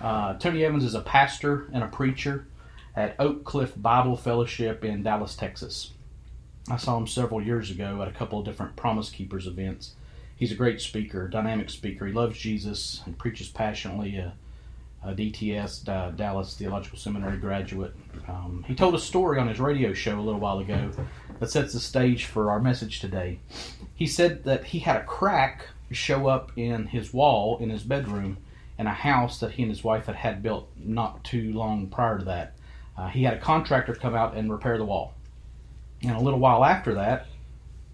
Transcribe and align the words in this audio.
Uh, 0.00 0.34
Tony 0.34 0.64
Evans 0.64 0.84
is 0.84 0.94
a 0.94 1.00
pastor 1.00 1.68
and 1.72 1.82
a 1.82 1.88
preacher 1.88 2.46
at 2.94 3.16
Oak 3.18 3.44
Cliff 3.44 3.72
Bible 3.76 4.16
Fellowship 4.16 4.84
in 4.84 5.02
Dallas, 5.02 5.34
Texas. 5.34 5.92
I 6.70 6.76
saw 6.76 6.96
him 6.96 7.06
several 7.06 7.42
years 7.42 7.70
ago 7.70 8.00
at 8.02 8.08
a 8.08 8.12
couple 8.12 8.38
of 8.38 8.44
different 8.44 8.76
Promise 8.76 9.10
Keepers 9.10 9.46
events. 9.46 9.94
He's 10.36 10.52
a 10.52 10.56
great 10.56 10.80
speaker, 10.80 11.26
dynamic 11.26 11.70
speaker. 11.70 12.06
He 12.06 12.12
loves 12.12 12.38
Jesus 12.38 13.02
and 13.06 13.18
preaches 13.18 13.48
passionately. 13.48 14.16
A, 14.16 14.34
a 15.04 15.14
DTS, 15.14 15.88
uh, 15.88 16.10
Dallas 16.10 16.56
Theological 16.56 16.98
Seminary 16.98 17.38
graduate. 17.38 17.94
Um, 18.26 18.64
he 18.66 18.74
told 18.74 18.94
a 18.94 18.98
story 18.98 19.38
on 19.38 19.48
his 19.48 19.60
radio 19.60 19.92
show 19.92 20.18
a 20.18 20.20
little 20.20 20.40
while 20.40 20.58
ago 20.58 20.90
that 21.38 21.50
sets 21.50 21.72
the 21.72 21.80
stage 21.80 22.26
for 22.26 22.50
our 22.50 22.60
message 22.60 23.00
today. 23.00 23.38
He 23.94 24.06
said 24.06 24.44
that 24.44 24.64
he 24.64 24.80
had 24.80 24.96
a 24.96 25.04
crack 25.04 25.68
show 25.92 26.26
up 26.26 26.52
in 26.56 26.86
his 26.86 27.12
wall 27.12 27.58
in 27.58 27.70
his 27.70 27.82
bedroom 27.82 28.38
in 28.78 28.86
a 28.86 28.92
house 28.92 29.40
that 29.40 29.52
he 29.52 29.62
and 29.62 29.70
his 29.70 29.82
wife 29.82 30.06
had 30.06 30.14
had 30.14 30.42
built 30.42 30.70
not 30.76 31.24
too 31.24 31.52
long 31.52 31.88
prior 31.88 32.18
to 32.18 32.24
that. 32.24 32.54
Uh, 32.96 33.08
he 33.08 33.24
had 33.24 33.34
a 33.34 33.40
contractor 33.40 33.94
come 33.94 34.14
out 34.14 34.36
and 34.36 34.50
repair 34.50 34.78
the 34.78 34.84
wall. 34.84 35.14
And 36.02 36.12
a 36.12 36.20
little 36.20 36.38
while 36.38 36.64
after 36.64 36.94
that, 36.94 37.26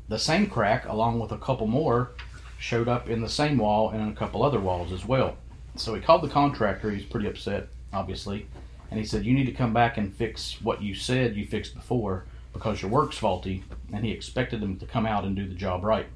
the 0.09 0.19
same 0.19 0.47
crack, 0.49 0.87
along 0.87 1.19
with 1.19 1.33
a 1.33 1.39
couple 1.39 1.67
more, 1.67 2.11
showed 2.59 2.89
up 2.89 3.09
in 3.09 3.23
the 3.23 3.29
same 3.29 3.59
wall 3.59 3.91
and 3.91 4.03
in 4.03 4.09
a 4.09 4.17
couple 4.17 4.43
other 4.43 4.61
walls 4.61 4.93
as 4.93 5.05
well. 5.05 5.37
So 5.77 5.95
he 5.95 6.01
called 6.01 6.23
the 6.23 6.29
contractor. 6.29 6.91
He's 6.91 7.05
pretty 7.05 7.27
upset, 7.27 7.69
obviously. 7.93 8.47
And 8.91 9.01
he 9.01 9.07
said, 9.07 9.25
You 9.25 9.35
need 9.35 9.47
to 9.47 9.53
come 9.53 9.73
back 9.73 9.97
and 9.97 10.15
fix 10.15 10.61
what 10.63 10.83
you 10.83 10.95
said 10.95 11.37
you 11.37 11.47
fixed 11.47 11.75
before 11.75 12.25
because 12.53 12.81
your 12.81 12.91
work's 12.91 13.19
faulty. 13.19 13.65
And 13.93 14.05
he 14.05 14.13
expected 14.13 14.61
them 14.61 14.79
to 14.79 14.87
come 14.87 15.07
out 15.07 15.25
and 15.25 15.35
do 15.35 15.49
the 15.49 15.55
job 15.55 15.83
right. 15.83 16.07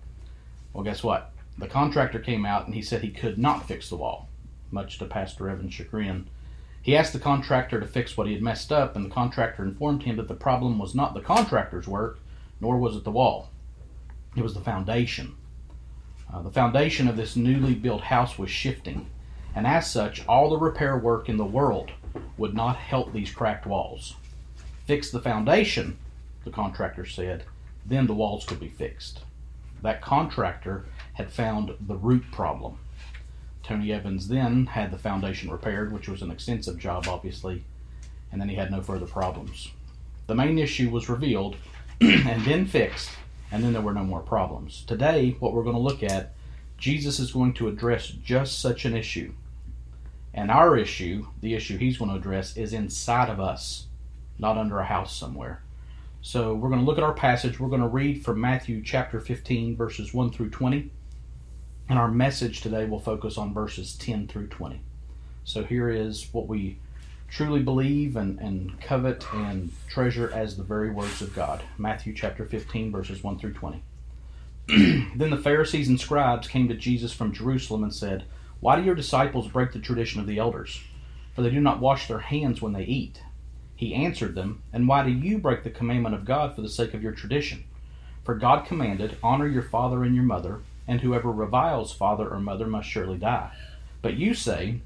Well, 0.73 0.85
guess 0.85 1.03
what? 1.03 1.33
The 1.57 1.67
contractor 1.67 2.21
came 2.21 2.47
out 2.47 2.67
and 2.67 2.75
he 2.75 2.83
said 2.83 3.03
he 3.03 3.11
could 3.11 3.37
not 3.37 3.67
fix 3.67 3.89
the 3.89 3.97
wall, 3.97 4.29
much 4.71 4.99
to 4.99 5.05
Pastor 5.05 5.49
Evans' 5.49 5.75
chagrin. 5.75 6.29
He 6.83 6.97
asked 6.97 7.13
the 7.13 7.19
contractor 7.19 7.81
to 7.81 7.87
fix 7.87 8.17
what 8.17 8.27
he 8.27 8.33
had 8.33 8.43
messed 8.43 8.73
up, 8.73 8.97
and 8.97 9.05
the 9.05 9.15
contractor 9.15 9.62
informed 9.62 10.05
him 10.05 10.17
that 10.17 10.29
the 10.29 10.34
problem 10.34 10.79
was 10.79 10.95
not 10.95 11.15
the 11.15 11.20
contractor's 11.20 11.89
work, 11.89 12.20
nor 12.61 12.79
was 12.79 12.97
it 12.97 13.05
the 13.05 13.11
wall. 13.11 13.51
It 14.37 14.42
was 14.42 14.55
the 14.55 14.61
foundation. 14.61 15.37
Uh, 16.33 16.42
the 16.42 16.51
foundation 16.51 17.09
of 17.09 17.17
this 17.17 17.37
newly 17.37 17.75
built 17.75 18.03
house 18.03 18.39
was 18.39 18.51
shifting, 18.51 19.09
and 19.55 19.67
as 19.67 19.91
such, 19.91 20.27
all 20.27 20.51
the 20.51 20.59
repair 20.59 20.97
work 20.97 21.29
in 21.29 21.37
the 21.37 21.45
world 21.45 21.91
would 22.37 22.55
not 22.55 22.77
help 22.77 23.12
these 23.12 23.31
cracked 23.31 23.67
walls. 23.67 24.14
Fix 24.87 25.11
the 25.11 25.20
foundation, 25.20 25.98
the 26.45 26.51
contractor 26.51 27.05
said, 27.05 27.45
then 27.85 28.07
the 28.07 28.14
walls 28.14 28.45
could 28.45 28.61
be 28.61 28.69
fixed. 28.69 29.20
That 29.83 30.03
contractor 30.03 30.85
had 31.14 31.31
found 31.31 31.75
the 31.81 31.97
root 31.97 32.25
problem. 32.33 32.79
Tony 33.69 33.92
Evans 33.92 34.28
then 34.28 34.64
had 34.64 34.91
the 34.91 34.97
foundation 34.97 35.50
repaired, 35.50 35.92
which 35.92 36.08
was 36.08 36.22
an 36.22 36.30
extensive 36.30 36.78
job, 36.78 37.06
obviously, 37.06 37.64
and 38.33 38.41
then 38.41 38.48
he 38.48 38.56
had 38.56 38.70
no 38.70 38.80
further 38.80 39.05
problems. 39.05 39.72
The 40.27 40.34
main 40.34 40.58
issue 40.58 40.88
was 40.88 41.11
revealed 41.11 41.56
and 42.00 42.42
then 42.46 42.64
fixed, 42.64 43.11
and 43.52 43.62
then 43.62 43.74
there 43.74 43.83
were 43.83 43.92
no 43.92 44.05
more 44.05 44.20
problems. 44.20 44.84
Today, 44.86 45.36
what 45.39 45.52
we're 45.52 45.64
going 45.64 45.77
to 45.77 45.83
look 45.83 46.02
at, 46.02 46.33
Jesus 46.78 47.19
is 47.19 47.33
going 47.33 47.52
to 47.55 47.69
address 47.69 48.06
just 48.08 48.58
such 48.58 48.86
an 48.86 48.96
issue. 48.96 49.34
And 50.33 50.50
our 50.50 50.74
issue, 50.74 51.27
the 51.42 51.55
issue 51.55 51.77
he's 51.77 51.98
going 51.98 52.11
to 52.11 52.16
address, 52.16 52.56
is 52.56 52.72
inside 52.72 53.28
of 53.28 53.39
us, 53.39 53.86
not 54.39 54.56
under 54.56 54.78
a 54.78 54.84
house 54.86 55.14
somewhere. 55.14 55.62
So 56.22 56.55
we're 56.55 56.70
going 56.70 56.80
to 56.80 56.86
look 56.86 56.96
at 56.96 57.05
our 57.05 57.12
passage. 57.12 57.61
We're 57.61 57.69
going 57.69 57.83
to 57.83 57.89
read 57.89 58.24
from 58.24 58.41
Matthew 58.41 58.83
chapter 58.83 59.20
15, 59.20 59.77
verses 59.77 60.14
1 60.14 60.30
through 60.30 60.50
20. 60.50 60.91
And 61.89 61.98
our 61.98 62.08
message 62.08 62.61
today 62.61 62.84
will 62.84 63.00
focus 63.00 63.39
on 63.39 63.55
verses 63.55 63.94
10 63.94 64.28
through 64.28 64.48
20. 64.48 64.81
So 65.44 65.64
here 65.64 65.89
is 65.89 66.28
what 66.33 66.47
we 66.47 66.77
truly 67.30 67.62
believe 67.62 68.17
and, 68.17 68.39
and 68.41 68.78
covet 68.80 69.25
and 69.33 69.72
treasure 69.89 70.30
as 70.34 70.56
the 70.56 70.62
very 70.62 70.91
words 70.91 71.22
of 71.22 71.34
God. 71.34 71.62
Matthew 71.78 72.12
chapter 72.14 72.45
15, 72.45 72.92
verses 72.92 73.23
1 73.23 73.39
through 73.39 73.55
20. 73.55 73.83
then 75.17 75.30
the 75.30 75.39
Pharisees 75.39 75.89
and 75.89 75.98
scribes 75.98 76.46
came 76.46 76.68
to 76.68 76.74
Jesus 76.74 77.14
from 77.14 77.33
Jerusalem 77.33 77.83
and 77.83 77.95
said, 77.95 78.24
Why 78.61 78.77
do 78.77 78.83
your 78.83 78.95
disciples 78.95 79.48
break 79.48 79.73
the 79.73 79.79
tradition 79.79 80.20
of 80.20 80.27
the 80.27 80.39
elders? 80.39 80.83
For 81.34 81.40
they 81.40 81.51
do 81.51 81.61
not 81.61 81.80
wash 81.80 82.07
their 82.07 82.18
hands 82.18 82.61
when 82.61 82.74
they 82.74 82.84
eat. 82.84 83.23
He 83.77 83.95
answered 83.95 84.34
them, 84.34 84.63
And 84.74 84.86
why 84.86 85.05
do 85.05 85.11
you 85.11 85.39
break 85.39 85.64
the 85.64 85.70
commandment 85.70 86.14
of 86.14 86.27
God 86.27 86.55
for 86.55 86.61
the 86.61 86.68
sake 86.68 86.92
of 86.92 87.02
your 87.02 87.13
tradition? 87.13 87.64
For 88.24 88.34
God 88.34 88.67
commanded, 88.67 89.17
Honor 89.23 89.46
your 89.46 89.63
father 89.63 90.05
and 90.05 90.14
your 90.14 90.24
mother 90.24 90.61
and 90.89 91.03
whoever 91.03 91.31
reviles 91.31 91.93
father 91.93 92.29
or 92.29 92.41
mother 92.41 92.67
must 92.67 92.89
surely 92.89 93.19
die. 93.19 93.53
But 94.01 94.15
you 94.15 94.33
say, 94.35 94.81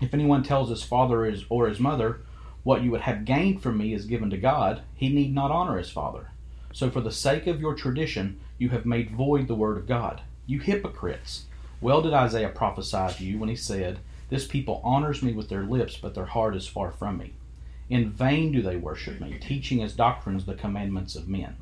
If 0.00 0.12
anyone 0.12 0.42
tells 0.42 0.68
his 0.68 0.82
father 0.84 1.24
or 1.48 1.68
his 1.68 1.80
mother, 1.80 2.20
What 2.62 2.82
you 2.82 2.90
would 2.90 3.00
have 3.00 3.24
gained 3.24 3.62
from 3.62 3.78
me 3.78 3.94
is 3.94 4.04
given 4.04 4.28
to 4.30 4.36
God, 4.36 4.82
he 4.94 5.08
need 5.08 5.34
not 5.34 5.50
honor 5.50 5.78
his 5.78 5.90
father. 5.90 6.30
So 6.72 6.90
for 6.90 7.00
the 7.00 7.10
sake 7.10 7.46
of 7.46 7.60
your 7.60 7.74
tradition, 7.74 8.38
you 8.58 8.68
have 8.68 8.84
made 8.84 9.10
void 9.10 9.48
the 9.48 9.54
word 9.54 9.78
of 9.78 9.88
God. 9.88 10.20
You 10.46 10.60
hypocrites! 10.60 11.46
Well 11.80 12.02
did 12.02 12.12
Isaiah 12.12 12.50
prophesy 12.50 12.96
of 12.96 13.20
you 13.20 13.38
when 13.38 13.48
he 13.48 13.56
said, 13.56 14.00
This 14.28 14.46
people 14.46 14.82
honors 14.84 15.22
me 15.22 15.32
with 15.32 15.48
their 15.48 15.64
lips, 15.64 15.96
but 15.96 16.14
their 16.14 16.26
heart 16.26 16.54
is 16.56 16.66
far 16.66 16.90
from 16.92 17.16
me. 17.16 17.32
In 17.88 18.10
vain 18.10 18.52
do 18.52 18.60
they 18.60 18.76
worship 18.76 19.18
me, 19.18 19.38
teaching 19.40 19.82
as 19.82 19.94
doctrines 19.94 20.44
the 20.44 20.54
commandments 20.54 21.14
of 21.14 21.26
men. 21.26 21.56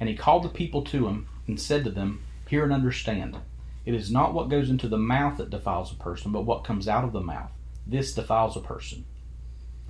And 0.00 0.08
he 0.08 0.16
called 0.16 0.42
the 0.42 0.48
people 0.48 0.82
to 0.84 1.06
him, 1.06 1.28
and 1.46 1.60
said 1.60 1.84
to 1.84 1.90
them, 1.90 2.22
Hear 2.48 2.64
and 2.64 2.72
understand. 2.72 3.38
It 3.84 3.94
is 3.94 4.10
not 4.10 4.34
what 4.34 4.48
goes 4.48 4.70
into 4.70 4.88
the 4.88 4.98
mouth 4.98 5.38
that 5.38 5.50
defiles 5.50 5.92
a 5.92 5.96
person, 5.96 6.32
but 6.32 6.44
what 6.44 6.64
comes 6.64 6.88
out 6.88 7.04
of 7.04 7.12
the 7.12 7.20
mouth. 7.20 7.50
This 7.86 8.14
defiles 8.14 8.56
a 8.56 8.60
person. 8.60 9.04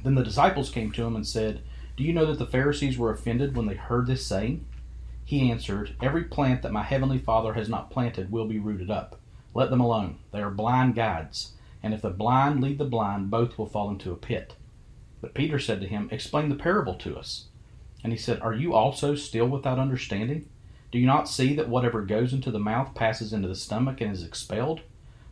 Then 0.03 0.15
the 0.15 0.25
disciples 0.25 0.71
came 0.71 0.93
to 0.93 1.05
him 1.05 1.17
and 1.17 1.27
said, 1.27 1.63
Do 1.97 2.05
you 2.05 2.13
know 2.13 2.27
that 2.27 2.39
the 2.39 2.47
Pharisees 2.47 2.99
were 2.99 3.11
offended 3.11 3.57
when 3.57 3.67
they 3.67 3.75
heard 3.75 4.07
this 4.07 4.27
saying? 4.27 4.65
He 5.25 5.51
answered, 5.51 5.97
Every 6.01 6.25
plant 6.25 6.63
that 6.63 6.73
my 6.73 6.83
heavenly 6.83 7.19
Father 7.19 7.55
has 7.55 7.69
not 7.69 7.91
planted 7.91 8.31
will 8.31 8.47
be 8.47 8.59
rooted 8.59 8.91
up. 8.91 9.19
Let 9.55 9.71
them 9.71 9.81
alone. 9.81 10.19
They 10.33 10.41
are 10.41 10.51
blind 10.51 10.95
guides. 10.95 11.55
And 11.83 11.95
if 11.95 12.03
the 12.03 12.11
blind 12.11 12.63
lead 12.63 12.79
the 12.79 12.85
blind, 12.85 13.31
both 13.31 13.59
will 13.59 13.67
fall 13.67 13.91
into 13.91 14.13
a 14.13 14.17
pit. 14.17 14.55
But 15.21 15.35
Peter 15.35 15.59
said 15.59 15.81
to 15.81 15.89
him, 15.89 16.09
Explain 16.13 16.49
the 16.49 16.55
parable 16.55 16.95
to 16.97 17.17
us. 17.17 17.47
And 18.05 18.13
he 18.13 18.19
said, 18.19 18.41
Are 18.41 18.55
you 18.55 18.75
also 18.75 19.15
still 19.15 19.47
without 19.47 19.79
understanding? 19.79 20.49
Do 20.97 21.01
you 21.01 21.07
not 21.07 21.29
see 21.29 21.55
that 21.57 21.69
whatever 21.69 22.01
goes 22.01 22.33
into 22.33 22.51
the 22.51 22.59
mouth 22.59 22.95
passes 22.95 23.35
into 23.35 23.49
the 23.49 23.55
stomach 23.55 24.01
and 24.01 24.11
is 24.11 24.25
expelled? 24.25 24.81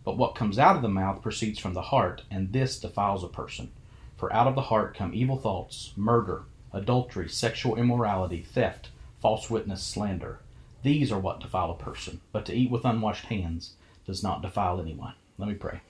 But 0.04 0.18
what 0.18 0.34
comes 0.34 0.58
out 0.58 0.76
of 0.76 0.82
the 0.82 0.90
mouth 0.90 1.22
proceeds 1.22 1.58
from 1.58 1.72
the 1.72 1.80
heart, 1.80 2.20
and 2.30 2.52
this 2.52 2.78
defiles 2.78 3.24
a 3.24 3.28
person. 3.28 3.72
For 4.18 4.30
out 4.30 4.46
of 4.46 4.56
the 4.56 4.60
heart 4.68 4.94
come 4.94 5.14
evil 5.14 5.38
thoughts, 5.38 5.94
murder, 5.96 6.42
adultery, 6.70 7.30
sexual 7.30 7.76
immorality, 7.76 8.42
theft, 8.42 8.90
false 9.22 9.48
witness, 9.48 9.82
slander. 9.82 10.40
These 10.82 11.10
are 11.10 11.18
what 11.18 11.40
defile 11.40 11.70
a 11.70 11.82
person, 11.82 12.20
but 12.30 12.44
to 12.44 12.54
eat 12.54 12.70
with 12.70 12.84
unwashed 12.84 13.24
hands 13.24 13.72
does 14.06 14.22
not 14.22 14.42
defile 14.42 14.78
anyone. 14.78 15.14
Let 15.38 15.48
me 15.48 15.54
pray. 15.54 15.80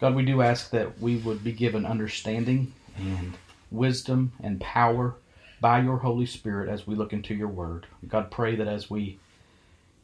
God, 0.00 0.14
we 0.14 0.24
do 0.24 0.40
ask 0.40 0.70
that 0.70 1.02
we 1.02 1.16
would 1.16 1.44
be 1.44 1.52
given 1.52 1.84
understanding 1.84 2.72
and 2.96 3.36
wisdom 3.70 4.32
and 4.42 4.58
power 4.58 5.16
by 5.60 5.80
your 5.80 5.98
Holy 5.98 6.26
Spirit 6.26 6.68
as 6.68 6.86
we 6.86 6.94
look 6.94 7.12
into 7.12 7.34
your 7.34 7.48
word. 7.48 7.86
God, 8.08 8.30
pray 8.30 8.54
that 8.56 8.68
as 8.68 8.90
we 8.90 9.18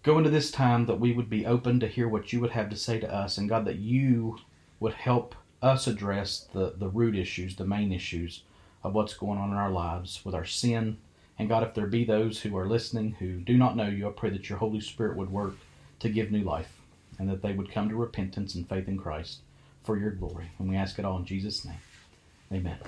go 0.02 0.18
into 0.18 0.30
this 0.30 0.50
time 0.50 0.86
that 0.86 1.00
we 1.00 1.12
would 1.12 1.30
be 1.30 1.46
open 1.46 1.78
to 1.80 1.88
hear 1.88 2.08
what 2.08 2.32
you 2.32 2.40
would 2.40 2.50
have 2.50 2.70
to 2.70 2.76
say 2.76 2.98
to 2.98 3.12
us 3.12 3.38
and 3.38 3.48
God 3.48 3.64
that 3.66 3.76
you 3.76 4.38
would 4.80 4.94
help 4.94 5.34
us 5.60 5.86
address 5.86 6.48
the, 6.52 6.74
the 6.76 6.88
root 6.88 7.16
issues, 7.16 7.56
the 7.56 7.64
main 7.64 7.92
issues 7.92 8.42
of 8.82 8.94
what's 8.94 9.14
going 9.14 9.38
on 9.38 9.50
in 9.50 9.56
our 9.56 9.70
lives 9.70 10.24
with 10.24 10.34
our 10.34 10.44
sin. 10.44 10.98
And 11.38 11.48
God, 11.48 11.62
if 11.62 11.74
there 11.74 11.86
be 11.86 12.04
those 12.04 12.40
who 12.40 12.56
are 12.56 12.66
listening 12.66 13.12
who 13.18 13.38
do 13.38 13.56
not 13.56 13.76
know 13.76 13.86
you, 13.86 14.08
I 14.08 14.12
pray 14.12 14.30
that 14.30 14.48
your 14.48 14.58
Holy 14.58 14.80
Spirit 14.80 15.16
would 15.16 15.30
work 15.30 15.54
to 16.00 16.08
give 16.08 16.32
new 16.32 16.42
life 16.42 16.80
and 17.18 17.30
that 17.30 17.42
they 17.42 17.52
would 17.52 17.70
come 17.70 17.88
to 17.88 17.94
repentance 17.94 18.54
and 18.54 18.68
faith 18.68 18.88
in 18.88 18.98
Christ 18.98 19.40
for 19.84 19.96
your 19.96 20.10
glory. 20.10 20.50
And 20.58 20.68
we 20.68 20.76
ask 20.76 20.98
it 20.98 21.04
all 21.04 21.18
in 21.18 21.24
Jesus' 21.24 21.64
name. 21.64 21.80
Amen. 22.52 22.78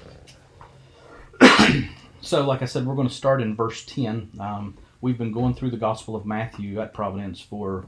So, 2.25 2.43
like 2.47 2.63
I 2.63 2.65
said, 2.65 2.87
we're 2.87 2.95
going 2.95 3.07
to 3.07 3.13
start 3.13 3.43
in 3.43 3.55
verse 3.55 3.85
10. 3.85 4.31
Um, 4.41 4.79
we've 5.03 5.19
been 5.19 5.31
going 5.31 5.53
through 5.53 5.73
the 5.73 5.77
Gospel 5.77 6.17
of 6.17 6.25
Matthew 6.25 6.81
at 6.81 6.95
Providence 6.95 7.39
for 7.39 7.85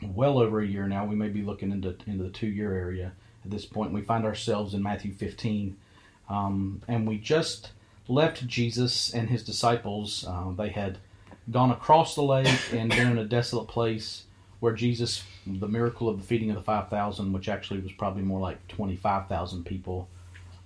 well 0.00 0.38
over 0.38 0.60
a 0.60 0.66
year 0.66 0.86
now. 0.86 1.04
We 1.04 1.16
may 1.16 1.30
be 1.30 1.42
looking 1.42 1.72
into, 1.72 1.96
into 2.06 2.22
the 2.22 2.30
two 2.30 2.46
year 2.46 2.72
area 2.72 3.10
at 3.44 3.50
this 3.50 3.66
point. 3.66 3.92
We 3.92 4.02
find 4.02 4.24
ourselves 4.24 4.72
in 4.72 4.84
Matthew 4.84 5.12
15. 5.12 5.76
Um, 6.28 6.82
and 6.86 7.08
we 7.08 7.18
just 7.18 7.72
left 8.06 8.46
Jesus 8.46 9.12
and 9.12 9.28
his 9.28 9.42
disciples. 9.42 10.24
Uh, 10.28 10.52
they 10.56 10.68
had 10.68 10.98
gone 11.50 11.72
across 11.72 12.14
the 12.14 12.22
lake 12.22 12.72
and 12.72 12.88
been 12.88 13.10
in 13.10 13.18
a 13.18 13.24
desolate 13.24 13.66
place 13.66 14.26
where 14.60 14.74
Jesus, 14.74 15.24
the 15.44 15.66
miracle 15.66 16.08
of 16.08 16.18
the 16.18 16.24
feeding 16.24 16.50
of 16.50 16.56
the 16.56 16.62
5,000, 16.62 17.32
which 17.32 17.48
actually 17.48 17.80
was 17.80 17.90
probably 17.90 18.22
more 18.22 18.38
like 18.38 18.68
25,000 18.68 19.64
people 19.64 20.08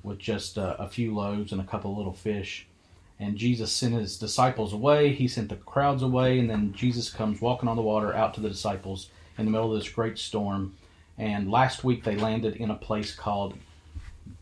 with 0.02 0.18
just 0.18 0.58
a 0.58 0.86
few 0.90 1.14
loaves 1.14 1.50
and 1.50 1.62
a 1.62 1.64
couple 1.64 1.96
little 1.96 2.12
fish 2.12 2.66
and 3.20 3.36
Jesus 3.36 3.72
sent 3.72 3.94
his 3.94 4.18
disciples 4.18 4.72
away. 4.72 5.12
He 5.12 5.28
sent 5.28 5.48
the 5.48 5.56
crowds 5.56 6.02
away, 6.02 6.38
and 6.38 6.50
then 6.50 6.72
Jesus 6.72 7.10
comes 7.10 7.40
walking 7.40 7.68
on 7.68 7.76
the 7.76 7.82
water 7.82 8.14
out 8.14 8.34
to 8.34 8.40
the 8.40 8.48
disciples 8.48 9.08
in 9.38 9.44
the 9.44 9.50
middle 9.50 9.72
of 9.72 9.80
this 9.80 9.92
great 9.92 10.18
storm. 10.18 10.76
And 11.16 11.50
last 11.50 11.84
week 11.84 12.04
they 12.04 12.16
landed 12.16 12.56
in 12.56 12.70
a 12.70 12.74
place 12.74 13.14
called 13.14 13.56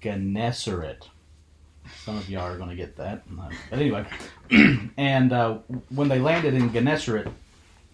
Gennesaret. 0.00 1.08
Some 2.04 2.16
of 2.16 2.28
y'all 2.30 2.46
are 2.46 2.56
going 2.56 2.70
to 2.70 2.76
get 2.76 2.96
that. 2.96 3.22
But 3.28 3.52
anyway, 3.72 4.06
and 4.96 5.32
uh, 5.32 5.58
when 5.90 6.08
they 6.08 6.18
landed 6.18 6.54
in 6.54 6.72
Gennesaret, 6.72 7.28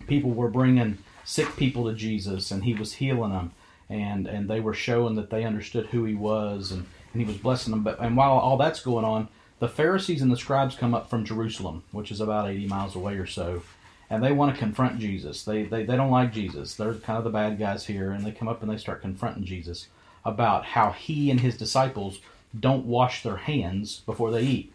people 0.07 0.31
were 0.31 0.51
bringing 0.51 0.99
sick 1.25 1.57
people 1.57 1.87
to 1.87 1.95
Jesus, 1.95 2.51
and 2.51 2.65
he 2.65 2.75
was 2.75 2.95
healing 2.95 3.33
them, 3.33 3.53
and 3.89 4.27
and 4.27 4.49
they 4.49 4.61
were 4.61 4.75
showing 4.75 5.17
that 5.17 5.31
they 5.31 5.45
understood 5.45 5.87
who 5.87 6.05
he 6.05 6.15
was, 6.15 6.71
and, 6.71 6.87
and 7.13 7.23
he 7.23 7.27
was 7.27 7.37
blessing 7.37 7.71
them. 7.73 7.83
But 7.83 7.99
and 7.99 8.17
while 8.17 8.33
all 8.33 8.57
that's 8.57 8.81
going 8.81 9.05
on, 9.05 9.29
the 9.59 9.69
Pharisees 9.69 10.23
and 10.23 10.31
the 10.31 10.37
scribes 10.37 10.77
come 10.77 10.95
up 10.95 11.11
from 11.11 11.25
Jerusalem, 11.25 11.83
which 11.93 12.11
is 12.11 12.21
about 12.21 12.49
eighty 12.49 12.67
miles 12.67 12.95
away 12.95 13.15
or 13.15 13.27
so, 13.27 13.63
and 14.09 14.23
they 14.23 14.33
want 14.33 14.55
to 14.55 14.59
confront 14.59 14.99
Jesus. 14.99 15.45
They, 15.45 15.65
they 15.65 15.85
they 15.85 15.97
don't 15.97 16.11
like 16.11 16.33
Jesus. 16.33 16.75
They're 16.75 16.95
kind 16.95 17.19
of 17.19 17.25
the 17.25 17.31
bad 17.31 17.59
guys 17.59 17.87
here, 17.87 18.13
and 18.13 18.25
they 18.25 18.33
come 18.33 18.49
up 18.49 18.63
and 18.63 18.71
they 18.71 18.77
start 18.77 19.03
confronting 19.03 19.45
Jesus 19.45 19.89
about 20.25 20.65
how 20.65 20.93
he 20.93 21.31
and 21.31 21.41
his 21.41 21.57
disciples 21.57 22.21
don't 22.59 22.87
wash 22.87 23.23
their 23.23 23.37
hands 23.37 24.03
before 24.07 24.31
they 24.31 24.43
eat. 24.43 24.73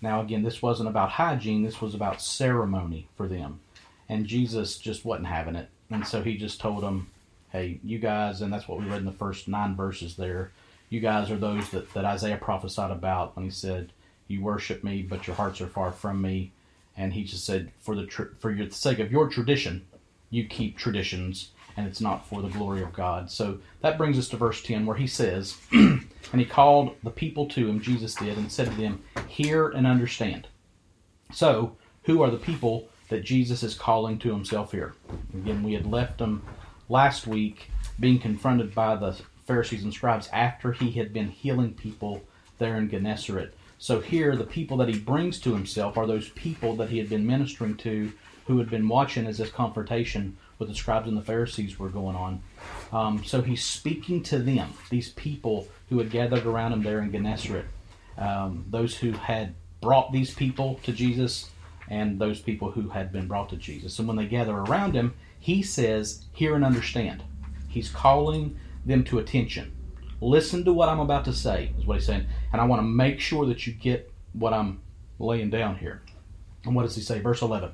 Now, 0.00 0.20
again, 0.20 0.42
this 0.42 0.62
wasn't 0.62 0.88
about 0.88 1.10
hygiene, 1.10 1.64
this 1.64 1.80
was 1.80 1.94
about 1.94 2.22
ceremony 2.22 3.08
for 3.16 3.26
them. 3.26 3.60
And 4.08 4.26
Jesus 4.26 4.78
just 4.78 5.04
wasn't 5.04 5.26
having 5.26 5.56
it. 5.56 5.68
And 5.90 6.06
so 6.06 6.22
he 6.22 6.36
just 6.36 6.60
told 6.60 6.82
them, 6.82 7.10
hey, 7.50 7.80
you 7.82 7.98
guys, 7.98 8.40
and 8.40 8.52
that's 8.52 8.68
what 8.68 8.78
we 8.78 8.86
read 8.86 9.00
in 9.00 9.06
the 9.06 9.12
first 9.12 9.48
nine 9.48 9.74
verses 9.74 10.16
there, 10.16 10.52
you 10.88 11.00
guys 11.00 11.30
are 11.30 11.36
those 11.36 11.68
that, 11.70 11.92
that 11.94 12.04
Isaiah 12.04 12.38
prophesied 12.38 12.90
about 12.90 13.34
when 13.36 13.44
he 13.44 13.50
said, 13.50 13.92
You 14.28 14.42
worship 14.42 14.84
me, 14.84 15.02
but 15.02 15.26
your 15.26 15.36
hearts 15.36 15.60
are 15.60 15.66
far 15.66 15.90
from 15.90 16.22
me. 16.22 16.52
And 16.96 17.12
he 17.12 17.24
just 17.24 17.44
said, 17.44 17.72
For 17.80 17.96
the 17.96 18.06
tr- 18.06 18.34
for 18.38 18.50
your, 18.50 18.66
the 18.66 18.74
sake 18.74 18.98
of 18.98 19.10
your 19.10 19.28
tradition, 19.28 19.86
you 20.30 20.44
keep 20.44 20.76
traditions, 20.76 21.50
and 21.76 21.86
it's 21.86 22.00
not 22.00 22.26
for 22.26 22.42
the 22.42 22.48
glory 22.48 22.82
of 22.82 22.92
God. 22.92 23.30
So 23.30 23.58
that 23.80 23.98
brings 23.98 24.18
us 24.18 24.28
to 24.28 24.36
verse 24.36 24.62
10, 24.62 24.86
where 24.86 24.96
he 24.96 25.06
says, 25.06 25.56
And 25.72 26.40
he 26.40 26.44
called 26.44 26.94
the 27.02 27.10
people 27.10 27.46
to 27.48 27.68
him, 27.68 27.80
Jesus 27.80 28.14
did, 28.14 28.36
and 28.36 28.52
said 28.52 28.70
to 28.70 28.76
them, 28.76 29.02
Hear 29.26 29.68
and 29.68 29.86
understand. 29.86 30.48
So, 31.32 31.76
who 32.04 32.22
are 32.22 32.30
the 32.30 32.36
people 32.36 32.88
that 33.08 33.24
Jesus 33.24 33.62
is 33.62 33.74
calling 33.74 34.18
to 34.18 34.30
himself 34.30 34.72
here. 34.72 34.94
Again, 35.34 35.62
we 35.62 35.74
had 35.74 35.86
left 35.86 36.20
him 36.20 36.42
last 36.88 37.26
week 37.26 37.70
being 37.98 38.18
confronted 38.18 38.74
by 38.74 38.96
the 38.96 39.18
Pharisees 39.46 39.82
and 39.82 39.92
scribes 39.92 40.28
after 40.32 40.72
he 40.72 40.92
had 40.92 41.12
been 41.12 41.28
healing 41.28 41.74
people 41.74 42.22
there 42.58 42.76
in 42.76 42.90
Gennesaret. 42.90 43.54
So 43.78 44.00
here, 44.00 44.34
the 44.34 44.44
people 44.44 44.76
that 44.78 44.88
he 44.88 44.98
brings 44.98 45.38
to 45.40 45.54
himself 45.54 45.96
are 45.96 46.06
those 46.06 46.28
people 46.30 46.74
that 46.76 46.90
he 46.90 46.98
had 46.98 47.08
been 47.08 47.26
ministering 47.26 47.76
to 47.78 48.12
who 48.46 48.58
had 48.58 48.70
been 48.70 48.88
watching 48.88 49.26
as 49.26 49.38
this 49.38 49.50
confrontation 49.50 50.36
with 50.58 50.68
the 50.68 50.74
scribes 50.74 51.06
and 51.06 51.16
the 51.16 51.22
Pharisees 51.22 51.78
were 51.78 51.90
going 51.90 52.16
on. 52.16 52.42
Um, 52.92 53.22
so 53.24 53.42
he's 53.42 53.64
speaking 53.64 54.22
to 54.24 54.38
them, 54.38 54.72
these 54.90 55.10
people 55.10 55.68
who 55.90 55.98
had 55.98 56.10
gathered 56.10 56.46
around 56.46 56.72
him 56.72 56.82
there 56.82 57.00
in 57.00 57.12
Gennesaret, 57.12 57.66
um, 58.16 58.64
those 58.68 58.96
who 58.96 59.12
had 59.12 59.54
brought 59.80 60.12
these 60.12 60.34
people 60.34 60.80
to 60.82 60.92
Jesus 60.92 61.50
and 61.88 62.18
those 62.18 62.40
people 62.40 62.70
who 62.70 62.88
had 62.88 63.12
been 63.12 63.28
brought 63.28 63.50
to 63.50 63.56
Jesus. 63.56 63.98
And 63.98 64.08
when 64.08 64.16
they 64.16 64.26
gather 64.26 64.56
around 64.56 64.94
him, 64.94 65.14
he 65.38 65.62
says, 65.62 66.24
Hear 66.32 66.54
and 66.56 66.64
understand. 66.64 67.22
He's 67.68 67.90
calling 67.90 68.58
them 68.84 69.04
to 69.04 69.18
attention. 69.18 69.72
Listen 70.20 70.64
to 70.64 70.72
what 70.72 70.88
I'm 70.88 71.00
about 71.00 71.24
to 71.26 71.32
say, 71.32 71.72
is 71.78 71.86
what 71.86 71.96
he's 71.96 72.06
saying. 72.06 72.26
And 72.52 72.60
I 72.60 72.66
want 72.66 72.80
to 72.80 72.86
make 72.86 73.20
sure 73.20 73.46
that 73.46 73.66
you 73.66 73.72
get 73.72 74.12
what 74.32 74.52
I'm 74.52 74.80
laying 75.18 75.50
down 75.50 75.76
here. 75.76 76.02
And 76.64 76.74
what 76.74 76.82
does 76.82 76.96
he 76.96 77.02
say? 77.02 77.20
Verse 77.20 77.42
11 77.42 77.72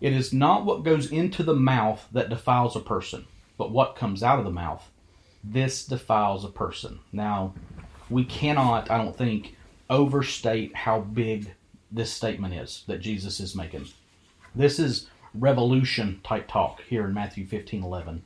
It 0.00 0.12
is 0.12 0.32
not 0.32 0.64
what 0.64 0.84
goes 0.84 1.10
into 1.10 1.42
the 1.42 1.54
mouth 1.54 2.06
that 2.12 2.28
defiles 2.28 2.76
a 2.76 2.80
person, 2.80 3.26
but 3.58 3.72
what 3.72 3.96
comes 3.96 4.22
out 4.22 4.38
of 4.38 4.44
the 4.44 4.50
mouth. 4.50 4.88
This 5.44 5.84
defiles 5.84 6.44
a 6.44 6.48
person. 6.48 7.00
Now, 7.12 7.54
we 8.08 8.24
cannot, 8.24 8.90
I 8.90 8.98
don't 8.98 9.16
think, 9.16 9.56
overstate 9.90 10.74
how 10.74 11.00
big 11.00 11.52
this 11.90 12.12
statement 12.12 12.54
is 12.54 12.84
that 12.86 13.00
Jesus 13.00 13.40
is 13.40 13.56
making. 13.56 13.86
This 14.54 14.78
is 14.78 15.08
revolution 15.34 16.20
type 16.22 16.46
talk 16.46 16.82
here 16.88 17.04
in 17.04 17.14
Matthew 17.14 17.46
15 17.46 17.82
11, 17.82 18.22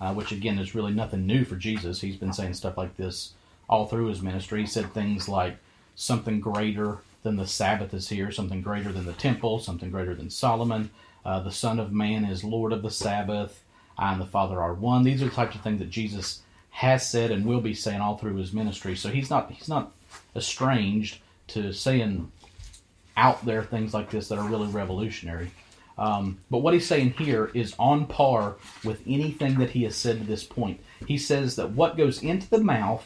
uh, 0.00 0.14
which 0.14 0.32
again 0.32 0.58
is 0.58 0.74
really 0.74 0.92
nothing 0.92 1.26
new 1.26 1.44
for 1.44 1.56
Jesus. 1.56 2.00
He's 2.00 2.16
been 2.16 2.32
saying 2.32 2.54
stuff 2.54 2.76
like 2.76 2.96
this 2.96 3.32
all 3.68 3.86
through 3.86 4.06
his 4.06 4.22
ministry. 4.22 4.60
He 4.60 4.66
said 4.66 4.92
things 4.92 5.28
like 5.28 5.56
something 5.94 6.40
greater 6.40 6.98
than 7.22 7.36
the 7.36 7.46
Sabbath 7.46 7.92
is 7.92 8.08
here, 8.08 8.30
something 8.30 8.62
greater 8.62 8.92
than 8.92 9.04
the 9.04 9.12
temple, 9.12 9.58
something 9.58 9.90
greater 9.90 10.14
than 10.14 10.30
Solomon. 10.30 10.90
Uh, 11.24 11.40
the 11.40 11.52
Son 11.52 11.78
of 11.78 11.92
Man 11.92 12.24
is 12.24 12.44
Lord 12.44 12.72
of 12.72 12.82
the 12.82 12.90
Sabbath. 12.90 13.62
I 13.98 14.12
and 14.12 14.20
the 14.20 14.26
Father 14.26 14.60
are 14.60 14.74
one. 14.74 15.02
These 15.02 15.22
are 15.22 15.26
the 15.26 15.32
types 15.32 15.56
of 15.56 15.62
things 15.62 15.80
that 15.80 15.90
Jesus 15.90 16.42
has 16.70 17.08
said 17.08 17.32
and 17.32 17.44
will 17.44 17.60
be 17.60 17.74
saying 17.74 18.00
all 18.00 18.16
through 18.16 18.36
his 18.36 18.52
ministry. 18.52 18.94
So 18.94 19.08
he's 19.08 19.28
not 19.28 19.50
he's 19.50 19.68
not 19.68 19.92
estranged 20.36 21.18
to 21.48 21.72
saying 21.72 22.30
out 23.16 23.44
there 23.44 23.64
things 23.64 23.92
like 23.92 24.10
this 24.10 24.28
that 24.28 24.38
are 24.38 24.48
really 24.48 24.68
revolutionary. 24.68 25.50
Um, 25.98 26.38
but 26.48 26.58
what 26.58 26.74
he's 26.74 26.86
saying 26.86 27.14
here 27.18 27.50
is 27.54 27.74
on 27.78 28.06
par 28.06 28.56
with 28.84 29.02
anything 29.06 29.58
that 29.58 29.70
he 29.70 29.82
has 29.82 29.96
said 29.96 30.18
to 30.18 30.24
this 30.24 30.44
point. 30.44 30.80
He 31.06 31.18
says 31.18 31.56
that 31.56 31.72
what 31.72 31.96
goes 31.96 32.22
into 32.22 32.48
the 32.48 32.62
mouth 32.62 33.04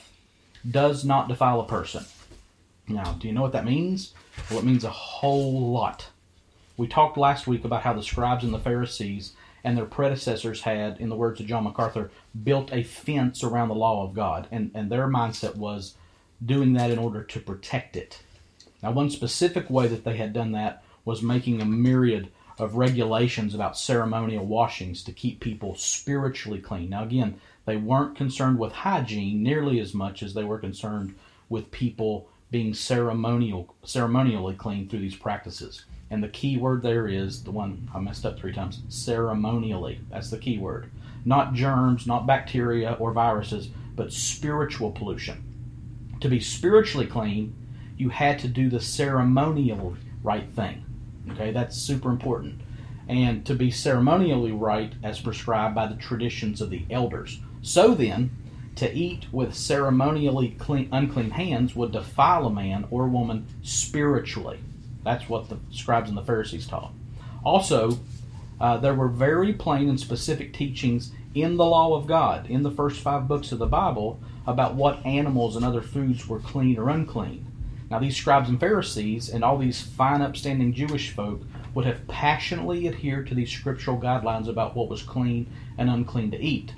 does 0.70 1.04
not 1.04 1.28
defile 1.28 1.60
a 1.60 1.66
person. 1.66 2.04
Now, 2.86 3.14
do 3.14 3.26
you 3.26 3.32
know 3.34 3.42
what 3.42 3.52
that 3.52 3.64
means? 3.64 4.12
Well, 4.50 4.58
it 4.58 4.64
means 4.64 4.84
a 4.84 4.90
whole 4.90 5.72
lot. 5.72 6.08
We 6.76 6.86
talked 6.86 7.16
last 7.16 7.46
week 7.46 7.64
about 7.64 7.82
how 7.82 7.94
the 7.94 8.02
scribes 8.02 8.44
and 8.44 8.52
the 8.52 8.58
Pharisees 8.58 9.32
and 9.64 9.76
their 9.76 9.86
predecessors 9.86 10.62
had, 10.62 11.00
in 11.00 11.08
the 11.08 11.16
words 11.16 11.40
of 11.40 11.46
John 11.46 11.64
MacArthur, 11.64 12.10
built 12.42 12.72
a 12.72 12.82
fence 12.82 13.42
around 13.44 13.68
the 13.68 13.74
law 13.74 14.04
of 14.04 14.14
God. 14.14 14.48
And, 14.50 14.70
and 14.74 14.90
their 14.90 15.06
mindset 15.06 15.56
was 15.56 15.94
doing 16.44 16.72
that 16.74 16.90
in 16.90 16.98
order 16.98 17.22
to 17.22 17.40
protect 17.40 17.96
it. 17.96 18.22
Now, 18.82 18.90
one 18.90 19.10
specific 19.10 19.70
way 19.70 19.86
that 19.86 20.04
they 20.04 20.16
had 20.16 20.32
done 20.32 20.52
that 20.52 20.82
was 21.04 21.22
making 21.22 21.60
a 21.60 21.64
myriad 21.64 22.28
of 22.58 22.76
regulations 22.76 23.54
about 23.54 23.78
ceremonial 23.78 24.44
washings 24.44 25.02
to 25.04 25.12
keep 25.12 25.40
people 25.40 25.74
spiritually 25.74 26.60
clean. 26.60 26.90
Now, 26.90 27.04
again, 27.04 27.40
they 27.64 27.76
weren't 27.76 28.16
concerned 28.16 28.58
with 28.58 28.72
hygiene 28.72 29.42
nearly 29.42 29.80
as 29.80 29.94
much 29.94 30.22
as 30.22 30.34
they 30.34 30.44
were 30.44 30.58
concerned 30.58 31.14
with 31.48 31.70
people 31.70 32.28
being 32.50 32.74
ceremonial, 32.74 33.74
ceremonially 33.84 34.54
clean 34.54 34.88
through 34.88 35.00
these 35.00 35.16
practices. 35.16 35.84
And 36.10 36.22
the 36.22 36.28
key 36.28 36.58
word 36.58 36.82
there 36.82 37.08
is 37.08 37.44
the 37.44 37.50
one 37.50 37.88
I 37.94 37.98
messed 37.98 38.26
up 38.26 38.38
three 38.38 38.52
times 38.52 38.82
ceremonially. 38.88 40.00
That's 40.10 40.30
the 40.30 40.38
key 40.38 40.58
word. 40.58 40.90
Not 41.24 41.54
germs, 41.54 42.06
not 42.06 42.26
bacteria 42.26 42.92
or 43.00 43.12
viruses, 43.12 43.68
but 43.96 44.12
spiritual 44.12 44.90
pollution. 44.90 45.42
To 46.20 46.28
be 46.28 46.40
spiritually 46.40 47.06
clean, 47.06 47.54
you 47.96 48.10
had 48.10 48.38
to 48.40 48.48
do 48.48 48.68
the 48.68 48.80
ceremonial 48.80 49.96
right 50.22 50.52
thing. 50.52 50.84
Okay, 51.30 51.50
that's 51.52 51.76
super 51.76 52.10
important. 52.10 52.60
And 53.08 53.44
to 53.46 53.54
be 53.54 53.70
ceremonially 53.70 54.52
right 54.52 54.92
as 55.02 55.20
prescribed 55.20 55.74
by 55.74 55.86
the 55.86 55.96
traditions 55.96 56.60
of 56.60 56.70
the 56.70 56.84
elders. 56.90 57.40
So 57.62 57.94
then, 57.94 58.30
to 58.76 58.92
eat 58.92 59.26
with 59.32 59.54
ceremonially 59.54 60.56
clean, 60.58 60.88
unclean 60.92 61.30
hands 61.30 61.76
would 61.76 61.92
defile 61.92 62.46
a 62.46 62.50
man 62.50 62.86
or 62.90 63.06
woman 63.06 63.46
spiritually. 63.62 64.60
That's 65.04 65.28
what 65.28 65.48
the 65.48 65.58
scribes 65.70 66.08
and 66.08 66.16
the 66.16 66.24
Pharisees 66.24 66.66
taught. 66.66 66.92
Also, 67.44 67.98
uh, 68.60 68.76
there 68.78 68.94
were 68.94 69.08
very 69.08 69.52
plain 69.52 69.88
and 69.88 69.98
specific 69.98 70.52
teachings 70.52 71.12
in 71.34 71.56
the 71.56 71.64
law 71.64 71.94
of 71.96 72.06
God, 72.06 72.48
in 72.48 72.62
the 72.62 72.70
first 72.70 73.00
five 73.00 73.26
books 73.26 73.52
of 73.52 73.58
the 73.58 73.66
Bible, 73.66 74.20
about 74.46 74.74
what 74.74 75.04
animals 75.04 75.56
and 75.56 75.64
other 75.64 75.82
foods 75.82 76.26
were 76.28 76.40
clean 76.40 76.78
or 76.78 76.88
unclean. 76.88 77.46
Now, 77.92 77.98
these 77.98 78.16
scribes 78.16 78.48
and 78.48 78.58
Pharisees 78.58 79.28
and 79.28 79.44
all 79.44 79.58
these 79.58 79.82
fine, 79.82 80.22
upstanding 80.22 80.72
Jewish 80.72 81.10
folk 81.10 81.42
would 81.74 81.84
have 81.84 82.08
passionately 82.08 82.88
adhered 82.88 83.26
to 83.26 83.34
these 83.34 83.52
scriptural 83.52 84.00
guidelines 84.00 84.48
about 84.48 84.74
what 84.74 84.88
was 84.88 85.02
clean 85.02 85.46
and 85.76 85.90
unclean 85.90 86.30
to 86.30 86.40
eat. 86.40 86.72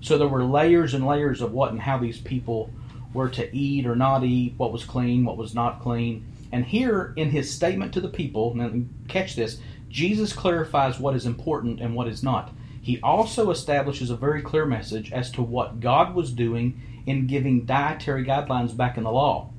So 0.00 0.16
there 0.16 0.26
were 0.26 0.42
layers 0.42 0.94
and 0.94 1.06
layers 1.06 1.42
of 1.42 1.52
what 1.52 1.72
and 1.72 1.82
how 1.82 1.98
these 1.98 2.18
people 2.18 2.70
were 3.12 3.28
to 3.28 3.54
eat 3.54 3.84
or 3.84 3.94
not 3.94 4.24
eat, 4.24 4.54
what 4.56 4.72
was 4.72 4.84
clean, 4.84 5.26
what 5.26 5.36
was 5.36 5.54
not 5.54 5.82
clean. 5.82 6.24
And 6.50 6.64
here 6.64 7.12
in 7.14 7.28
his 7.28 7.52
statement 7.52 7.92
to 7.92 8.00
the 8.00 8.08
people, 8.08 8.54
now 8.54 8.72
catch 9.06 9.36
this, 9.36 9.60
Jesus 9.90 10.32
clarifies 10.32 10.98
what 10.98 11.14
is 11.14 11.26
important 11.26 11.78
and 11.82 11.94
what 11.94 12.08
is 12.08 12.22
not. 12.22 12.54
He 12.80 12.98
also 13.02 13.50
establishes 13.50 14.08
a 14.08 14.16
very 14.16 14.40
clear 14.40 14.64
message 14.64 15.12
as 15.12 15.30
to 15.32 15.42
what 15.42 15.80
God 15.80 16.14
was 16.14 16.32
doing 16.32 16.80
in 17.04 17.26
giving 17.26 17.66
dietary 17.66 18.24
guidelines 18.24 18.74
back 18.74 18.96
in 18.96 19.04
the 19.04 19.12
law 19.12 19.50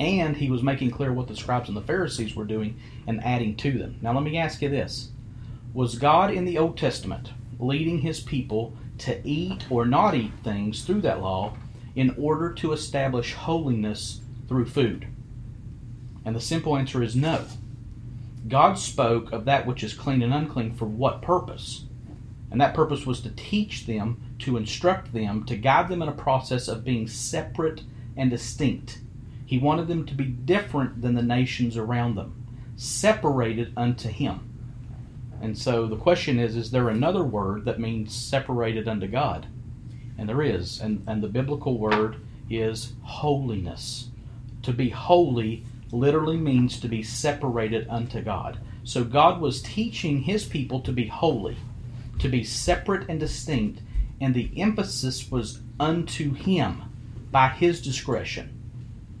and 0.00 0.38
he 0.38 0.50
was 0.50 0.62
making 0.62 0.90
clear 0.90 1.12
what 1.12 1.28
the 1.28 1.36
scribes 1.36 1.68
and 1.68 1.76
the 1.76 1.82
Pharisees 1.82 2.34
were 2.34 2.46
doing 2.46 2.80
and 3.06 3.22
adding 3.22 3.54
to 3.56 3.70
them. 3.72 3.98
Now, 4.00 4.14
let 4.14 4.24
me 4.24 4.38
ask 4.38 4.62
you 4.62 4.70
this 4.70 5.10
Was 5.74 5.96
God 5.96 6.32
in 6.32 6.46
the 6.46 6.56
Old 6.58 6.78
Testament 6.78 7.32
leading 7.58 7.98
his 7.98 8.20
people 8.20 8.72
to 8.98 9.20
eat 9.28 9.70
or 9.70 9.84
not 9.84 10.14
eat 10.14 10.32
things 10.42 10.84
through 10.84 11.02
that 11.02 11.20
law 11.20 11.54
in 11.94 12.14
order 12.18 12.50
to 12.54 12.72
establish 12.72 13.34
holiness 13.34 14.22
through 14.48 14.66
food? 14.66 15.06
And 16.24 16.34
the 16.34 16.40
simple 16.40 16.76
answer 16.76 17.02
is 17.02 17.14
no. 17.14 17.44
God 18.48 18.78
spoke 18.78 19.32
of 19.32 19.44
that 19.44 19.66
which 19.66 19.84
is 19.84 19.92
clean 19.92 20.22
and 20.22 20.32
unclean 20.32 20.74
for 20.74 20.86
what 20.86 21.20
purpose? 21.20 21.84
And 22.50 22.58
that 22.60 22.74
purpose 22.74 23.04
was 23.04 23.20
to 23.20 23.30
teach 23.30 23.86
them 23.86 24.20
to 24.40 24.56
instruct 24.56 25.12
them, 25.12 25.44
to 25.44 25.56
guide 25.56 25.90
them 25.90 26.00
in 26.00 26.08
a 26.08 26.12
process 26.12 26.68
of 26.68 26.84
being 26.84 27.06
separate 27.06 27.82
and 28.16 28.30
distinct. 28.30 28.98
He 29.50 29.58
wanted 29.58 29.88
them 29.88 30.06
to 30.06 30.14
be 30.14 30.26
different 30.26 31.02
than 31.02 31.16
the 31.16 31.24
nations 31.24 31.76
around 31.76 32.14
them, 32.14 32.46
separated 32.76 33.72
unto 33.76 34.08
Him. 34.08 34.48
And 35.42 35.58
so 35.58 35.88
the 35.88 35.96
question 35.96 36.38
is 36.38 36.54
is 36.54 36.70
there 36.70 36.88
another 36.88 37.24
word 37.24 37.64
that 37.64 37.80
means 37.80 38.14
separated 38.14 38.86
unto 38.86 39.08
God? 39.08 39.48
And 40.16 40.28
there 40.28 40.40
is. 40.40 40.80
And, 40.80 41.02
and 41.08 41.20
the 41.20 41.26
biblical 41.26 41.78
word 41.78 42.18
is 42.48 42.92
holiness. 43.02 44.10
To 44.62 44.72
be 44.72 44.90
holy 44.90 45.64
literally 45.90 46.36
means 46.36 46.78
to 46.78 46.86
be 46.86 47.02
separated 47.02 47.88
unto 47.88 48.22
God. 48.22 48.60
So 48.84 49.02
God 49.02 49.40
was 49.40 49.62
teaching 49.62 50.22
his 50.22 50.44
people 50.44 50.78
to 50.82 50.92
be 50.92 51.08
holy, 51.08 51.56
to 52.20 52.28
be 52.28 52.44
separate 52.44 53.08
and 53.08 53.18
distinct, 53.18 53.80
and 54.20 54.32
the 54.32 54.52
emphasis 54.56 55.28
was 55.28 55.58
unto 55.80 56.34
him 56.34 56.82
by 57.32 57.48
his 57.48 57.82
discretion. 57.82 58.59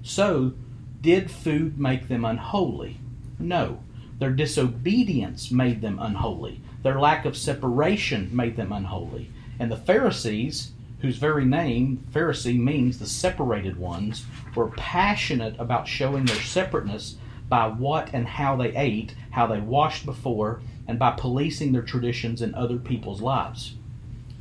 So, 0.02 0.52
did 1.00 1.30
food 1.30 1.78
make 1.78 2.08
them 2.08 2.24
unholy? 2.24 2.98
No. 3.38 3.80
Their 4.18 4.30
disobedience 4.30 5.50
made 5.50 5.80
them 5.80 5.98
unholy. 5.98 6.60
Their 6.82 7.00
lack 7.00 7.24
of 7.24 7.36
separation 7.36 8.28
made 8.32 8.56
them 8.56 8.72
unholy. 8.72 9.30
And 9.58 9.70
the 9.70 9.76
Pharisees, 9.76 10.72
whose 11.00 11.16
very 11.16 11.44
name, 11.44 12.04
Pharisee, 12.12 12.58
means 12.58 12.98
the 12.98 13.06
separated 13.06 13.78
ones, 13.78 14.24
were 14.54 14.68
passionate 14.68 15.58
about 15.58 15.88
showing 15.88 16.24
their 16.26 16.36
separateness 16.36 17.16
by 17.48 17.66
what 17.66 18.10
and 18.12 18.26
how 18.26 18.56
they 18.56 18.74
ate, 18.76 19.14
how 19.30 19.46
they 19.46 19.60
washed 19.60 20.06
before, 20.06 20.60
and 20.86 20.98
by 20.98 21.10
policing 21.12 21.72
their 21.72 21.82
traditions 21.82 22.42
in 22.42 22.54
other 22.54 22.78
people's 22.78 23.20
lives. 23.20 23.74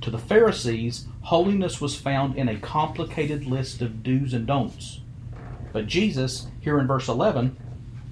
To 0.02 0.10
the 0.10 0.18
Pharisees, 0.18 1.08
holiness 1.24 1.82
was 1.82 1.96
found 1.96 2.36
in 2.36 2.48
a 2.48 2.60
complicated 2.60 3.46
list 3.46 3.82
of 3.82 4.04
do's 4.04 4.34
and 4.34 4.48
don'ts. 4.48 5.02
But 5.72 5.88
Jesus, 5.88 6.48
here 6.62 6.80
in 6.80 6.88
verse 6.88 7.08
11, 7.08 7.58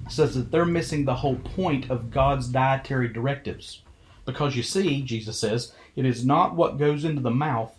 says 0.08 0.34
that 0.34 0.50
they're 0.50 0.64
missing 0.64 1.04
the 1.04 1.16
whole 1.16 1.36
point 1.36 1.90
of 1.90 2.10
God's 2.10 2.48
dietary 2.48 3.08
directives. 3.08 3.82
Because 4.24 4.56
you 4.56 4.62
see, 4.62 5.02
Jesus 5.02 5.38
says, 5.38 5.72
it 5.96 6.04
is 6.04 6.24
not 6.24 6.54
what 6.54 6.78
goes 6.78 7.04
into 7.04 7.22
the 7.22 7.30
mouth 7.30 7.78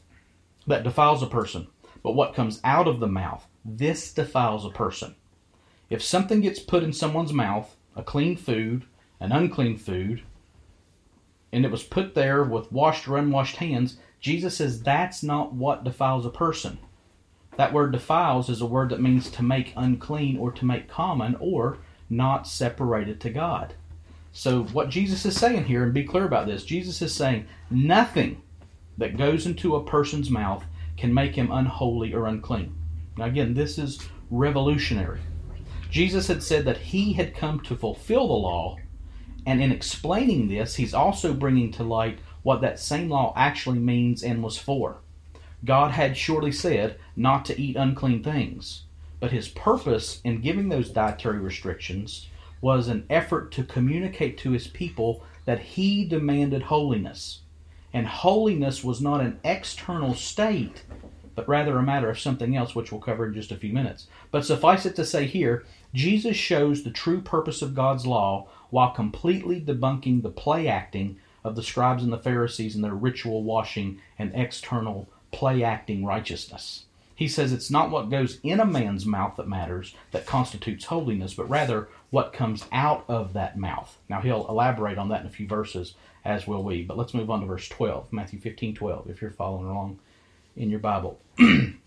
that 0.67 0.83
defiles 0.83 1.23
a 1.23 1.27
person, 1.27 1.67
but 2.03 2.15
what 2.15 2.33
comes 2.35 2.59
out 2.63 2.87
of 2.87 2.99
the 2.99 3.07
mouth. 3.07 3.47
This 3.63 4.13
defiles 4.13 4.65
a 4.65 4.69
person. 4.69 5.15
If 5.89 6.03
something 6.03 6.41
gets 6.41 6.59
put 6.59 6.83
in 6.83 6.93
someone's 6.93 7.33
mouth, 7.33 7.75
a 7.95 8.03
clean 8.03 8.37
food, 8.37 8.85
an 9.19 9.31
unclean 9.31 9.77
food, 9.77 10.21
and 11.51 11.65
it 11.65 11.71
was 11.71 11.83
put 11.83 12.13
there 12.13 12.43
with 12.43 12.71
washed 12.71 13.07
or 13.07 13.17
unwashed 13.17 13.57
hands, 13.57 13.97
Jesus 14.19 14.57
says 14.57 14.81
that's 14.81 15.23
not 15.23 15.53
what 15.53 15.83
defiles 15.83 16.25
a 16.25 16.29
person. 16.29 16.77
That 17.59 17.73
word 17.73 17.91
defiles 17.91 18.47
is 18.47 18.61
a 18.61 18.65
word 18.65 18.87
that 18.91 19.01
means 19.01 19.29
to 19.31 19.43
make 19.43 19.73
unclean 19.75 20.37
or 20.37 20.49
to 20.49 20.63
make 20.63 20.87
common 20.87 21.35
or 21.41 21.79
not 22.09 22.47
separated 22.47 23.19
to 23.19 23.29
God. 23.29 23.73
So, 24.31 24.63
what 24.63 24.87
Jesus 24.87 25.25
is 25.25 25.35
saying 25.35 25.65
here, 25.65 25.83
and 25.83 25.93
be 25.93 26.05
clear 26.05 26.23
about 26.23 26.47
this, 26.47 26.63
Jesus 26.63 27.01
is 27.01 27.13
saying 27.13 27.47
nothing 27.69 28.41
that 28.97 29.17
goes 29.17 29.45
into 29.45 29.75
a 29.75 29.83
person's 29.83 30.29
mouth 30.29 30.63
can 30.95 31.13
make 31.13 31.35
him 31.35 31.51
unholy 31.51 32.13
or 32.13 32.27
unclean. 32.27 32.73
Now, 33.17 33.25
again, 33.25 33.55
this 33.55 33.77
is 33.77 34.07
revolutionary. 34.31 35.19
Jesus 35.91 36.27
had 36.27 36.41
said 36.41 36.63
that 36.63 36.77
he 36.77 37.11
had 37.11 37.35
come 37.35 37.59
to 37.63 37.75
fulfill 37.75 38.29
the 38.29 38.33
law, 38.35 38.77
and 39.45 39.61
in 39.61 39.73
explaining 39.73 40.47
this, 40.47 40.75
he's 40.75 40.93
also 40.93 41.33
bringing 41.33 41.73
to 41.73 41.83
light 41.83 42.19
what 42.41 42.61
that 42.61 42.79
same 42.79 43.09
law 43.09 43.33
actually 43.35 43.79
means 43.79 44.23
and 44.23 44.41
was 44.41 44.57
for. 44.57 45.01
God 45.65 45.91
had 45.91 46.15
surely 46.15 46.51
said 46.51 46.97
not 47.15 47.43
to 47.45 47.59
eat 47.59 47.75
unclean 47.75 48.23
things, 48.23 48.83
but 49.19 49.31
his 49.31 49.49
purpose 49.49 50.21
in 50.23 50.41
giving 50.41 50.69
those 50.69 50.89
dietary 50.89 51.39
restrictions 51.39 52.27
was 52.61 52.87
an 52.87 53.05
effort 53.09 53.51
to 53.51 53.63
communicate 53.63 54.37
to 54.37 54.51
his 54.51 54.67
people 54.67 55.23
that 55.45 55.59
he 55.59 56.05
demanded 56.05 56.63
holiness. 56.63 57.39
And 57.93 58.07
holiness 58.07 58.83
was 58.83 59.01
not 59.01 59.21
an 59.21 59.39
external 59.43 60.13
state, 60.13 60.83
but 61.35 61.47
rather 61.47 61.77
a 61.77 61.83
matter 61.83 62.09
of 62.09 62.19
something 62.19 62.55
else, 62.55 62.75
which 62.75 62.91
we'll 62.91 63.01
cover 63.01 63.25
in 63.25 63.33
just 63.33 63.51
a 63.51 63.57
few 63.57 63.73
minutes. 63.73 64.07
But 64.31 64.45
suffice 64.45 64.85
it 64.85 64.95
to 64.97 65.05
say 65.05 65.25
here, 65.25 65.65
Jesus 65.93 66.37
shows 66.37 66.83
the 66.83 66.91
true 66.91 67.21
purpose 67.21 67.61
of 67.61 67.75
God's 67.75 68.05
law 68.05 68.47
while 68.69 68.91
completely 68.91 69.59
debunking 69.59 70.21
the 70.21 70.29
play 70.29 70.67
acting 70.67 71.17
of 71.43 71.55
the 71.55 71.63
scribes 71.63 72.03
and 72.03 72.13
the 72.13 72.17
Pharisees 72.17 72.75
and 72.75 72.83
their 72.83 72.93
ritual 72.93 73.43
washing 73.43 73.99
and 74.19 74.31
external 74.35 75.09
play 75.31 75.63
acting 75.63 76.05
righteousness. 76.05 76.85
He 77.15 77.27
says 77.27 77.51
it's 77.51 77.69
not 77.69 77.91
what 77.91 78.09
goes 78.09 78.39
in 78.43 78.61
a 78.61 78.65
man's 78.65 79.05
mouth 79.05 79.35
that 79.35 79.47
matters, 79.47 79.93
that 80.11 80.25
constitutes 80.25 80.85
holiness, 80.85 81.33
but 81.33 81.49
rather 81.49 81.89
what 82.11 82.31
comes 82.31 82.65
out 82.71 83.03
of 83.09 83.33
that 83.33 83.57
mouth. 83.57 83.97
Now, 84.07 84.21
he'll 84.21 84.47
elaborate 84.47 84.97
on 84.97 85.09
that 85.09 85.21
in 85.21 85.27
a 85.27 85.31
few 85.31 85.45
verses, 85.45 85.95
as 86.23 86.47
will 86.47 86.63
we. 86.63 86.81
But 86.81 86.97
let's 86.97 87.13
move 87.13 87.29
on 87.29 87.41
to 87.41 87.45
verse 87.45 87.67
12, 87.67 88.13
Matthew 88.13 88.39
15 88.39 88.73
12, 88.73 89.09
if 89.09 89.21
you're 89.21 89.31
following 89.31 89.67
along 89.67 89.99
in 90.55 90.69
your 90.69 90.79
Bible. 90.79 91.19
then 91.37 91.77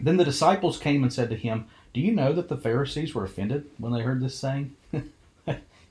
the 0.00 0.24
disciples 0.24 0.78
came 0.78 1.02
and 1.02 1.12
said 1.12 1.30
to 1.30 1.36
him, 1.36 1.68
Do 1.94 2.00
you 2.02 2.12
know 2.12 2.34
that 2.34 2.48
the 2.48 2.58
Pharisees 2.58 3.14
were 3.14 3.24
offended 3.24 3.70
when 3.78 3.92
they 3.92 4.02
heard 4.02 4.20
this 4.20 4.38
saying? 4.38 4.76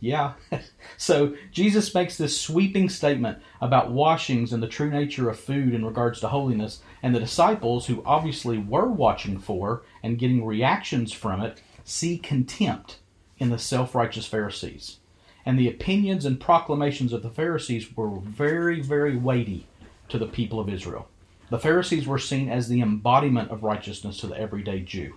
Yeah. 0.01 0.34
so 0.98 1.36
Jesus 1.51 1.93
makes 1.93 2.17
this 2.17 2.41
sweeping 2.41 2.89
statement 2.89 3.38
about 3.62 3.91
washings 3.91 4.51
and 4.51 4.62
the 4.62 4.67
true 4.67 4.89
nature 4.89 5.29
of 5.29 5.39
food 5.39 5.74
in 5.74 5.86
regards 5.86 6.20
to 6.20 6.27
holiness, 6.27 6.81
and 7.01 7.15
the 7.15 7.20
disciples, 7.20 7.86
who 7.86 8.03
obviously 8.05 8.58
were 8.58 8.89
watching 8.89 9.39
for 9.39 9.84
and 10.03 10.17
getting 10.17 10.46
reactions 10.46 11.13
from 11.13 11.41
it, 11.41 11.62
see 11.86 12.17
contempt 12.17 12.98
in 13.38 13.51
the 13.51 13.60
self 13.60 13.96
righteous 13.96 14.25
Pharisees. 14.25 14.98
And 15.46 15.58
the 15.58 15.70
opinions 15.70 16.25
and 16.25 16.39
proclamations 16.39 17.13
of 17.13 17.24
the 17.24 17.29
Pharisees 17.29 17.96
were 17.96 18.20
very, 18.20 18.81
very 18.81 19.15
weighty 19.15 19.67
to 20.10 20.17
the 20.17 20.27
people 20.27 20.60
of 20.60 20.70
Israel. 20.70 21.08
The 21.50 21.60
Pharisees 21.60 22.08
were 22.08 22.20
seen 22.20 22.50
as 22.50 22.70
the 22.70 22.81
embodiment 22.81 23.51
of 23.51 23.63
righteousness 23.63 24.17
to 24.17 24.27
the 24.27 24.39
everyday 24.39 24.79
Jew. 24.79 25.15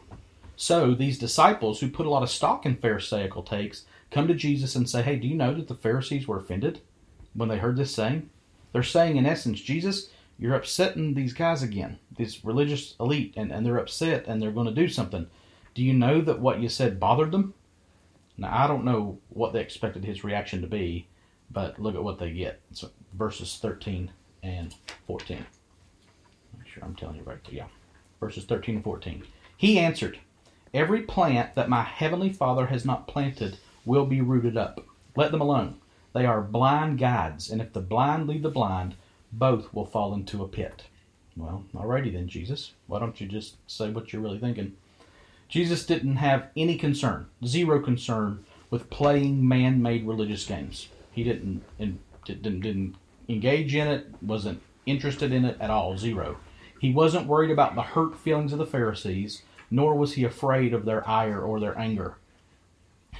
So 0.56 0.94
these 0.94 1.18
disciples, 1.18 1.80
who 1.80 1.90
put 1.90 2.06
a 2.06 2.10
lot 2.10 2.22
of 2.22 2.30
stock 2.30 2.64
in 2.64 2.76
Pharisaical 2.76 3.42
takes, 3.42 3.84
come 4.10 4.28
to 4.28 4.34
Jesus 4.34 4.74
and 4.74 4.88
say, 4.88 5.02
Hey, 5.02 5.16
do 5.16 5.26
you 5.26 5.34
know 5.34 5.54
that 5.54 5.68
the 5.68 5.74
Pharisees 5.74 6.28
were 6.28 6.38
offended 6.38 6.80
when 7.34 7.48
they 7.48 7.58
heard 7.58 7.76
this 7.76 7.94
saying? 7.94 8.30
They're 8.72 8.82
saying, 8.82 9.16
in 9.16 9.26
essence, 9.26 9.60
Jesus, 9.60 10.10
you're 10.38 10.54
upsetting 10.54 11.14
these 11.14 11.32
guys 11.32 11.62
again, 11.62 11.98
this 12.16 12.44
religious 12.44 12.96
elite, 12.98 13.34
and, 13.36 13.52
and 13.52 13.64
they're 13.64 13.78
upset 13.78 14.26
and 14.26 14.42
they're 14.42 14.50
going 14.50 14.66
to 14.66 14.74
do 14.74 14.88
something. 14.88 15.28
Do 15.74 15.82
you 15.82 15.92
know 15.92 16.20
that 16.20 16.40
what 16.40 16.60
you 16.60 16.68
said 16.68 16.98
bothered 16.98 17.30
them? 17.30 17.54
Now, 18.36 18.52
I 18.52 18.66
don't 18.66 18.84
know 18.84 19.18
what 19.28 19.52
they 19.52 19.60
expected 19.60 20.04
his 20.04 20.24
reaction 20.24 20.60
to 20.62 20.66
be, 20.66 21.06
but 21.50 21.78
look 21.78 21.94
at 21.94 22.02
what 22.02 22.18
they 22.18 22.32
get. 22.32 22.60
It's 22.70 22.84
verses 23.12 23.58
13 23.62 24.10
and 24.42 24.74
14. 25.06 25.46
Make 26.58 26.68
sure 26.68 26.84
I'm 26.84 26.96
telling 26.96 27.16
you 27.16 27.22
right 27.22 27.42
there. 27.44 27.54
Yeah. 27.54 27.66
Verses 28.18 28.44
13 28.44 28.76
and 28.76 28.84
14. 28.84 29.24
He 29.56 29.78
answered, 29.78 30.18
Every 30.74 31.02
plant 31.02 31.54
that 31.54 31.68
my 31.68 31.82
heavenly 31.82 32.32
Father 32.32 32.66
has 32.66 32.84
not 32.84 33.06
planted 33.06 33.58
will 33.84 34.06
be 34.06 34.20
rooted 34.20 34.56
up. 34.56 34.84
Let 35.14 35.30
them 35.30 35.40
alone. 35.40 35.76
They 36.12 36.26
are 36.26 36.40
blind 36.40 36.98
guides, 36.98 37.48
and 37.48 37.60
if 37.60 37.72
the 37.72 37.80
blind 37.80 38.26
lead 38.26 38.42
the 38.42 38.50
blind, 38.50 38.96
both 39.32 39.72
will 39.72 39.86
fall 39.86 40.14
into 40.14 40.42
a 40.42 40.48
pit. 40.48 40.82
Well, 41.36 41.64
alrighty 41.74 42.12
then, 42.12 42.26
Jesus. 42.26 42.72
Why 42.88 42.98
don't 42.98 43.20
you 43.20 43.28
just 43.28 43.54
say 43.68 43.90
what 43.90 44.12
you're 44.12 44.22
really 44.22 44.40
thinking? 44.40 44.76
Jesus 45.48 45.86
didn't 45.86 46.16
have 46.16 46.48
any 46.56 46.76
concern, 46.76 47.28
zero 47.44 47.80
concern, 47.80 48.44
with 48.68 48.90
playing 48.90 49.46
man-made 49.46 50.06
religious 50.06 50.44
games. 50.44 50.88
He 51.12 51.22
didn't 51.22 51.62
didn't, 51.78 52.00
didn't 52.42 52.96
engage 53.28 53.74
in 53.74 53.86
it, 53.86 54.06
wasn't 54.22 54.60
interested 54.86 55.32
in 55.32 55.44
it 55.44 55.56
at 55.60 55.70
all, 55.70 55.96
zero. 55.96 56.36
He 56.80 56.92
wasn't 56.92 57.28
worried 57.28 57.50
about 57.50 57.76
the 57.76 57.82
hurt 57.82 58.18
feelings 58.18 58.52
of 58.52 58.58
the 58.58 58.66
Pharisees, 58.66 59.42
nor 59.74 59.94
was 59.94 60.14
he 60.14 60.24
afraid 60.24 60.72
of 60.72 60.84
their 60.84 61.06
ire 61.08 61.40
or 61.40 61.60
their 61.60 61.78
anger 61.78 62.16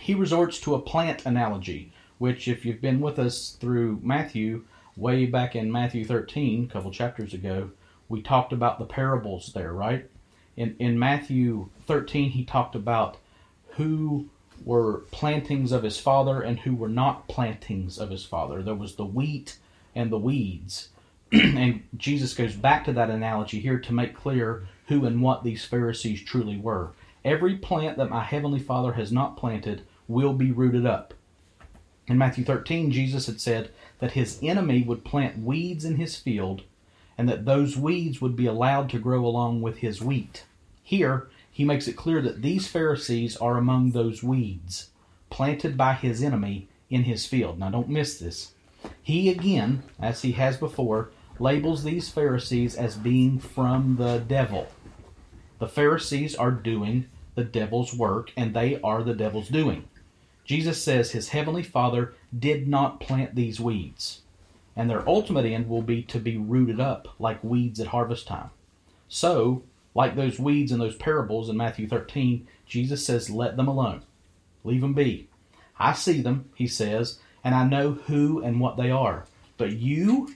he 0.00 0.14
resorts 0.14 0.61
to 0.61 0.75
a 0.75 0.80
plant 0.80 1.25
analogy, 1.25 1.92
which, 2.18 2.49
if 2.49 2.64
you've 2.64 2.80
been 2.80 3.00
with 3.00 3.18
us 3.18 3.56
through 3.61 4.00
Matthew, 4.02 4.64
way 4.96 5.26
back 5.26 5.56
in 5.56 5.73
Matthew 5.73 6.04
13, 6.04 6.64
a 6.64 6.73
couple 6.73 6.90
chapters 6.90 7.32
ago, 7.32 7.70
we 8.08 8.20
talked 8.20 8.52
about 8.52 8.78
the 8.78 8.84
parables 8.84 9.52
there, 9.54 9.73
right? 9.73 10.08
In, 10.56 10.76
in 10.78 10.99
Matthew 10.99 11.70
13, 11.87 12.30
he 12.30 12.44
talked 12.44 12.75
about 12.75 13.16
who 13.76 14.28
were 14.64 15.04
plantings 15.11 15.73
of 15.73 15.82
his 15.82 15.99
father 15.99 16.42
and 16.42 16.61
who 16.61 16.75
were 16.75 16.88
not 16.88 17.26
plantings 17.26 17.99
of 17.99 18.11
his 18.11 18.25
father. 18.25 18.62
There 18.62 18.75
was 18.75 18.96
the 18.96 19.06
wheat 19.06 19.56
and 19.94 20.11
the 20.11 20.18
weeds. 20.18 20.90
and 21.32 21.82
Jesus 21.96 22.34
goes 22.34 22.54
back 22.54 22.84
to 22.84 22.92
that 22.92 23.11
analogy 23.11 23.58
here 23.58 23.78
to 23.78 23.92
make 23.92 24.14
clear 24.14 24.68
who 24.87 25.05
and 25.05 25.23
what 25.23 25.45
these 25.45 25.64
Pharisees 25.64 26.23
truly 26.23 26.59
were. 26.59 26.93
Every 27.25 27.57
plant 27.57 27.97
that 27.97 28.11
my 28.11 28.23
heavenly 28.23 28.61
Father 28.61 28.93
has 28.93 29.11
not 29.11 29.37
planted 29.37 29.83
will 30.09 30.35
be 30.35 30.53
rooted 30.53 30.85
up. 30.85 31.14
In 32.07 32.19
Matthew 32.19 32.45
13, 32.45 32.91
Jesus 32.91 33.26
had 33.26 33.41
said 33.41 33.71
that 33.99 34.12
his 34.12 34.38
enemy 34.43 34.83
would 34.83 35.05
plant 35.05 35.38
weeds 35.38 35.85
in 35.85 35.97
his 35.97 36.17
field 36.17 36.62
and 37.17 37.29
that 37.29 37.45
those 37.45 37.76
weeds 37.76 38.21
would 38.21 38.37
be 38.37 38.47
allowed 38.47 38.91
to 38.91 38.99
grow 38.99 39.25
along 39.25 39.62
with 39.62 39.79
his 39.79 40.03
wheat. 40.03 40.45
Here, 40.83 41.29
he 41.50 41.64
makes 41.64 41.88
it 41.88 41.97
clear 41.97 42.21
that 42.21 42.43
these 42.43 42.67
Pharisees 42.67 43.37
are 43.37 43.57
among 43.57 43.91
those 43.93 44.23
weeds 44.23 44.91
planted 45.31 45.76
by 45.76 45.95
his 45.95 46.23
enemy 46.23 46.69
in 46.91 47.05
his 47.05 47.26
field. 47.26 47.59
Now, 47.59 47.71
don't 47.71 47.88
miss 47.88 48.19
this. 48.19 48.53
He 49.03 49.31
again, 49.31 49.83
as 49.99 50.23
he 50.23 50.33
has 50.33 50.57
before, 50.57 51.11
labels 51.38 51.85
these 51.85 52.09
Pharisees 52.09 52.76
as 52.76 52.97
being 52.97 53.38
from 53.38 53.97
the 53.97 54.19
devil. 54.19 54.69
The 55.59 55.69
Pharisees 55.69 56.35
are 56.35 56.50
doing 56.50 57.07
the 57.35 57.45
devil's 57.45 57.95
work, 57.95 58.33
and 58.37 58.55
they 58.55 58.81
are 58.83 59.03
the 59.03 59.14
devil's 59.14 59.49
doing. 59.49 59.85
Jesus 60.45 60.83
says 60.83 61.11
his 61.11 61.31
heavenly 61.31 61.62
Father 61.62 62.14
did 62.37 62.69
not 62.69 63.00
plant 63.00 63.35
these 63.35 63.61
weeds, 63.61 64.21
and 64.76 64.88
their 64.88 65.09
ultimate 65.09 65.47
end 65.47 65.69
will 65.69 65.83
be 65.83 66.03
to 66.03 66.19
be 66.19 66.37
rooted 66.37 66.81
up 66.81 67.09
like 67.19 67.43
weeds 67.43 67.81
at 67.81 67.88
harvest 67.88 68.26
time. 68.26 68.50
So, 69.09 69.62
like 69.95 70.17
those 70.17 70.38
weeds 70.38 70.73
in 70.73 70.79
those 70.79 70.97
parables 70.97 71.49
in 71.49 71.57
Matthew 71.57 71.88
13, 71.88 72.47
Jesus 72.67 73.05
says, 73.07 73.31
Let 73.31 73.57
them 73.57 73.69
alone. 73.69 74.03
Leave 74.64 74.81
them 74.81 74.95
be. 74.95 75.29
I 75.79 75.93
see 75.93 76.21
them, 76.21 76.50
he 76.55 76.67
says, 76.67 77.19
and 77.43 77.55
I 77.55 77.64
know 77.67 77.93
who 77.93 78.43
and 78.43 78.61
what 78.61 78.76
they 78.76 78.91
are. 78.91 79.26
But 79.57 79.73
you, 79.73 80.35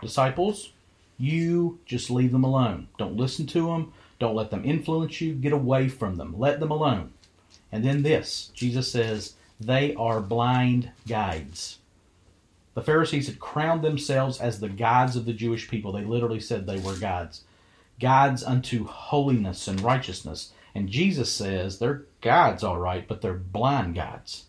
disciples, 0.00 0.72
you 1.18 1.78
just 1.84 2.10
leave 2.10 2.32
them 2.32 2.44
alone. 2.44 2.88
Don't 2.98 3.16
listen 3.16 3.46
to 3.48 3.66
them. 3.66 3.92
Don't 4.18 4.34
let 4.34 4.50
them 4.50 4.64
influence 4.64 5.20
you. 5.20 5.34
Get 5.34 5.52
away 5.52 5.88
from 5.88 6.16
them. 6.16 6.38
Let 6.38 6.60
them 6.60 6.70
alone. 6.70 7.12
And 7.72 7.84
then 7.84 8.02
this 8.02 8.50
Jesus 8.54 8.90
says, 8.90 9.34
they 9.60 9.94
are 9.94 10.20
blind 10.20 10.90
guides. 11.06 11.78
The 12.74 12.82
Pharisees 12.82 13.26
had 13.26 13.40
crowned 13.40 13.82
themselves 13.82 14.40
as 14.40 14.60
the 14.60 14.68
guides 14.68 15.16
of 15.16 15.26
the 15.26 15.32
Jewish 15.32 15.68
people. 15.68 15.92
They 15.92 16.04
literally 16.04 16.40
said 16.40 16.66
they 16.66 16.78
were 16.78 16.96
guides. 16.96 17.42
Guides 17.98 18.42
unto 18.42 18.86
holiness 18.86 19.68
and 19.68 19.80
righteousness. 19.80 20.52
And 20.74 20.88
Jesus 20.88 21.30
says 21.30 21.78
they're 21.78 22.04
guides, 22.20 22.64
all 22.64 22.78
right, 22.78 23.06
but 23.06 23.20
they're 23.20 23.34
blind 23.34 23.96
guides. 23.96 24.46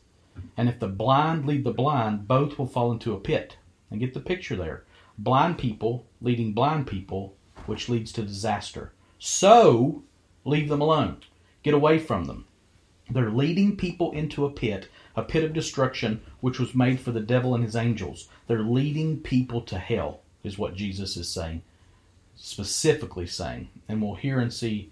And 0.55 0.69
if 0.69 0.79
the 0.79 0.87
blind 0.87 1.45
lead 1.45 1.65
the 1.65 1.71
blind, 1.71 2.27
both 2.27 2.57
will 2.57 2.67
fall 2.67 2.91
into 2.91 3.13
a 3.13 3.19
pit. 3.19 3.57
And 3.89 3.99
get 3.99 4.13
the 4.13 4.21
picture 4.21 4.55
there. 4.55 4.83
Blind 5.23 5.59
people 5.59 6.07
leading 6.19 6.53
blind 6.53 6.87
people, 6.87 7.35
which 7.67 7.89
leads 7.89 8.11
to 8.13 8.23
disaster. 8.23 8.91
So, 9.19 10.01
leave 10.45 10.67
them 10.67 10.81
alone. 10.81 11.17
Get 11.61 11.75
away 11.75 11.99
from 11.99 12.25
them. 12.25 12.45
They're 13.07 13.29
leading 13.29 13.75
people 13.75 14.11
into 14.13 14.45
a 14.45 14.51
pit, 14.51 14.89
a 15.15 15.21
pit 15.21 15.43
of 15.43 15.53
destruction, 15.53 16.21
which 16.39 16.59
was 16.59 16.73
made 16.73 16.99
for 16.99 17.11
the 17.11 17.19
devil 17.19 17.53
and 17.53 17.63
his 17.63 17.75
angels. 17.75 18.29
They're 18.47 18.63
leading 18.63 19.19
people 19.19 19.61
to 19.61 19.77
hell, 19.77 20.21
is 20.43 20.57
what 20.57 20.75
Jesus 20.75 21.17
is 21.17 21.29
saying, 21.29 21.61
specifically 22.35 23.27
saying. 23.27 23.69
And 23.87 24.01
we'll 24.01 24.15
hear 24.15 24.39
and 24.39 24.51
see 24.51 24.91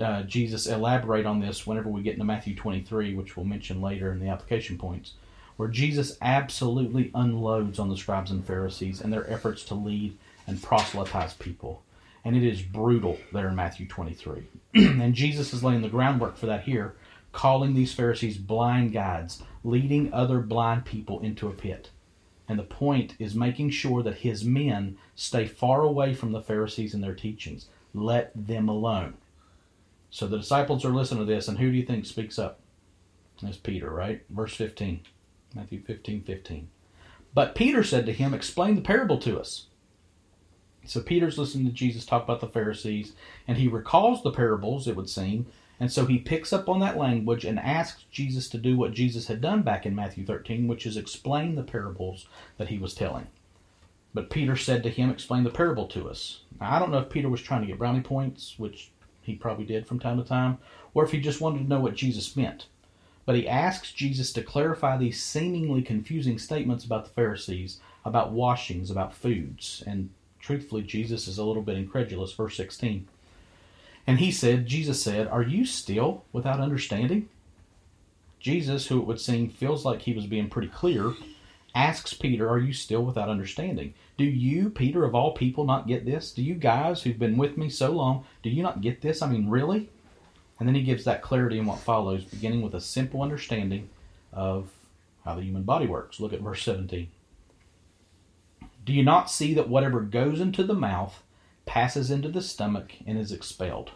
uh, 0.00 0.22
Jesus 0.22 0.66
elaborate 0.66 1.26
on 1.26 1.40
this 1.40 1.66
whenever 1.66 1.88
we 1.88 2.02
get 2.02 2.14
into 2.14 2.24
Matthew 2.24 2.56
23, 2.56 3.14
which 3.14 3.36
we'll 3.36 3.46
mention 3.46 3.80
later 3.80 4.10
in 4.10 4.18
the 4.18 4.28
application 4.28 4.76
points, 4.76 5.12
where 5.58 5.68
Jesus 5.68 6.16
absolutely 6.22 7.10
unloads 7.16 7.80
on 7.80 7.88
the 7.88 7.96
scribes 7.96 8.30
and 8.30 8.44
Pharisees 8.44 9.00
and 9.00 9.12
their 9.12 9.28
efforts 9.28 9.64
to 9.64 9.74
lead 9.74 10.16
and 10.46 10.62
proselytize 10.62 11.34
people. 11.34 11.82
And 12.24 12.36
it 12.36 12.44
is 12.44 12.62
brutal 12.62 13.18
there 13.32 13.48
in 13.48 13.56
Matthew 13.56 13.88
23. 13.88 14.44
and 14.74 15.14
Jesus 15.14 15.52
is 15.52 15.64
laying 15.64 15.82
the 15.82 15.88
groundwork 15.88 16.36
for 16.36 16.46
that 16.46 16.62
here, 16.62 16.94
calling 17.32 17.74
these 17.74 17.92
Pharisees 17.92 18.38
blind 18.38 18.92
guides, 18.92 19.42
leading 19.64 20.12
other 20.12 20.38
blind 20.38 20.84
people 20.84 21.18
into 21.20 21.48
a 21.48 21.52
pit. 21.52 21.90
And 22.48 22.56
the 22.56 22.62
point 22.62 23.16
is 23.18 23.34
making 23.34 23.70
sure 23.70 24.04
that 24.04 24.18
his 24.18 24.44
men 24.44 24.96
stay 25.16 25.48
far 25.48 25.82
away 25.82 26.14
from 26.14 26.30
the 26.30 26.40
Pharisees 26.40 26.94
and 26.94 27.02
their 27.02 27.16
teachings. 27.16 27.66
Let 27.92 28.30
them 28.34 28.68
alone. 28.68 29.14
So 30.08 30.28
the 30.28 30.38
disciples 30.38 30.84
are 30.84 30.90
listening 30.90 31.26
to 31.26 31.32
this, 31.32 31.48
and 31.48 31.58
who 31.58 31.72
do 31.72 31.76
you 31.76 31.84
think 31.84 32.06
speaks 32.06 32.38
up? 32.38 32.60
That's 33.42 33.56
Peter, 33.56 33.90
right? 33.90 34.22
Verse 34.30 34.54
15. 34.54 35.00
Matthew 35.54 35.82
15, 35.82 36.22
15. 36.22 36.68
But 37.34 37.54
Peter 37.54 37.82
said 37.82 38.06
to 38.06 38.12
him, 38.12 38.34
Explain 38.34 38.74
the 38.74 38.80
parable 38.80 39.18
to 39.18 39.38
us. 39.38 39.66
So 40.84 41.00
Peter's 41.00 41.38
listening 41.38 41.66
to 41.66 41.72
Jesus 41.72 42.06
talk 42.06 42.24
about 42.24 42.40
the 42.40 42.46
Pharisees, 42.46 43.12
and 43.46 43.58
he 43.58 43.68
recalls 43.68 44.22
the 44.22 44.30
parables, 44.30 44.88
it 44.88 44.96
would 44.96 45.10
seem, 45.10 45.46
and 45.80 45.92
so 45.92 46.06
he 46.06 46.18
picks 46.18 46.52
up 46.52 46.68
on 46.68 46.80
that 46.80 46.96
language 46.96 47.44
and 47.44 47.58
asks 47.58 48.04
Jesus 48.10 48.48
to 48.48 48.58
do 48.58 48.76
what 48.76 48.94
Jesus 48.94 49.28
had 49.28 49.40
done 49.40 49.62
back 49.62 49.86
in 49.86 49.94
Matthew 49.94 50.24
13, 50.24 50.66
which 50.66 50.86
is 50.86 50.96
explain 50.96 51.54
the 51.54 51.62
parables 51.62 52.26
that 52.56 52.68
he 52.68 52.78
was 52.78 52.94
telling. 52.94 53.28
But 54.14 54.30
Peter 54.30 54.56
said 54.56 54.82
to 54.82 54.90
him, 54.90 55.10
Explain 55.10 55.44
the 55.44 55.50
parable 55.50 55.86
to 55.88 56.08
us. 56.08 56.40
Now, 56.60 56.74
I 56.74 56.78
don't 56.78 56.90
know 56.90 56.98
if 56.98 57.10
Peter 57.10 57.28
was 57.28 57.42
trying 57.42 57.60
to 57.60 57.66
get 57.66 57.78
brownie 57.78 58.00
points, 58.00 58.58
which 58.58 58.90
he 59.22 59.34
probably 59.34 59.66
did 59.66 59.86
from 59.86 60.00
time 60.00 60.16
to 60.16 60.24
time, 60.24 60.58
or 60.94 61.04
if 61.04 61.12
he 61.12 61.20
just 61.20 61.40
wanted 61.40 61.58
to 61.58 61.68
know 61.68 61.80
what 61.80 61.94
Jesus 61.94 62.36
meant. 62.36 62.66
But 63.28 63.36
he 63.36 63.46
asks 63.46 63.92
Jesus 63.92 64.32
to 64.32 64.42
clarify 64.42 64.96
these 64.96 65.22
seemingly 65.22 65.82
confusing 65.82 66.38
statements 66.38 66.86
about 66.86 67.04
the 67.04 67.10
Pharisees, 67.10 67.78
about 68.02 68.32
washings, 68.32 68.90
about 68.90 69.12
foods. 69.12 69.82
And 69.86 70.08
truthfully, 70.40 70.80
Jesus 70.80 71.28
is 71.28 71.36
a 71.36 71.44
little 71.44 71.60
bit 71.60 71.76
incredulous. 71.76 72.32
Verse 72.32 72.56
16. 72.56 73.06
And 74.06 74.18
he 74.18 74.32
said, 74.32 74.64
Jesus 74.64 75.02
said, 75.02 75.28
Are 75.28 75.42
you 75.42 75.66
still 75.66 76.24
without 76.32 76.58
understanding? 76.58 77.28
Jesus, 78.40 78.86
who 78.86 78.98
it 78.98 79.06
would 79.06 79.20
seem 79.20 79.50
feels 79.50 79.84
like 79.84 80.00
he 80.00 80.14
was 80.14 80.24
being 80.24 80.48
pretty 80.48 80.68
clear, 80.68 81.12
asks 81.74 82.14
Peter, 82.14 82.48
Are 82.48 82.58
you 82.58 82.72
still 82.72 83.04
without 83.04 83.28
understanding? 83.28 83.92
Do 84.16 84.24
you, 84.24 84.70
Peter, 84.70 85.04
of 85.04 85.14
all 85.14 85.34
people, 85.34 85.64
not 85.64 85.86
get 85.86 86.06
this? 86.06 86.32
Do 86.32 86.42
you 86.42 86.54
guys 86.54 87.02
who've 87.02 87.18
been 87.18 87.36
with 87.36 87.58
me 87.58 87.68
so 87.68 87.90
long, 87.90 88.24
do 88.42 88.48
you 88.48 88.62
not 88.62 88.80
get 88.80 89.02
this? 89.02 89.20
I 89.20 89.28
mean, 89.28 89.50
really? 89.50 89.90
And 90.58 90.68
then 90.68 90.74
he 90.74 90.82
gives 90.82 91.04
that 91.04 91.22
clarity 91.22 91.58
in 91.58 91.66
what 91.66 91.78
follows, 91.78 92.24
beginning 92.24 92.62
with 92.62 92.74
a 92.74 92.80
simple 92.80 93.22
understanding 93.22 93.88
of 94.32 94.70
how 95.24 95.34
the 95.34 95.42
human 95.42 95.62
body 95.62 95.86
works. 95.86 96.20
Look 96.20 96.32
at 96.32 96.40
verse 96.40 96.62
17. 96.62 97.08
Do 98.84 98.92
you 98.92 99.02
not 99.02 99.30
see 99.30 99.54
that 99.54 99.68
whatever 99.68 100.00
goes 100.00 100.40
into 100.40 100.64
the 100.64 100.74
mouth 100.74 101.22
passes 101.66 102.10
into 102.10 102.28
the 102.28 102.42
stomach 102.42 102.92
and 103.06 103.18
is 103.18 103.30
expelled? 103.30 103.92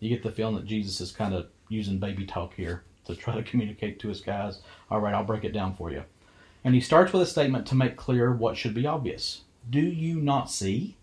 You 0.00 0.10
get 0.10 0.22
the 0.22 0.30
feeling 0.30 0.56
that 0.56 0.66
Jesus 0.66 1.00
is 1.00 1.10
kind 1.10 1.34
of 1.34 1.46
using 1.68 1.98
baby 1.98 2.26
talk 2.26 2.54
here 2.54 2.84
to 3.06 3.16
try 3.16 3.34
to 3.34 3.42
communicate 3.42 3.98
to 4.00 4.08
his 4.08 4.20
guys. 4.20 4.60
All 4.90 5.00
right, 5.00 5.14
I'll 5.14 5.24
break 5.24 5.44
it 5.44 5.52
down 5.52 5.74
for 5.74 5.90
you. 5.90 6.04
And 6.62 6.74
he 6.74 6.80
starts 6.80 7.12
with 7.12 7.22
a 7.22 7.26
statement 7.26 7.66
to 7.68 7.74
make 7.74 7.96
clear 7.96 8.32
what 8.32 8.56
should 8.56 8.74
be 8.74 8.86
obvious. 8.86 9.42
Do 9.68 9.80
you 9.80 10.20
not 10.20 10.50
see? 10.50 10.96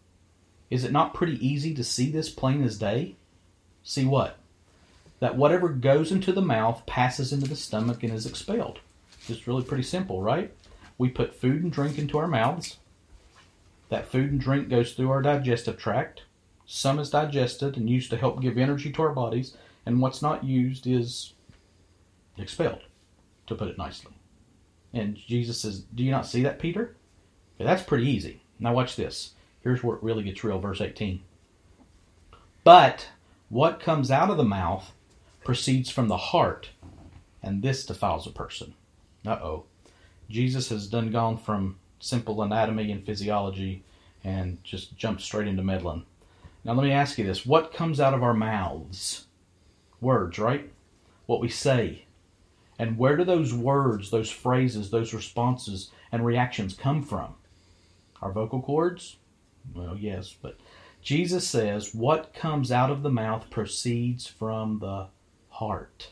Is 0.69 0.83
it 0.83 0.91
not 0.91 1.13
pretty 1.13 1.45
easy 1.45 1.73
to 1.73 1.83
see 1.83 2.11
this 2.11 2.29
plain 2.29 2.63
as 2.63 2.77
day? 2.77 3.15
See 3.83 4.05
what? 4.05 4.37
That 5.19 5.37
whatever 5.37 5.69
goes 5.69 6.11
into 6.11 6.31
the 6.31 6.41
mouth 6.41 6.85
passes 6.85 7.31
into 7.31 7.47
the 7.47 7.55
stomach 7.55 8.03
and 8.03 8.13
is 8.13 8.25
expelled. 8.25 8.79
It's 9.27 9.47
really 9.47 9.63
pretty 9.63 9.83
simple, 9.83 10.21
right? 10.21 10.53
We 10.97 11.09
put 11.09 11.39
food 11.39 11.63
and 11.63 11.71
drink 11.71 11.97
into 11.97 12.17
our 12.17 12.27
mouths. 12.27 12.77
That 13.89 14.07
food 14.07 14.31
and 14.31 14.39
drink 14.39 14.69
goes 14.69 14.93
through 14.93 15.11
our 15.11 15.21
digestive 15.21 15.77
tract. 15.77 16.23
Some 16.65 16.99
is 16.99 17.09
digested 17.09 17.77
and 17.77 17.89
used 17.89 18.09
to 18.09 18.17
help 18.17 18.41
give 18.41 18.57
energy 18.57 18.91
to 18.91 19.01
our 19.03 19.13
bodies, 19.13 19.55
and 19.85 20.01
what's 20.01 20.21
not 20.21 20.43
used 20.43 20.87
is 20.87 21.33
expelled, 22.37 22.83
to 23.47 23.55
put 23.55 23.67
it 23.67 23.77
nicely. 23.77 24.13
And 24.93 25.15
Jesus 25.15 25.61
says, 25.61 25.81
Do 25.93 26.03
you 26.03 26.11
not 26.11 26.25
see 26.25 26.41
that, 26.43 26.59
Peter? 26.59 26.95
That's 27.57 27.83
pretty 27.83 28.07
easy. 28.07 28.41
Now, 28.59 28.73
watch 28.73 28.95
this. 28.95 29.31
Here's 29.63 29.83
where 29.83 29.97
it 29.97 30.03
really 30.03 30.23
gets 30.23 30.43
real, 30.43 30.59
verse 30.59 30.81
18. 30.81 31.21
But 32.63 33.09
what 33.49 33.79
comes 33.79 34.09
out 34.09 34.29
of 34.29 34.37
the 34.37 34.43
mouth 34.43 34.91
proceeds 35.45 35.89
from 35.89 36.09
the 36.09 36.17
heart, 36.17 36.69
and 37.41 37.61
this 37.61 37.85
defiles 37.85 38.27
a 38.27 38.31
person. 38.31 38.73
Uh 39.25 39.39
oh. 39.41 39.63
Jesus 40.29 40.69
has 40.69 40.87
done 40.87 41.11
gone 41.11 41.37
from 41.37 41.77
simple 41.99 42.41
anatomy 42.41 42.91
and 42.91 43.05
physiology 43.05 43.83
and 44.23 44.61
just 44.63 44.97
jumped 44.97 45.21
straight 45.21 45.47
into 45.47 45.63
meddling. 45.63 46.03
Now, 46.63 46.73
let 46.73 46.83
me 46.83 46.91
ask 46.91 47.17
you 47.17 47.23
this 47.23 47.45
what 47.45 47.73
comes 47.73 47.99
out 47.99 48.13
of 48.15 48.23
our 48.23 48.33
mouths? 48.33 49.27
Words, 50.01 50.39
right? 50.39 50.71
What 51.27 51.39
we 51.39 51.47
say. 51.47 52.05
And 52.77 52.97
where 52.97 53.15
do 53.15 53.23
those 53.23 53.53
words, 53.53 54.09
those 54.09 54.29
phrases, 54.29 54.89
those 54.89 55.13
responses 55.13 55.91
and 56.11 56.25
reactions 56.25 56.73
come 56.73 57.03
from? 57.03 57.35
Our 58.21 58.31
vocal 58.31 58.61
cords? 58.61 59.17
Well, 59.73 59.95
yes, 59.95 60.35
but 60.41 60.57
Jesus 61.01 61.47
says 61.47 61.93
what 61.93 62.33
comes 62.33 62.71
out 62.71 62.89
of 62.89 63.03
the 63.03 63.11
mouth 63.11 63.49
proceeds 63.51 64.25
from 64.25 64.79
the 64.79 65.07
heart. 65.59 66.09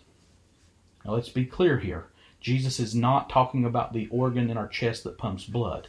Now, 1.03 1.13
let's 1.13 1.29
be 1.29 1.45
clear 1.45 1.79
here. 1.79 2.07
Jesus 2.39 2.79
is 2.79 2.93
not 2.93 3.29
talking 3.29 3.65
about 3.65 3.93
the 3.93 4.07
organ 4.09 4.49
in 4.49 4.57
our 4.57 4.67
chest 4.67 5.03
that 5.03 5.17
pumps 5.17 5.45
blood. 5.45 5.87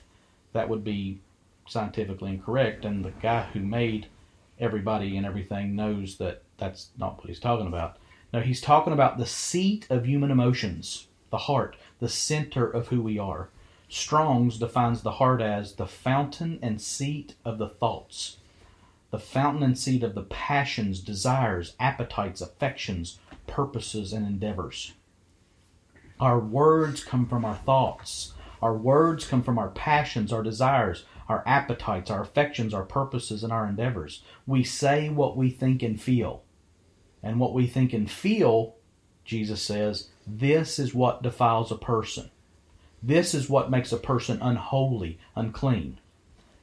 That 0.52 0.68
would 0.68 0.84
be 0.84 1.20
scientifically 1.66 2.30
incorrect, 2.30 2.84
and 2.84 3.04
the 3.04 3.10
guy 3.22 3.48
who 3.52 3.60
made 3.60 4.06
everybody 4.60 5.16
and 5.16 5.26
everything 5.26 5.74
knows 5.74 6.16
that 6.18 6.42
that's 6.58 6.90
not 6.96 7.18
what 7.18 7.26
he's 7.26 7.40
talking 7.40 7.66
about. 7.66 7.96
No, 8.32 8.40
he's 8.40 8.60
talking 8.60 8.92
about 8.92 9.18
the 9.18 9.26
seat 9.26 9.86
of 9.90 10.04
human 10.06 10.30
emotions, 10.30 11.08
the 11.30 11.38
heart, 11.38 11.76
the 12.00 12.08
center 12.08 12.68
of 12.68 12.88
who 12.88 13.00
we 13.02 13.18
are. 13.18 13.48
Strong's 13.88 14.58
defines 14.58 15.02
the 15.02 15.12
heart 15.12 15.40
as 15.40 15.74
the 15.74 15.86
fountain 15.86 16.58
and 16.62 16.80
seat 16.80 17.34
of 17.44 17.58
the 17.58 17.68
thoughts. 17.68 18.38
the 19.14 19.20
fountain 19.20 19.62
and 19.62 19.78
seat 19.78 20.02
of 20.02 20.16
the 20.16 20.24
passions, 20.24 20.98
desires, 20.98 21.76
appetites, 21.78 22.40
affections, 22.40 23.20
purposes, 23.54 24.12
and 24.12 24.26
endeavors. 24.26 24.94
Our 26.18 26.40
words 26.40 27.04
come 27.04 27.28
from 27.28 27.44
our 27.44 27.54
thoughts. 27.54 28.32
Our 28.60 28.76
words 28.76 29.26
come 29.26 29.44
from 29.44 29.58
our 29.58 29.68
passions, 29.68 30.32
our 30.32 30.42
desires, 30.42 31.04
our 31.28 31.44
appetites, 31.46 32.10
our 32.10 32.22
affections, 32.22 32.74
our 32.74 32.82
purposes, 32.84 33.44
and 33.44 33.52
our 33.52 33.66
endeavors. 33.66 34.22
We 34.44 34.64
say 34.64 35.08
what 35.08 35.36
we 35.36 35.50
think 35.50 35.82
and 35.82 36.00
feel. 36.00 36.42
And 37.22 37.38
what 37.38 37.54
we 37.54 37.68
think 37.68 37.92
and 37.92 38.10
feel, 38.10 38.74
Jesus 39.24 39.62
says, 39.62 40.08
this 40.26 40.78
is 40.80 40.92
what 40.92 41.22
defiles 41.22 41.70
a 41.70 41.76
person. 41.76 42.30
This 43.02 43.34
is 43.34 43.48
what 43.48 43.70
makes 43.70 43.92
a 43.92 43.98
person 43.98 44.42
unholy, 44.42 45.18
unclean. 45.36 46.00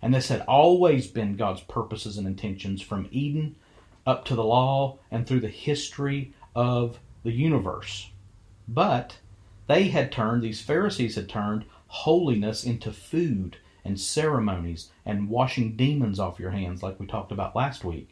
And 0.01 0.13
this 0.13 0.27
had 0.27 0.41
always 0.41 1.08
been 1.08 1.38
God's 1.38 1.62
purposes 1.62 2.17
and 2.17 2.27
intentions 2.27 2.82
from 2.82 3.08
Eden 3.12 3.56
up 4.06 4.25
to 4.25 4.36
the 4.36 4.43
law 4.43 4.97
and 5.10 5.25
through 5.25 5.41
the 5.41 5.47
history 5.47 6.34
of 6.56 7.00
the 7.24 7.32
universe. 7.32 8.12
But 8.68 9.18
they 9.68 9.90
had 9.90 10.12
turned, 10.12 10.42
these 10.42 10.62
Pharisees 10.62 11.16
had 11.16 11.30
turned 11.30 11.66
holiness 11.88 12.64
into 12.64 12.92
food 12.92 13.58
and 13.84 14.00
ceremonies 14.00 14.90
and 15.06 15.30
washing 15.30 15.76
demons 15.76 16.20
off 16.20 16.40
your 16.40 16.52
hands, 16.52 16.84
like 16.84 17.00
we 17.00 17.08
talked 17.08 17.32
about 17.32 17.56
last 17.56 17.84
week. 17.84 18.10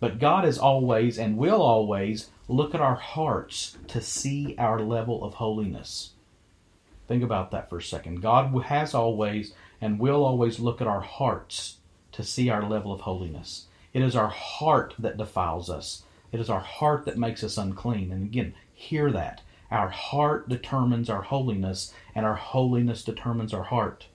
But 0.00 0.18
God 0.18 0.44
is 0.44 0.58
always 0.58 1.18
and 1.18 1.36
will 1.36 1.62
always 1.62 2.30
look 2.48 2.74
at 2.74 2.80
our 2.80 2.96
hearts 2.96 3.78
to 3.88 4.00
see 4.00 4.56
our 4.58 4.80
level 4.80 5.24
of 5.24 5.34
holiness. 5.34 6.10
Think 7.06 7.22
about 7.22 7.50
that 7.52 7.70
for 7.70 7.78
a 7.78 7.82
second. 7.82 8.20
God 8.20 8.52
has 8.64 8.94
always 8.94 9.54
and 9.80 9.98
will 9.98 10.24
always 10.24 10.58
look 10.58 10.80
at 10.80 10.86
our 10.88 11.00
hearts 11.00 11.76
to 12.12 12.22
see 12.22 12.50
our 12.50 12.68
level 12.68 12.92
of 12.92 13.02
holiness. 13.02 13.66
It 13.92 14.02
is 14.02 14.16
our 14.16 14.28
heart 14.28 14.94
that 14.98 15.18
defiles 15.18 15.68
us. 15.70 16.02
It 16.32 16.40
is 16.40 16.50
our 16.50 16.60
heart 16.60 17.04
that 17.04 17.18
makes 17.18 17.44
us 17.44 17.58
unclean. 17.58 18.10
And 18.10 18.24
again, 18.24 18.54
hear 18.72 19.12
that. 19.12 19.42
Our 19.70 19.88
heart 19.88 20.48
determines 20.48 21.08
our 21.08 21.22
holiness, 21.22 21.94
and 22.14 22.26
our 22.26 22.34
holiness 22.34 23.04
determines 23.04 23.54
our 23.54 23.62
heart. 23.62 24.06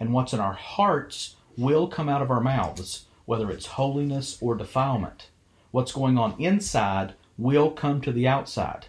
And 0.00 0.12
what's 0.12 0.32
in 0.32 0.40
our 0.40 0.54
hearts 0.54 1.36
will 1.56 1.86
come 1.86 2.08
out 2.08 2.22
of 2.22 2.30
our 2.30 2.40
mouths, 2.40 3.04
whether 3.24 3.50
it's 3.50 3.66
holiness 3.66 4.38
or 4.40 4.54
defilement. 4.54 5.28
What's 5.70 5.92
going 5.92 6.18
on 6.18 6.34
inside 6.38 7.14
will 7.38 7.70
come 7.70 8.00
to 8.02 8.12
the 8.12 8.26
outside. 8.28 8.86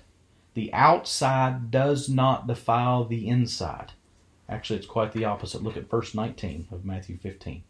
The 0.53 0.73
outside 0.73 1.71
does 1.71 2.09
not 2.09 2.47
defile 2.47 3.05
the 3.05 3.27
inside. 3.27 3.93
Actually, 4.47 4.79
it's 4.79 4.87
quite 4.87 5.13
the 5.13 5.25
opposite. 5.25 5.63
Look 5.63 5.77
at 5.77 5.89
verse 5.89 6.13
19 6.13 6.67
of 6.71 6.85
Matthew 6.85 7.17
15. 7.17 7.63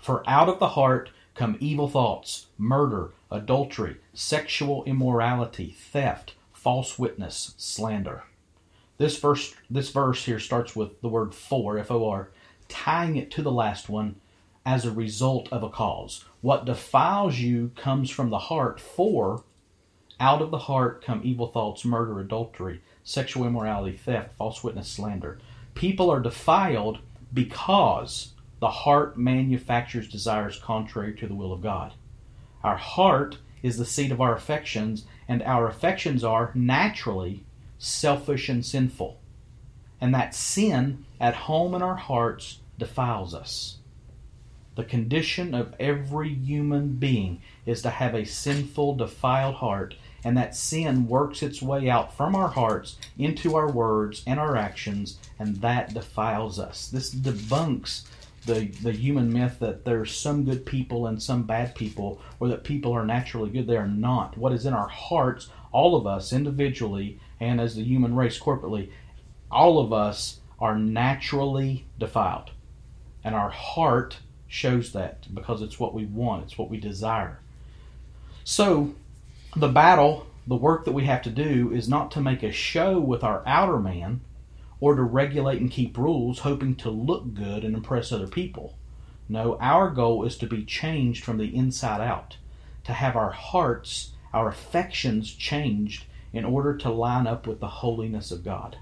For 0.00 0.22
out 0.28 0.48
of 0.48 0.58
the 0.58 0.68
heart 0.68 1.10
come 1.34 1.56
evil 1.60 1.88
thoughts, 1.88 2.46
murder, 2.58 3.12
adultery, 3.30 3.96
sexual 4.12 4.84
immorality, 4.84 5.74
theft, 5.78 6.34
false 6.52 6.98
witness, 6.98 7.54
slander. 7.56 8.24
This 8.96 9.18
verse, 9.18 9.54
this 9.68 9.90
verse 9.90 10.24
here 10.24 10.38
starts 10.38 10.76
with 10.76 11.00
the 11.00 11.08
word 11.08 11.34
for, 11.34 11.78
F 11.78 11.90
O 11.90 12.08
R, 12.08 12.30
tying 12.68 13.16
it 13.16 13.30
to 13.32 13.42
the 13.42 13.52
last 13.52 13.88
one 13.88 14.16
as 14.64 14.84
a 14.84 14.92
result 14.92 15.48
of 15.52 15.62
a 15.62 15.68
cause. 15.68 16.24
What 16.40 16.64
defiles 16.64 17.38
you 17.38 17.72
comes 17.76 18.10
from 18.10 18.30
the 18.30 18.38
heart, 18.38 18.80
for 18.80 19.42
out 20.20 20.40
of 20.40 20.52
the 20.52 20.58
heart 20.58 21.04
come 21.04 21.20
evil 21.24 21.48
thoughts, 21.48 21.84
murder, 21.84 22.20
adultery, 22.20 22.80
sexual 23.02 23.46
immorality, 23.46 23.96
theft, 23.96 24.36
false 24.38 24.62
witness, 24.62 24.88
slander. 24.88 25.38
People 25.74 26.08
are 26.08 26.20
defiled 26.20 26.98
because 27.32 28.33
the 28.60 28.68
heart 28.68 29.18
manufactures 29.18 30.08
desires 30.08 30.58
contrary 30.58 31.14
to 31.14 31.26
the 31.26 31.34
will 31.34 31.52
of 31.52 31.62
God. 31.62 31.94
Our 32.62 32.76
heart 32.76 33.38
is 33.62 33.78
the 33.78 33.84
seat 33.84 34.10
of 34.10 34.20
our 34.20 34.34
affections, 34.34 35.04
and 35.28 35.42
our 35.42 35.68
affections 35.68 36.24
are 36.24 36.50
naturally 36.54 37.44
selfish 37.78 38.48
and 38.48 38.64
sinful. 38.64 39.20
And 40.00 40.14
that 40.14 40.34
sin 40.34 41.04
at 41.20 41.34
home 41.34 41.74
in 41.74 41.82
our 41.82 41.96
hearts 41.96 42.60
defiles 42.78 43.34
us. 43.34 43.78
The 44.76 44.84
condition 44.84 45.54
of 45.54 45.74
every 45.78 46.34
human 46.34 46.94
being 46.96 47.40
is 47.64 47.82
to 47.82 47.90
have 47.90 48.14
a 48.14 48.24
sinful, 48.24 48.96
defiled 48.96 49.56
heart 49.56 49.94
and 50.24 50.36
that 50.38 50.56
sin 50.56 51.06
works 51.06 51.42
its 51.42 51.60
way 51.60 51.88
out 51.88 52.16
from 52.16 52.34
our 52.34 52.48
hearts 52.48 52.96
into 53.18 53.54
our 53.54 53.70
words 53.70 54.22
and 54.26 54.40
our 54.40 54.56
actions, 54.56 55.18
and 55.38 55.56
that 55.56 55.92
defiles 55.92 56.58
us. 56.58 56.88
This 56.88 57.14
debunks 57.14 58.04
the, 58.46 58.66
the 58.82 58.92
human 58.92 59.32
myth 59.32 59.58
that 59.60 59.84
there's 59.84 60.14
some 60.16 60.44
good 60.44 60.66
people 60.66 61.06
and 61.06 61.22
some 61.22 61.44
bad 61.44 61.74
people, 61.74 62.20
or 62.40 62.48
that 62.48 62.64
people 62.64 62.92
are 62.92 63.04
naturally 63.04 63.50
good. 63.50 63.66
They 63.66 63.76
are 63.76 63.88
not. 63.88 64.36
What 64.36 64.52
is 64.52 64.66
in 64.66 64.74
our 64.74 64.88
hearts, 64.88 65.48
all 65.72 65.96
of 65.96 66.06
us 66.06 66.32
individually 66.32 67.18
and 67.40 67.60
as 67.60 67.74
the 67.74 67.82
human 67.82 68.14
race 68.14 68.38
corporately, 68.38 68.90
all 69.50 69.78
of 69.78 69.92
us 69.92 70.40
are 70.58 70.78
naturally 70.78 71.84
defiled. 71.98 72.50
And 73.22 73.34
our 73.34 73.50
heart 73.50 74.18
shows 74.46 74.92
that 74.92 75.32
because 75.34 75.62
it's 75.62 75.80
what 75.80 75.94
we 75.94 76.04
want, 76.04 76.44
it's 76.44 76.58
what 76.58 76.70
we 76.70 76.78
desire. 76.78 77.40
So, 78.44 78.94
the 79.56 79.68
battle, 79.68 80.26
the 80.46 80.56
work 80.56 80.84
that 80.84 80.92
we 80.92 81.04
have 81.04 81.22
to 81.22 81.30
do, 81.30 81.72
is 81.72 81.88
not 81.88 82.10
to 82.12 82.20
make 82.20 82.42
a 82.42 82.52
show 82.52 82.98
with 82.98 83.24
our 83.24 83.42
outer 83.46 83.78
man 83.78 84.20
or 84.84 84.94
to 84.94 85.02
regulate 85.02 85.62
and 85.62 85.70
keep 85.70 85.96
rules, 85.96 86.40
hoping 86.40 86.74
to 86.74 86.90
look 86.90 87.32
good 87.32 87.64
and 87.64 87.74
impress 87.74 88.12
other 88.12 88.26
people. 88.26 88.76
No, 89.30 89.56
our 89.58 89.88
goal 89.88 90.24
is 90.24 90.36
to 90.36 90.46
be 90.46 90.62
changed 90.62 91.24
from 91.24 91.38
the 91.38 91.56
inside 91.56 92.02
out, 92.02 92.36
to 92.84 92.92
have 92.92 93.16
our 93.16 93.30
hearts, 93.30 94.12
our 94.34 94.46
affections 94.46 95.32
changed 95.32 96.04
in 96.34 96.44
order 96.44 96.76
to 96.76 96.90
line 96.90 97.26
up 97.26 97.46
with 97.46 97.60
the 97.60 97.80
holiness 97.80 98.30
of 98.30 98.44
God. 98.44 98.76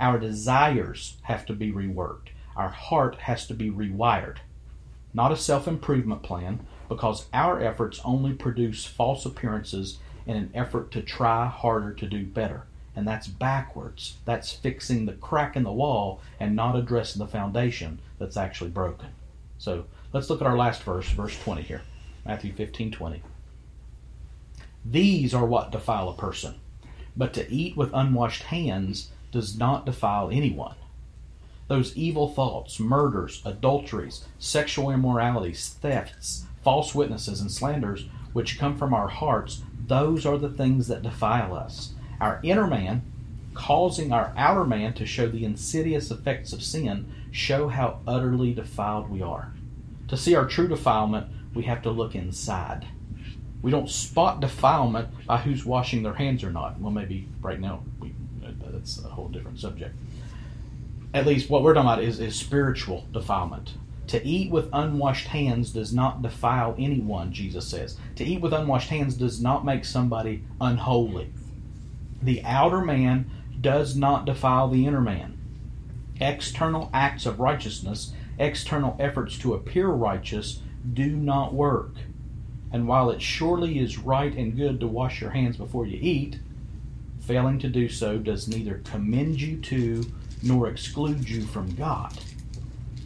Our 0.00 0.18
desires 0.18 1.18
have 1.24 1.44
to 1.44 1.52
be 1.52 1.70
reworked. 1.70 2.28
Our 2.56 2.70
heart 2.70 3.16
has 3.16 3.46
to 3.48 3.54
be 3.54 3.70
rewired. 3.70 4.38
Not 5.12 5.30
a 5.30 5.36
self 5.36 5.68
improvement 5.68 6.22
plan, 6.22 6.66
because 6.88 7.26
our 7.34 7.60
efforts 7.60 8.00
only 8.02 8.32
produce 8.32 8.86
false 8.86 9.26
appearances 9.26 9.98
in 10.24 10.38
an 10.38 10.52
effort 10.54 10.90
to 10.92 11.02
try 11.02 11.48
harder 11.48 11.92
to 11.92 12.06
do 12.06 12.24
better. 12.24 12.62
And 12.96 13.06
that's 13.06 13.26
backwards. 13.26 14.16
That's 14.24 14.52
fixing 14.52 15.06
the 15.06 15.14
crack 15.14 15.56
in 15.56 15.64
the 15.64 15.72
wall 15.72 16.20
and 16.38 16.54
not 16.54 16.76
addressing 16.76 17.18
the 17.18 17.26
foundation 17.26 17.98
that's 18.18 18.36
actually 18.36 18.70
broken. 18.70 19.08
So 19.58 19.86
let's 20.12 20.30
look 20.30 20.40
at 20.40 20.46
our 20.46 20.56
last 20.56 20.82
verse, 20.82 21.08
verse 21.10 21.38
20 21.42 21.62
here. 21.62 21.82
Matthew 22.24 22.52
15 22.52 22.92
20. 22.92 23.22
These 24.84 25.34
are 25.34 25.46
what 25.46 25.72
defile 25.72 26.08
a 26.08 26.14
person, 26.14 26.56
but 27.16 27.32
to 27.34 27.50
eat 27.50 27.76
with 27.76 27.90
unwashed 27.94 28.44
hands 28.44 29.10
does 29.32 29.58
not 29.58 29.86
defile 29.86 30.30
anyone. 30.30 30.76
Those 31.68 31.96
evil 31.96 32.28
thoughts, 32.28 32.78
murders, 32.78 33.40
adulteries, 33.44 34.24
sexual 34.38 34.90
immoralities, 34.90 35.76
thefts, 35.80 36.44
false 36.62 36.94
witnesses, 36.94 37.40
and 37.40 37.50
slanders 37.50 38.06
which 38.34 38.58
come 38.58 38.76
from 38.76 38.92
our 38.92 39.08
hearts 39.08 39.62
those 39.86 40.24
are 40.24 40.38
the 40.38 40.48
things 40.48 40.88
that 40.88 41.02
defile 41.02 41.54
us. 41.54 41.92
Our 42.20 42.40
inner 42.42 42.66
man, 42.66 43.02
causing 43.54 44.12
our 44.12 44.32
outer 44.36 44.64
man 44.64 44.94
to 44.94 45.06
show 45.06 45.28
the 45.28 45.44
insidious 45.44 46.10
effects 46.10 46.52
of 46.52 46.62
sin, 46.62 47.12
show 47.30 47.68
how 47.68 48.00
utterly 48.06 48.52
defiled 48.52 49.10
we 49.10 49.22
are. 49.22 49.52
To 50.08 50.16
see 50.16 50.34
our 50.34 50.46
true 50.46 50.68
defilement, 50.68 51.28
we 51.54 51.64
have 51.64 51.82
to 51.82 51.90
look 51.90 52.14
inside. 52.14 52.86
We 53.62 53.70
don't 53.70 53.88
spot 53.88 54.40
defilement 54.40 55.08
by 55.26 55.38
who's 55.38 55.64
washing 55.64 56.02
their 56.02 56.14
hands 56.14 56.44
or 56.44 56.50
not. 56.50 56.78
Well, 56.78 56.92
maybe 56.92 57.28
right 57.40 57.58
now 57.58 57.82
we, 57.98 58.14
uh, 58.44 58.50
that's 58.66 59.02
a 59.02 59.08
whole 59.08 59.28
different 59.28 59.58
subject. 59.58 59.94
At 61.14 61.26
least 61.26 61.48
what 61.48 61.62
we're 61.62 61.74
talking 61.74 61.88
about 61.88 62.02
is, 62.02 62.20
is 62.20 62.36
spiritual 62.36 63.06
defilement. 63.12 63.74
To 64.08 64.26
eat 64.26 64.50
with 64.50 64.68
unwashed 64.72 65.28
hands 65.28 65.70
does 65.70 65.94
not 65.94 66.20
defile 66.20 66.74
anyone, 66.78 67.32
Jesus 67.32 67.66
says. 67.66 67.96
To 68.16 68.24
eat 68.24 68.40
with 68.42 68.52
unwashed 68.52 68.90
hands 68.90 69.14
does 69.14 69.40
not 69.40 69.64
make 69.64 69.84
somebody 69.84 70.44
unholy. 70.60 71.32
The 72.24 72.42
outer 72.42 72.80
man 72.80 73.30
does 73.60 73.94
not 73.94 74.24
defile 74.24 74.68
the 74.68 74.86
inner 74.86 75.02
man. 75.02 75.36
External 76.18 76.88
acts 76.94 77.26
of 77.26 77.38
righteousness, 77.38 78.14
external 78.38 78.96
efforts 78.98 79.36
to 79.40 79.52
appear 79.52 79.88
righteous, 79.88 80.62
do 80.90 81.10
not 81.16 81.52
work. 81.52 81.96
And 82.72 82.88
while 82.88 83.10
it 83.10 83.20
surely 83.20 83.78
is 83.78 83.98
right 83.98 84.34
and 84.34 84.56
good 84.56 84.80
to 84.80 84.86
wash 84.86 85.20
your 85.20 85.30
hands 85.30 85.58
before 85.58 85.84
you 85.84 85.98
eat, 86.00 86.38
failing 87.20 87.58
to 87.58 87.68
do 87.68 87.90
so 87.90 88.16
does 88.16 88.48
neither 88.48 88.80
commend 88.84 89.42
you 89.42 89.58
to 89.58 90.06
nor 90.42 90.68
exclude 90.68 91.28
you 91.28 91.42
from 91.42 91.74
God. 91.74 92.16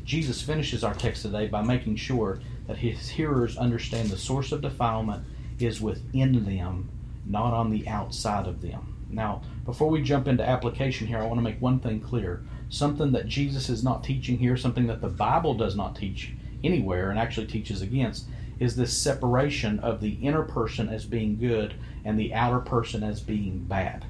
Jesus 0.05 0.43
finishes 0.43 0.85
our 0.85 0.95
text 0.95 1.23
today 1.23 1.49
by 1.49 1.63
making 1.63 1.97
sure 1.97 2.39
that 2.69 2.79
his 2.79 3.09
hearers 3.09 3.57
understand 3.57 4.11
the 4.11 4.17
source 4.17 4.53
of 4.53 4.63
defilement 4.63 5.25
is 5.59 5.81
within 5.81 6.45
them, 6.45 6.89
not 7.27 7.53
on 7.53 7.71
the 7.71 7.89
outside 7.89 8.47
of 8.47 8.63
them. 8.63 8.95
Now, 9.11 9.43
before 9.65 9.89
we 9.89 10.03
jump 10.03 10.29
into 10.29 10.49
application 10.49 11.07
here, 11.07 11.19
I 11.19 11.27
want 11.27 11.39
to 11.39 11.43
make 11.43 11.61
one 11.61 11.81
thing 11.81 12.01
clear. 12.01 12.43
Something 12.69 13.13
that 13.13 13.27
Jesus 13.27 13.69
is 13.69 13.83
not 13.83 14.05
teaching 14.05 14.39
here, 14.39 14.57
something 14.57 14.87
that 14.87 15.01
the 15.01 15.09
Bible 15.09 15.55
does 15.55 15.77
not 15.77 15.97
teach 15.97 16.33
anywhere 16.63 17.11
and 17.11 17.19
actually 17.19 17.47
teaches 17.47 17.81
against, 17.81 18.27
is 18.59 18.77
this 18.77 18.97
separation 18.97 19.79
of 19.81 20.01
the 20.01 20.15
inner 20.15 20.43
person 20.43 20.89
as 20.89 21.05
being 21.05 21.39
good 21.39 21.75
and 22.05 22.19
the 22.19 22.35
outer 22.35 22.59
person 22.59 23.03
as 23.03 23.21
being 23.21 23.61
bad. 23.61 24.05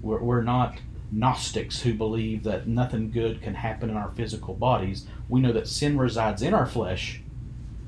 We're, 0.00 0.22
we're 0.22 0.42
not 0.42 0.78
Gnostics 1.12 1.82
who 1.82 1.94
believe 1.94 2.44
that 2.44 2.68
nothing 2.68 3.10
good 3.10 3.42
can 3.42 3.54
happen 3.54 3.90
in 3.90 3.96
our 3.96 4.12
physical 4.12 4.54
bodies. 4.54 5.06
We 5.28 5.40
know 5.40 5.52
that 5.52 5.66
sin 5.66 5.98
resides 5.98 6.40
in 6.40 6.54
our 6.54 6.66
flesh, 6.66 7.20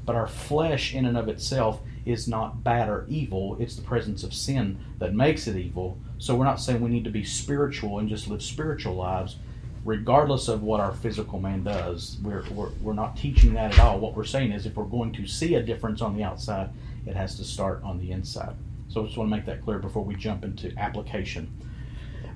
but 0.05 0.17
our 0.17 0.27
flesh, 0.27 0.93
in 0.93 1.07
and 1.07 1.17
of 1.17 1.29
itself, 1.29 1.81
is 2.05 2.27
not 2.27 2.65
bad 2.65 2.89
or 2.89 3.07
evil. 3.09 3.57
It's 3.61 3.77
the 3.77 3.83
presence 3.83 4.25
of 4.25 4.35
sin 4.35 4.81
that 4.99 5.15
makes 5.15 5.47
it 5.47 5.57
evil. 5.57 5.99
So 6.23 6.37
we're 6.37 6.45
not 6.45 6.61
saying 6.61 6.81
we 6.81 6.89
need 6.89 7.03
to 7.03 7.11
be 7.11 7.25
spiritual 7.25 7.99
and 7.99 8.09
just 8.09 8.29
live 8.29 8.45
spiritual 8.45 8.95
lives, 8.95 9.39
regardless 9.85 10.47
of 10.47 10.63
what 10.63 10.79
our 10.79 10.93
physical 10.93 11.41
man 11.41 11.65
does. 11.65 12.17
We're, 12.23 12.45
we're, 12.53 12.71
we're 12.81 12.93
not 12.93 13.17
teaching 13.17 13.55
that 13.55 13.73
at 13.73 13.81
all. 13.81 13.99
What 13.99 14.15
we're 14.15 14.23
saying 14.23 14.53
is 14.53 14.65
if 14.65 14.77
we're 14.77 14.85
going 14.85 15.11
to 15.15 15.27
see 15.27 15.57
a 15.57 15.63
difference 15.65 16.01
on 16.01 16.17
the 16.17 16.23
outside, 16.23 16.71
it 17.07 17.17
has 17.17 17.35
to 17.39 17.45
start 17.45 17.83
on 17.83 17.99
the 17.99 18.13
inside. 18.13 18.55
So 18.89 19.03
I 19.03 19.07
just 19.07 19.19
want 19.19 19.31
to 19.31 19.37
make 19.37 19.47
that 19.47 19.65
clear 19.65 19.81
before 19.81 20.05
we 20.05 20.15
jump 20.15 20.45
into 20.45 20.73
application. 20.79 21.53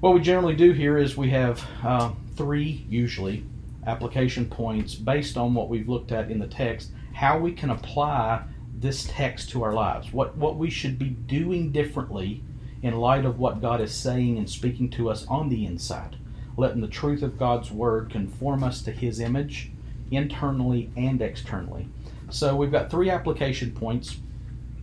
What 0.01 0.15
we 0.15 0.21
generally 0.21 0.57
do 0.57 0.73
here 0.73 0.99
is 0.99 1.17
we 1.17 1.31
have 1.31 1.65
uh, 1.85 2.11
three, 2.35 2.85
usually, 2.89 3.45
application 3.87 4.47
points 4.47 4.97
based 4.97 5.37
on 5.37 5.55
what 5.55 5.69
we've 5.69 5.89
looked 5.89 6.11
at 6.11 6.29
in 6.29 6.41
the 6.41 6.49
text, 6.49 6.91
how 7.15 7.39
we 7.39 7.53
can 7.53 7.71
apply 7.71 8.43
this 8.75 9.07
text 9.09 9.51
to 9.51 9.63
our 9.63 9.75
lives, 9.75 10.13
what, 10.13 10.37
what 10.37 10.57
we 10.57 10.71
should 10.71 10.99
be 10.99 11.11
doing 11.11 11.71
differently 11.71 12.43
in 12.87 12.97
light 13.01 13.25
of 13.25 13.41
what 13.41 13.61
God 13.61 13.81
is 13.81 13.93
saying 13.93 14.39
and 14.39 14.49
speaking 14.49 14.89
to 14.91 15.11
us 15.11 15.27
on 15.27 15.49
the 15.49 15.67
inside, 15.67 16.15
letting 16.57 16.81
the 16.81 16.87
truth 16.87 17.21
of 17.21 17.37
God's 17.37 17.73
Word 17.73 18.11
conform 18.11 18.63
us 18.63 18.81
to 18.83 18.93
His 18.93 19.19
image 19.19 19.73
internally 20.13 20.89
and 20.97 21.21
externally. 21.21 21.89
So 22.31 22.55
we've 22.55 22.71
got 22.71 22.89
three 22.89 23.11
application 23.11 23.73
points, 23.73 24.19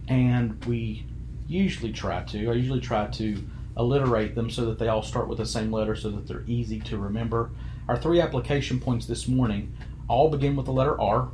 and 0.09 0.61
we 0.65 1.05
usually 1.47 1.93
try 1.93 2.23
to, 2.23 2.51
I 2.51 2.55
usually 2.55 2.81
try 2.81 3.07
to 3.07 3.41
alliterate 3.77 4.35
them 4.35 4.49
so 4.49 4.65
that 4.65 4.79
they 4.79 4.89
all 4.89 5.01
start 5.01 5.29
with 5.29 5.37
the 5.37 5.45
same 5.45 5.71
letter 5.71 5.95
so 5.95 6.09
that 6.09 6.27
they're 6.27 6.43
easy 6.45 6.81
to 6.81 6.97
remember. 6.97 7.51
Our 7.87 7.97
three 7.97 8.19
application 8.19 8.81
points 8.81 9.05
this 9.05 9.29
morning 9.29 9.73
all 10.09 10.29
begin 10.29 10.57
with 10.57 10.65
the 10.65 10.73
letter 10.73 10.99
R, 10.99 11.29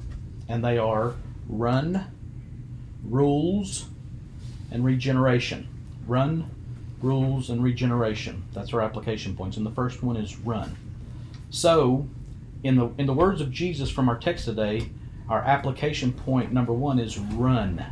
and 0.47 0.63
they 0.63 0.77
are 0.77 1.15
run, 1.47 2.11
rules, 3.03 3.87
and 4.69 4.85
regeneration. 4.85 5.67
Run, 6.05 6.49
rules, 7.01 7.49
and 7.49 7.63
regeneration. 7.63 8.43
That's 8.53 8.73
our 8.73 8.81
application 8.81 9.35
points. 9.35 9.57
And 9.57 9.65
the 9.65 9.71
first 9.71 10.03
one 10.03 10.17
is 10.17 10.37
run. 10.37 10.75
So, 11.49 12.07
in 12.63 12.75
the 12.75 12.91
in 12.97 13.05
the 13.05 13.13
words 13.13 13.41
of 13.41 13.51
Jesus 13.51 13.89
from 13.89 14.09
our 14.09 14.17
text 14.17 14.45
today, 14.45 14.89
our 15.29 15.41
application 15.41 16.11
point 16.11 16.51
number 16.51 16.73
one 16.73 16.99
is 16.99 17.17
run. 17.17 17.85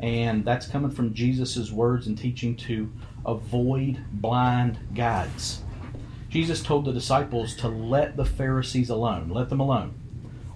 And 0.00 0.44
that's 0.44 0.66
coming 0.66 0.90
from 0.90 1.14
Jesus' 1.14 1.70
words 1.70 2.06
and 2.06 2.18
teaching 2.18 2.56
to 2.56 2.92
avoid 3.24 4.04
blind 4.12 4.78
guides. 4.94 5.62
Jesus 6.28 6.62
told 6.62 6.84
the 6.84 6.92
disciples 6.92 7.54
to 7.56 7.68
let 7.68 8.16
the 8.16 8.24
Pharisees 8.24 8.90
alone, 8.90 9.28
let 9.28 9.48
them 9.48 9.60
alone, 9.60 9.94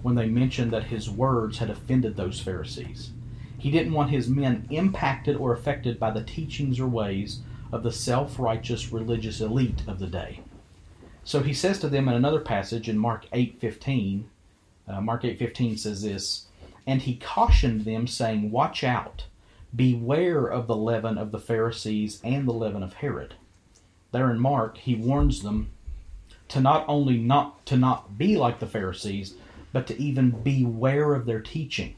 when 0.01 0.15
they 0.15 0.27
mentioned 0.27 0.71
that 0.71 0.83
his 0.83 1.09
words 1.09 1.59
had 1.59 1.69
offended 1.69 2.15
those 2.15 2.41
Pharisees. 2.41 3.11
He 3.57 3.71
didn't 3.71 3.93
want 3.93 4.09
his 4.09 4.29
men 4.29 4.67
impacted 4.69 5.37
or 5.37 5.53
affected 5.53 5.99
by 5.99 6.11
the 6.11 6.23
teachings 6.23 6.79
or 6.79 6.87
ways 6.87 7.39
of 7.71 7.83
the 7.83 7.91
self 7.91 8.39
righteous 8.39 8.91
religious 8.91 9.41
elite 9.41 9.83
of 9.87 9.99
the 9.99 10.07
day. 10.07 10.41
So 11.23 11.41
he 11.41 11.53
says 11.53 11.79
to 11.79 11.89
them 11.89 12.07
in 12.07 12.15
another 12.15 12.39
passage 12.39 12.89
in 12.89 12.97
Mark 12.97 13.25
8:15, 13.31 14.25
uh, 14.87 15.01
Mark 15.01 15.23
8:15 15.23 15.77
says 15.77 16.01
this, 16.01 16.47
and 16.87 17.01
he 17.01 17.15
cautioned 17.15 17.85
them 17.85 18.07
saying, 18.07 18.51
"Watch 18.51 18.83
out, 18.83 19.25
beware 19.75 20.47
of 20.47 20.67
the 20.67 20.75
leaven 20.75 21.17
of 21.17 21.31
the 21.31 21.39
Pharisees 21.39 22.19
and 22.23 22.47
the 22.47 22.53
leaven 22.53 22.83
of 22.83 22.93
Herod." 22.93 23.35
There 24.11 24.31
in 24.31 24.39
Mark, 24.39 24.77
he 24.77 24.95
warns 24.95 25.43
them 25.43 25.69
to 26.47 26.59
not 26.59 26.83
only 26.87 27.17
not 27.17 27.65
to 27.67 27.77
not 27.77 28.17
be 28.17 28.35
like 28.35 28.59
the 28.59 28.65
Pharisees, 28.65 29.35
but 29.71 29.85
to 29.87 30.01
even 30.01 30.31
beware 30.31 31.13
of 31.13 31.25
their 31.25 31.41
teaching 31.41 31.95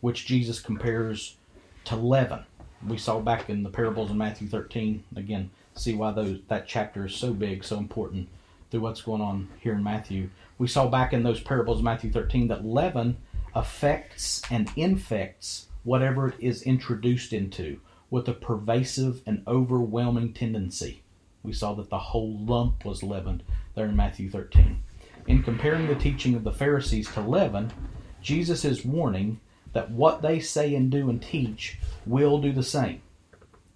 which 0.00 0.26
Jesus 0.26 0.60
compares 0.60 1.36
to 1.84 1.96
leaven. 1.96 2.44
We 2.86 2.96
saw 2.96 3.20
back 3.20 3.50
in 3.50 3.62
the 3.62 3.70
parables 3.70 4.10
in 4.10 4.18
Matthew 4.18 4.48
13. 4.48 5.04
Again, 5.16 5.50
see 5.74 5.94
why 5.94 6.12
those 6.12 6.40
that 6.48 6.66
chapter 6.66 7.06
is 7.06 7.14
so 7.14 7.32
big, 7.32 7.64
so 7.64 7.76
important 7.76 8.28
through 8.70 8.80
what's 8.80 9.02
going 9.02 9.20
on 9.20 9.48
here 9.60 9.74
in 9.74 9.82
Matthew. 9.82 10.30
We 10.58 10.68
saw 10.68 10.88
back 10.88 11.12
in 11.12 11.22
those 11.22 11.40
parables 11.40 11.78
in 11.78 11.84
Matthew 11.84 12.10
13 12.10 12.48
that 12.48 12.64
leaven 12.64 13.18
affects 13.54 14.42
and 14.50 14.70
infects 14.76 15.66
whatever 15.82 16.28
it 16.28 16.34
is 16.38 16.62
introduced 16.62 17.32
into 17.32 17.80
with 18.10 18.28
a 18.28 18.32
pervasive 18.32 19.22
and 19.26 19.42
overwhelming 19.46 20.32
tendency. 20.32 21.02
We 21.42 21.52
saw 21.52 21.74
that 21.74 21.90
the 21.90 21.98
whole 21.98 22.38
lump 22.38 22.84
was 22.84 23.02
leavened 23.02 23.42
there 23.74 23.86
in 23.86 23.96
Matthew 23.96 24.30
13. 24.30 24.82
In 25.26 25.42
comparing 25.42 25.86
the 25.86 25.94
teaching 25.94 26.34
of 26.34 26.44
the 26.44 26.52
Pharisees 26.52 27.10
to 27.12 27.20
leaven, 27.20 27.72
Jesus 28.20 28.64
is 28.64 28.84
warning 28.84 29.40
that 29.72 29.90
what 29.90 30.22
they 30.22 30.40
say 30.40 30.74
and 30.74 30.90
do 30.90 31.08
and 31.08 31.22
teach 31.22 31.78
will 32.06 32.38
do 32.38 32.52
the 32.52 32.62
same. 32.62 33.02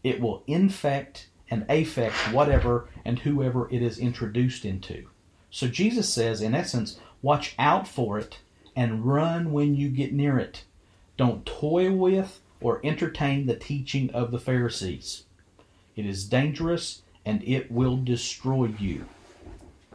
It 0.02 0.20
will 0.20 0.42
infect 0.46 1.28
and 1.50 1.64
affect 1.68 2.14
whatever 2.32 2.88
and 3.04 3.20
whoever 3.20 3.70
it 3.70 3.82
is 3.82 3.98
introduced 3.98 4.64
into. 4.64 5.06
So 5.50 5.68
Jesus 5.68 6.12
says, 6.12 6.42
in 6.42 6.54
essence, 6.54 6.98
watch 7.22 7.54
out 7.58 7.86
for 7.86 8.18
it 8.18 8.38
and 8.74 9.04
run 9.04 9.52
when 9.52 9.76
you 9.76 9.88
get 9.88 10.12
near 10.12 10.38
it. 10.38 10.64
Don't 11.16 11.46
toy 11.46 11.92
with 11.92 12.40
or 12.60 12.80
entertain 12.82 13.46
the 13.46 13.54
teaching 13.54 14.10
of 14.10 14.30
the 14.30 14.38
Pharisees. 14.38 15.24
It 15.94 16.06
is 16.06 16.24
dangerous 16.24 17.02
and 17.24 17.42
it 17.44 17.70
will 17.70 17.96
destroy 17.96 18.74
you. 18.78 19.06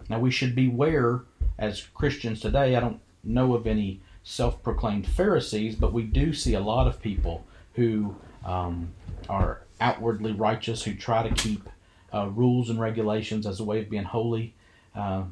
Now, 0.10 0.20
we 0.20 0.32
should 0.32 0.56
beware 0.56 1.22
as 1.58 1.84
Christians 1.94 2.40
today. 2.40 2.76
I 2.76 2.80
don't 2.80 3.02
know 3.24 3.54
of 3.54 3.68
any 3.68 4.02
self 4.30 4.62
proclaimed 4.62 5.08
Pharisees, 5.08 5.76
but 5.76 5.92
we 5.92 6.04
do 6.04 6.34
see 6.34 6.54
a 6.54 6.60
lot 6.60 6.86
of 6.86 7.02
people 7.02 7.48
who 7.74 8.16
um, 8.46 8.94
are 9.28 9.62
outwardly 9.82 10.32
righteous, 10.34 10.84
who 10.84 10.94
try 10.94 11.28
to 11.28 11.34
keep 11.34 11.68
uh, 12.14 12.28
rules 12.28 12.70
and 12.70 12.80
regulations 12.80 13.48
as 13.48 13.60
a 13.60 13.64
way 13.64 13.80
of 13.80 13.90
being 13.90 14.04
holy. 14.04 14.54
Uh, 14.96 15.24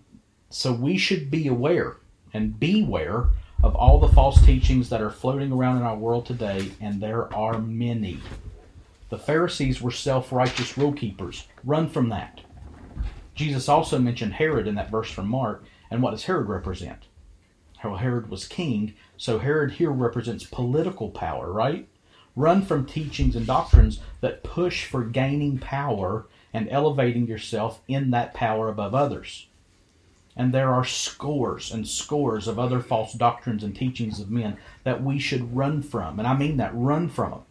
so 0.50 0.74
we 0.74 0.98
should 0.98 1.30
be 1.30 1.48
aware 1.48 1.98
and 2.34 2.60
beware 2.60 3.28
of 3.62 3.76
all 3.76 4.00
the 4.00 4.08
false 4.08 4.44
teachings 4.44 4.90
that 4.90 5.02
are 5.02 5.12
floating 5.12 5.52
around 5.52 5.78
in 5.78 5.84
our 5.84 5.96
world 5.96 6.26
today, 6.26 6.72
and 6.82 7.00
there 7.00 7.32
are 7.34 7.60
many. 7.60 8.20
The 9.10 9.20
Pharisees 9.20 9.80
were 9.80 9.92
self 9.92 10.32
righteous 10.32 10.76
rule 10.76 10.94
keepers. 10.94 11.48
Run 11.64 11.88
from 11.88 12.10
that. 12.10 12.42
Jesus 13.36 13.70
also 13.70 14.00
mentioned 14.00 14.34
Herod 14.34 14.68
in 14.68 14.74
that 14.76 14.90
verse 14.90 15.12
from 15.12 15.28
Mark, 15.28 15.64
and 15.92 16.02
what 16.02 16.12
does 16.12 16.26
Herod 16.26 16.48
represent? 16.48 17.04
How 17.78 17.96
Herod 17.96 18.30
was 18.30 18.48
king. 18.48 18.94
So 19.18 19.40
Herod 19.40 19.74
here 19.74 19.92
represents 19.92 20.44
political 20.44 21.10
power, 21.10 21.52
right? 21.52 21.88
Run 22.36 22.62
from 22.62 22.86
teachings 22.86 23.36
and 23.36 23.48
doctrines 23.48 24.00
that 24.22 24.44
push 24.44 24.86
for 24.86 25.04
gaining 25.04 25.58
power 25.58 26.28
and 26.54 26.68
elevating 26.70 27.28
yourself 27.28 27.82
in 27.88 28.12
that 28.12 28.34
power 28.34 28.70
above 28.70 28.94
others. 28.94 29.48
And 30.36 30.54
there 30.54 30.72
are 30.72 30.86
scores 30.86 31.72
and 31.72 31.88
scores 31.88 32.48
of 32.48 32.60
other 32.60 32.80
false 32.80 33.14
doctrines 33.14 33.64
and 33.64 33.76
teachings 33.76 34.20
of 34.20 34.30
men 34.30 34.58
that 34.84 35.04
we 35.04 35.18
should 35.18 35.56
run 35.56 35.82
from. 35.82 36.20
And 36.20 36.28
I 36.28 36.36
mean 36.38 36.58
that, 36.58 36.76
run 36.76 37.10
from 37.10 37.32
them. 37.32 37.42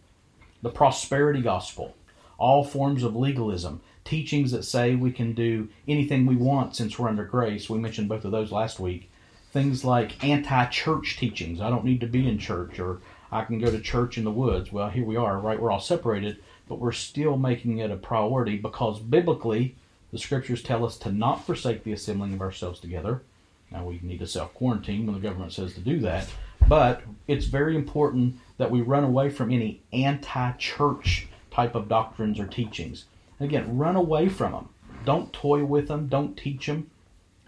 The 0.62 0.70
prosperity 0.70 1.40
gospel, 1.40 1.96
all 2.38 2.64
forms 2.64 3.02
of 3.02 3.16
legalism, 3.16 3.80
teachings 4.04 4.52
that 4.52 4.64
say 4.64 4.94
we 4.94 5.10
can 5.10 5.32
do 5.32 5.68
anything 5.88 6.26
we 6.26 6.36
want 6.36 6.76
since 6.76 6.96
we're 6.96 7.08
under 7.08 7.24
grace. 7.24 7.68
We 7.68 7.78
mentioned 7.78 8.08
both 8.08 8.24
of 8.24 8.30
those 8.30 8.52
last 8.52 8.78
week 8.78 9.10
things 9.56 9.86
like 9.86 10.22
anti-church 10.22 11.16
teachings. 11.16 11.62
I 11.62 11.70
don't 11.70 11.86
need 11.86 12.02
to 12.02 12.06
be 12.06 12.28
in 12.28 12.38
church, 12.38 12.78
or 12.78 13.00
I 13.32 13.42
can 13.42 13.58
go 13.58 13.70
to 13.70 13.80
church 13.80 14.18
in 14.18 14.24
the 14.24 14.30
woods. 14.30 14.70
Well, 14.70 14.90
here 14.90 15.02
we 15.06 15.16
are, 15.16 15.38
right? 15.38 15.58
We're 15.58 15.70
all 15.70 15.80
separated, 15.80 16.36
but 16.68 16.78
we're 16.78 16.92
still 16.92 17.38
making 17.38 17.78
it 17.78 17.90
a 17.90 17.96
priority 17.96 18.58
because 18.58 19.00
biblically, 19.00 19.74
the 20.12 20.18
scriptures 20.18 20.62
tell 20.62 20.84
us 20.84 20.98
to 20.98 21.10
not 21.10 21.46
forsake 21.46 21.84
the 21.84 21.94
assembling 21.94 22.34
of 22.34 22.42
ourselves 22.42 22.80
together. 22.80 23.22
Now 23.70 23.84
we 23.86 23.98
need 24.02 24.18
to 24.18 24.26
self 24.26 24.52
quarantine 24.52 25.06
when 25.06 25.14
the 25.14 25.26
government 25.26 25.54
says 25.54 25.72
to 25.72 25.80
do 25.80 26.00
that, 26.00 26.28
but 26.68 27.00
it's 27.26 27.46
very 27.46 27.76
important 27.76 28.36
that 28.58 28.70
we 28.70 28.82
run 28.82 29.04
away 29.04 29.30
from 29.30 29.50
any 29.50 29.80
anti-church 29.90 31.28
type 31.50 31.74
of 31.74 31.88
doctrines 31.88 32.38
or 32.38 32.46
teachings. 32.46 33.06
again, 33.40 33.78
run 33.78 33.96
away 33.96 34.28
from 34.28 34.52
them. 34.52 34.68
Don't 35.06 35.32
toy 35.32 35.64
with 35.64 35.88
them. 35.88 36.08
Don't 36.08 36.36
teach 36.36 36.66
them. 36.66 36.90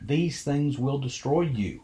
These 0.01 0.43
things 0.43 0.79
will 0.79 0.97
destroy 0.97 1.43
you 1.43 1.83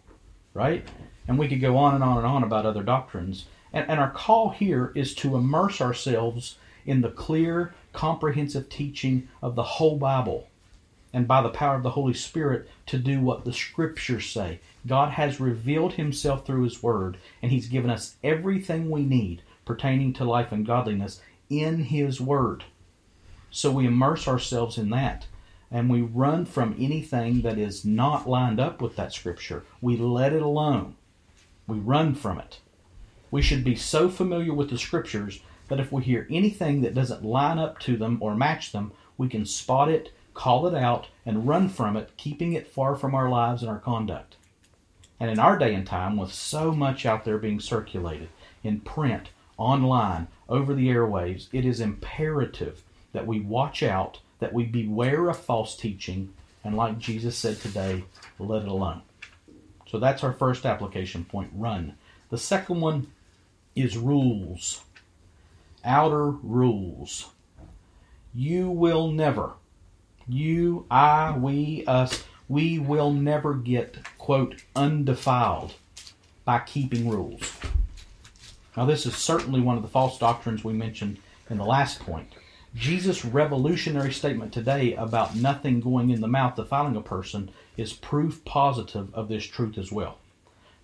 right? 0.55 0.87
And 1.27 1.39
we 1.39 1.49
could 1.49 1.61
go 1.61 1.77
on 1.77 1.95
and 1.95 2.05
on 2.05 2.19
and 2.19 2.27
on 2.27 2.43
about 2.43 2.65
other 2.65 2.83
doctrines. 2.83 3.47
And, 3.73 3.89
and 3.91 4.01
our 4.01 4.11
call 4.11 4.51
here 4.51 4.93
is 4.95 5.15
to 5.17 5.37
immerse 5.37 5.81
ourselves 5.81 6.57
in 6.87 7.01
the 7.01 7.11
clear, 7.11 7.75
comprehensive 7.93 8.69
teaching 8.69 9.29
of 9.43 9.55
the 9.55 9.63
whole 9.63 9.99
Bible. 9.99 10.49
And 11.13 11.29
by 11.29 11.43
the 11.43 11.49
power 11.49 11.77
of 11.77 11.83
the 11.83 11.91
Holy 11.91 12.15
Spirit, 12.15 12.69
to 12.87 12.99
do 12.99 13.21
what 13.21 13.45
the 13.45 13.53
Scriptures 13.53 14.27
say. 14.27 14.61
God 14.87 15.13
has 15.13 15.41
revealed 15.41 15.95
Himself 15.95 16.45
through 16.45 16.65
His 16.65 16.83
Word, 16.83 17.19
and 17.41 17.53
He's 17.53 17.69
given 17.69 17.91
us 17.91 18.17
everything 18.25 18.91
we 18.91 19.05
need 19.05 19.43
pertaining 19.65 20.13
to 20.15 20.25
life 20.25 20.53
and 20.53 20.67
godliness 20.67 21.21
in 21.49 21.85
His 21.85 22.21
Word. 22.21 22.65
So 23.51 23.71
we 23.71 23.87
immerse 23.87 24.27
ourselves 24.27 24.77
in 24.77 24.91
that 24.91 25.27
and 25.75 25.91
we 25.91 26.01
run 26.01 26.47
from 26.47 26.77
anything 26.79 27.43
that 27.43 27.59
is 27.59 27.85
not 27.85 28.29
lined 28.29 28.61
up 28.61 28.81
with 28.81 28.95
that 28.95 29.13
Scripture. 29.13 29.65
We 29.81 29.97
let 29.97 30.33
it 30.33 30.41
alone. 30.41 30.95
We 31.67 31.79
run 31.79 32.15
from 32.15 32.39
it. 32.39 32.61
We 33.33 33.43
should 33.43 33.65
be 33.65 33.75
so 33.75 34.09
familiar 34.09 34.55
with 34.55 34.71
the 34.71 34.79
Scriptures 34.79 35.41
that 35.67 35.81
if 35.81 35.91
we 35.91 36.05
hear 36.05 36.29
anything 36.31 36.83
that 36.83 36.95
doesn't 36.95 37.25
line 37.25 37.59
up 37.59 37.81
to 37.81 37.97
them 37.97 38.19
or 38.21 38.37
match 38.37 38.71
them, 38.71 38.93
we 39.19 39.29
can 39.29 39.45
spot 39.45 39.89
it, 39.89 40.13
call 40.33 40.69
it 40.69 40.77
out, 40.77 41.09
and 41.27 41.49
run 41.49 41.69
from 41.69 41.97
it, 41.97 42.13
keeping 42.17 42.53
it 42.53 42.69
far 42.69 42.95
from 42.95 43.13
our 43.13 43.29
lives 43.29 43.61
and 43.61 43.69
our 43.69 43.81
conduct. 43.81 44.37
And 45.19 45.29
in 45.29 45.41
our 45.41 45.59
day 45.59 45.75
and 45.75 45.85
time, 45.85 46.17
with 46.17 46.33
so 46.33 46.71
much 46.71 47.05
out 47.05 47.25
there 47.25 47.39
being 47.39 47.59
circulated 47.59 48.29
in 48.63 48.79
print, 48.79 49.31
online, 49.57 50.29
over 50.49 50.73
the 50.73 50.87
airwaves, 50.87 51.49
it 51.53 51.65
is 51.67 51.81
imperative 51.81 52.85
that 53.13 53.27
we 53.27 53.41
watch 53.41 53.83
out, 53.83 54.21
that 54.45 54.53
we 54.53 54.67
beware 54.67 55.31
of 55.31 55.39
false 55.39 55.75
teaching, 55.75 56.35
and 56.63 56.77
like 56.77 56.99
Jesus 56.99 57.35
said 57.35 57.59
today, 57.63 58.05
let 58.39 58.61
it 58.61 58.69
alone. 58.69 59.01
So 59.89 59.99
that's 59.99 60.23
our 60.23 60.35
first 60.35 60.67
application 60.67 61.25
point 61.25 61.51
run. 61.55 61.95
The 62.29 62.37
second 62.37 62.83
one 62.83 63.07
is 63.75 63.97
rules. 63.97 64.85
Outer 65.83 66.31
rules. 66.31 67.31
You 68.35 68.69
will 68.69 69.11
never, 69.11 69.53
you, 70.29 70.85
I, 70.91 71.35
we, 71.39 71.85
us, 71.87 72.23
we 72.47 72.79
will 72.79 73.15
never 73.15 73.55
get, 73.55 73.97
quote, 74.19 74.57
undefiled 74.77 75.73
by 76.45 76.59
keeping 76.59 77.09
rules. 77.09 77.51
Now, 78.77 78.85
this 78.85 79.07
is 79.07 79.17
certainly 79.17 79.63
one 79.63 79.79
of 79.79 79.83
the 79.83 79.89
false 79.89 80.19
doctrines 80.19 80.63
we 80.63 80.75
mentioned 80.75 81.17
in 81.49 81.57
the 81.57 81.65
last 81.65 82.01
point. 82.01 82.31
Jesus' 82.75 83.25
revolutionary 83.25 84.13
statement 84.13 84.53
today 84.53 84.95
about 84.95 85.37
nothing 85.37 85.81
going 85.81 86.11
in 86.11 86.21
the 86.21 86.27
mouth 86.27 86.57
defiling 86.57 86.97
a 86.97 87.01
person 87.01 87.51
is 87.77 87.93
proof 87.93 88.45
positive 88.45 89.15
of 89.15 89.29
this 89.29 89.45
truth 89.45 89.79
as 89.79 89.93
well. 89.93 90.19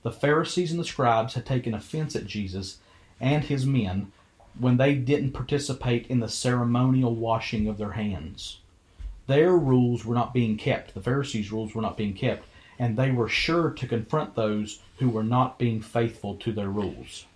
The 0.02 0.12
Pharisees 0.12 0.70
and 0.70 0.78
the 0.78 0.84
scribes 0.84 1.34
had 1.34 1.44
taken 1.44 1.74
offense 1.74 2.14
at 2.14 2.26
Jesus 2.26 2.78
and 3.20 3.42
his 3.42 3.66
men 3.66 4.12
when 4.58 4.76
they 4.76 4.94
didn't 4.94 5.32
participate 5.32 6.06
in 6.06 6.20
the 6.20 6.28
ceremonial 6.28 7.14
washing 7.14 7.66
of 7.66 7.76
their 7.76 7.92
hands. 7.92 8.58
Their 9.26 9.56
rules 9.56 10.04
were 10.04 10.14
not 10.14 10.32
being 10.32 10.56
kept, 10.56 10.94
the 10.94 11.00
Pharisees' 11.00 11.50
rules 11.50 11.74
were 11.74 11.82
not 11.82 11.96
being 11.96 12.14
kept, 12.14 12.46
and 12.78 12.96
they 12.96 13.10
were 13.10 13.28
sure 13.28 13.70
to 13.70 13.86
confront 13.86 14.36
those 14.36 14.80
who 14.98 15.08
were 15.08 15.24
not 15.24 15.58
being 15.58 15.82
faithful 15.82 16.36
to 16.36 16.52
their 16.52 16.70
rules. 16.70 17.26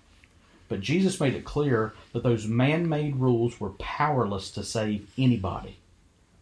But 0.75 0.81
Jesus 0.81 1.21
made 1.21 1.35
it 1.35 1.45
clear 1.45 1.95
that 2.13 2.25
those 2.25 2.49
man 2.49 2.89
made 2.89 3.15
rules 3.15 3.61
were 3.61 3.71
powerless 3.79 4.51
to 4.51 4.65
save 4.65 5.09
anybody. 5.17 5.79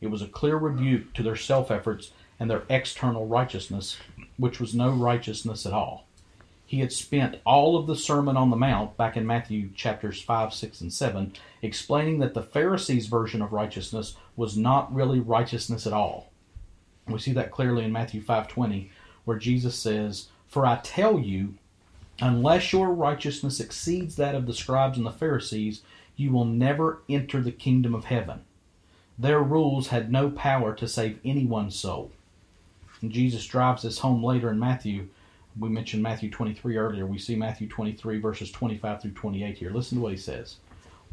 It 0.00 0.06
was 0.06 0.22
a 0.22 0.26
clear 0.26 0.56
rebuke 0.56 1.12
to 1.12 1.22
their 1.22 1.36
self 1.36 1.70
efforts 1.70 2.12
and 2.40 2.50
their 2.50 2.62
external 2.70 3.26
righteousness, 3.26 3.98
which 4.38 4.58
was 4.58 4.74
no 4.74 4.90
righteousness 4.90 5.66
at 5.66 5.74
all. 5.74 6.06
He 6.64 6.80
had 6.80 6.94
spent 6.94 7.42
all 7.44 7.76
of 7.76 7.86
the 7.86 7.94
Sermon 7.94 8.38
on 8.38 8.48
the 8.48 8.56
Mount, 8.56 8.96
back 8.96 9.18
in 9.18 9.26
Matthew 9.26 9.68
chapters 9.74 10.22
5, 10.22 10.54
6, 10.54 10.80
and 10.80 10.90
7, 10.90 11.34
explaining 11.60 12.20
that 12.20 12.32
the 12.32 12.42
Pharisees' 12.42 13.08
version 13.08 13.42
of 13.42 13.52
righteousness 13.52 14.16
was 14.34 14.56
not 14.56 14.94
really 14.94 15.20
righteousness 15.20 15.86
at 15.86 15.92
all. 15.92 16.32
We 17.06 17.18
see 17.18 17.32
that 17.32 17.50
clearly 17.50 17.84
in 17.84 17.92
Matthew 17.92 18.22
5:20, 18.22 18.88
where 19.26 19.38
Jesus 19.38 19.78
says, 19.78 20.28
"For 20.46 20.64
I 20.64 20.76
tell 20.76 21.18
you, 21.18 21.56
Unless 22.20 22.72
your 22.72 22.90
righteousness 22.90 23.60
exceeds 23.60 24.16
that 24.16 24.34
of 24.34 24.46
the 24.46 24.54
scribes 24.54 24.96
and 24.96 25.06
the 25.06 25.10
Pharisees, 25.10 25.82
you 26.16 26.30
will 26.30 26.44
never 26.44 27.02
enter 27.08 27.40
the 27.40 27.52
kingdom 27.52 27.94
of 27.94 28.04
heaven. 28.04 28.42
Their 29.18 29.42
rules 29.42 29.88
had 29.88 30.10
no 30.10 30.30
power 30.30 30.74
to 30.74 30.88
save 30.88 31.18
anyone's 31.24 31.76
soul. 31.76 32.10
And 33.00 33.10
Jesus 33.10 33.46
drives 33.46 33.82
this 33.82 33.98
home 33.98 34.22
later 34.22 34.50
in 34.50 34.58
Matthew. 34.58 35.08
We 35.58 35.68
mentioned 35.68 36.02
Matthew 36.02 36.30
23 36.30 36.76
earlier. 36.76 37.06
We 37.06 37.18
see 37.18 37.34
Matthew 37.34 37.68
23, 37.68 38.18
verses 38.18 38.50
25 38.50 39.02
through 39.02 39.10
28 39.12 39.58
here. 39.58 39.70
Listen 39.70 39.98
to 39.98 40.02
what 40.02 40.12
he 40.12 40.18
says 40.18 40.56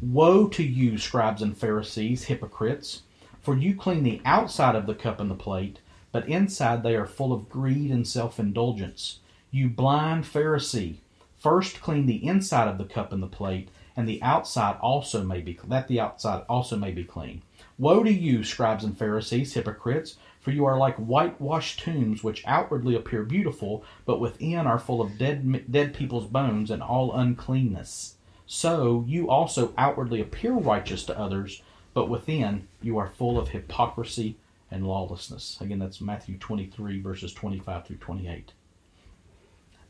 Woe 0.01 0.47
to 0.47 0.63
you, 0.63 0.97
scribes 0.97 1.41
and 1.41 1.57
Pharisees, 1.57 2.25
hypocrites! 2.25 3.01
For 3.41 3.57
you 3.57 3.75
clean 3.75 4.03
the 4.03 4.21
outside 4.25 4.75
of 4.75 4.85
the 4.85 4.95
cup 4.95 5.19
and 5.19 5.29
the 5.29 5.35
plate, 5.35 5.79
but 6.11 6.27
inside 6.27 6.83
they 6.83 6.95
are 6.95 7.05
full 7.05 7.33
of 7.33 7.49
greed 7.49 7.91
and 7.91 8.07
self 8.07 8.39
indulgence. 8.39 9.19
You 9.51 9.67
blind 9.67 10.25
Pharisee, 10.25 10.97
first 11.35 11.81
clean 11.81 12.05
the 12.05 12.23
inside 12.23 12.67
of 12.67 12.77
the 12.77 12.85
cup 12.85 13.11
and 13.11 13.23
the 13.23 13.27
plate, 13.27 13.69
and 13.95 14.07
the 14.07 14.21
outside 14.21 14.77
also 14.79 15.23
may 15.23 15.41
be 15.41 15.57
that 15.67 15.87
the 15.87 15.99
outside 15.99 16.43
also 16.47 16.77
may 16.77 16.91
be 16.91 17.03
clean. 17.03 17.41
Woe 17.79 18.03
to 18.03 18.13
you, 18.13 18.43
scribes 18.43 18.83
and 18.83 18.95
Pharisees, 18.95 19.55
hypocrites, 19.55 20.17
for 20.39 20.51
you 20.51 20.65
are 20.65 20.77
like 20.77 20.97
whitewashed 20.97 21.79
tombs, 21.79 22.23
which 22.23 22.45
outwardly 22.45 22.93
appear 22.93 23.23
beautiful, 23.23 23.83
but 24.05 24.19
within 24.19 24.67
are 24.67 24.77
full 24.77 25.01
of 25.01 25.17
dead 25.17 25.71
dead 25.71 25.95
people's 25.95 26.27
bones 26.27 26.69
and 26.69 26.83
all 26.83 27.15
uncleanness. 27.15 28.17
So 28.45 29.03
you 29.07 29.31
also 29.31 29.73
outwardly 29.79 30.21
appear 30.21 30.53
righteous 30.53 31.03
to 31.05 31.17
others, 31.17 31.63
but 31.95 32.07
within 32.07 32.67
you 32.83 32.99
are 32.99 33.09
full 33.09 33.39
of 33.39 33.49
hypocrisy 33.49 34.37
and 34.69 34.85
lawlessness. 34.85 35.57
Again, 35.59 35.79
that's 35.79 36.01
Matthew 36.01 36.37
23, 36.37 37.01
verses 37.01 37.33
25 37.33 37.87
through 37.87 37.97
28. 37.97 38.53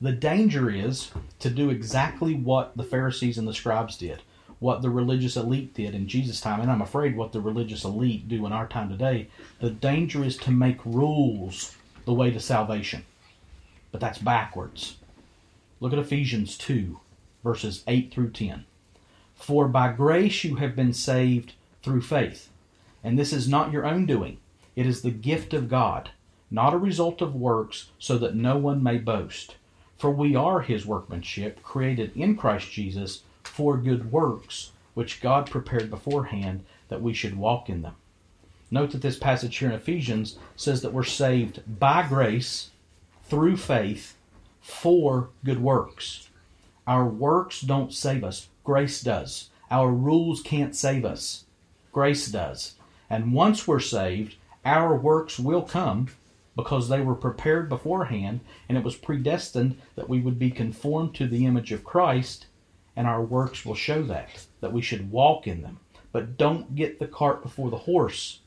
The 0.02 0.14
danger 0.14 0.70
is 0.70 1.12
to 1.40 1.50
do 1.50 1.70
exactly 1.70 2.34
what 2.34 2.78
the 2.78 2.86
Pharisees 2.86 3.38
and 3.38 3.46
the 3.46 3.54
scribes 3.54 3.98
did, 3.98 4.22
what 4.60 4.82
the 4.82 4.90
religious 4.90 5.36
elite 5.36 5.74
did 5.74 5.94
in 5.94 6.08
Jesus' 6.08 6.40
time, 6.40 6.62
and 6.62 6.72
I'm 6.72 6.82
afraid 6.82 7.18
what 7.18 7.34
the 7.34 7.42
religious 7.42 7.84
elite 7.84 8.30
do 8.30 8.46
in 8.46 8.54
our 8.54 8.66
time 8.66 8.88
today. 8.90 9.28
The 9.60 9.70
danger 9.70 10.24
is 10.24 10.38
to 10.38 10.52
make 10.52 10.86
rules 10.86 11.76
the 12.06 12.14
way 12.14 12.32
to 12.32 12.40
salvation. 12.40 13.04
But 13.92 14.00
that's 14.00 14.20
backwards. 14.20 14.96
Look 15.82 15.92
at 15.92 16.00
Ephesians 16.00 16.58
2, 16.58 16.98
verses 17.44 17.84
8 17.86 18.14
through 18.14 18.32
10. 18.32 18.64
For 19.36 19.68
by 19.68 19.92
grace 19.92 20.46
you 20.46 20.56
have 20.56 20.78
been 20.78 20.94
saved 20.94 21.56
through 21.84 22.04
faith. 22.04 22.50
And 23.04 23.20
this 23.20 23.34
is 23.34 23.50
not 23.50 23.74
your 23.74 23.86
own 23.86 24.06
doing, 24.06 24.38
it 24.78 24.86
is 24.86 25.02
the 25.02 25.12
gift 25.12 25.54
of 25.54 25.68
God, 25.68 26.12
not 26.50 26.74
a 26.74 26.78
result 26.78 27.22
of 27.22 27.36
works, 27.36 27.90
so 28.00 28.18
that 28.18 28.36
no 28.36 28.58
one 28.58 28.82
may 28.82 28.98
boast. 28.98 29.56
For 30.00 30.10
we 30.10 30.34
are 30.34 30.62
his 30.62 30.86
workmanship, 30.86 31.62
created 31.62 32.16
in 32.16 32.38
Christ 32.38 32.72
Jesus 32.72 33.24
for 33.44 33.76
good 33.76 34.14
works, 34.14 34.72
which 34.94 35.22
God 35.22 35.50
prepared 35.50 35.90
beforehand 35.90 36.64
that 36.88 37.02
we 37.02 37.14
should 37.14 37.38
walk 37.38 37.70
in 37.70 37.82
them. 37.82 37.96
Note 38.72 38.92
that 38.92 39.02
this 39.02 39.18
passage 39.18 39.58
here 39.58 39.68
in 39.68 39.76
Ephesians 39.76 40.38
says 40.56 40.82
that 40.82 40.94
we're 40.94 41.04
saved 41.04 41.62
by 41.80 42.08
grace, 42.08 42.70
through 43.26 43.58
faith, 43.58 44.16
for 44.62 45.30
good 45.44 45.62
works. 45.62 46.30
Our 46.88 47.06
works 47.06 47.60
don't 47.60 47.94
save 47.94 48.24
us, 48.24 48.48
grace 48.64 49.02
does. 49.02 49.50
Our 49.70 49.92
rules 49.92 50.42
can't 50.42 50.76
save 50.76 51.04
us, 51.04 51.44
grace 51.92 52.28
does. 52.28 52.76
And 53.10 53.34
once 53.34 53.68
we're 53.68 53.82
saved, 53.82 54.36
our 54.64 54.96
works 54.96 55.38
will 55.38 55.64
come 55.64 56.08
because 56.60 56.90
they 56.90 57.00
were 57.00 57.16
prepared 57.16 57.70
beforehand 57.70 58.42
and 58.68 58.78
it 58.78 58.84
was 58.84 58.98
predestined 58.98 59.80
that 59.96 60.10
we 60.10 60.20
would 60.20 60.38
be 60.38 60.52
conformed 60.52 61.16
to 61.16 61.26
the 61.26 61.46
image 61.46 61.72
of 61.72 61.86
Christ 61.86 62.48
and 62.98 63.08
our 63.08 63.24
works 63.24 63.66
will 63.66 63.76
show 63.76 64.04
that 64.04 64.46
that 64.60 64.74
we 64.74 64.82
should 64.82 65.10
walk 65.10 65.48
in 65.48 65.62
them. 65.62 65.80
But 66.12 66.38
don't 66.38 66.76
get 66.76 67.00
the 67.00 67.08
cart 67.08 67.42
before 67.42 67.70
the 67.70 67.78
horse 67.78 68.40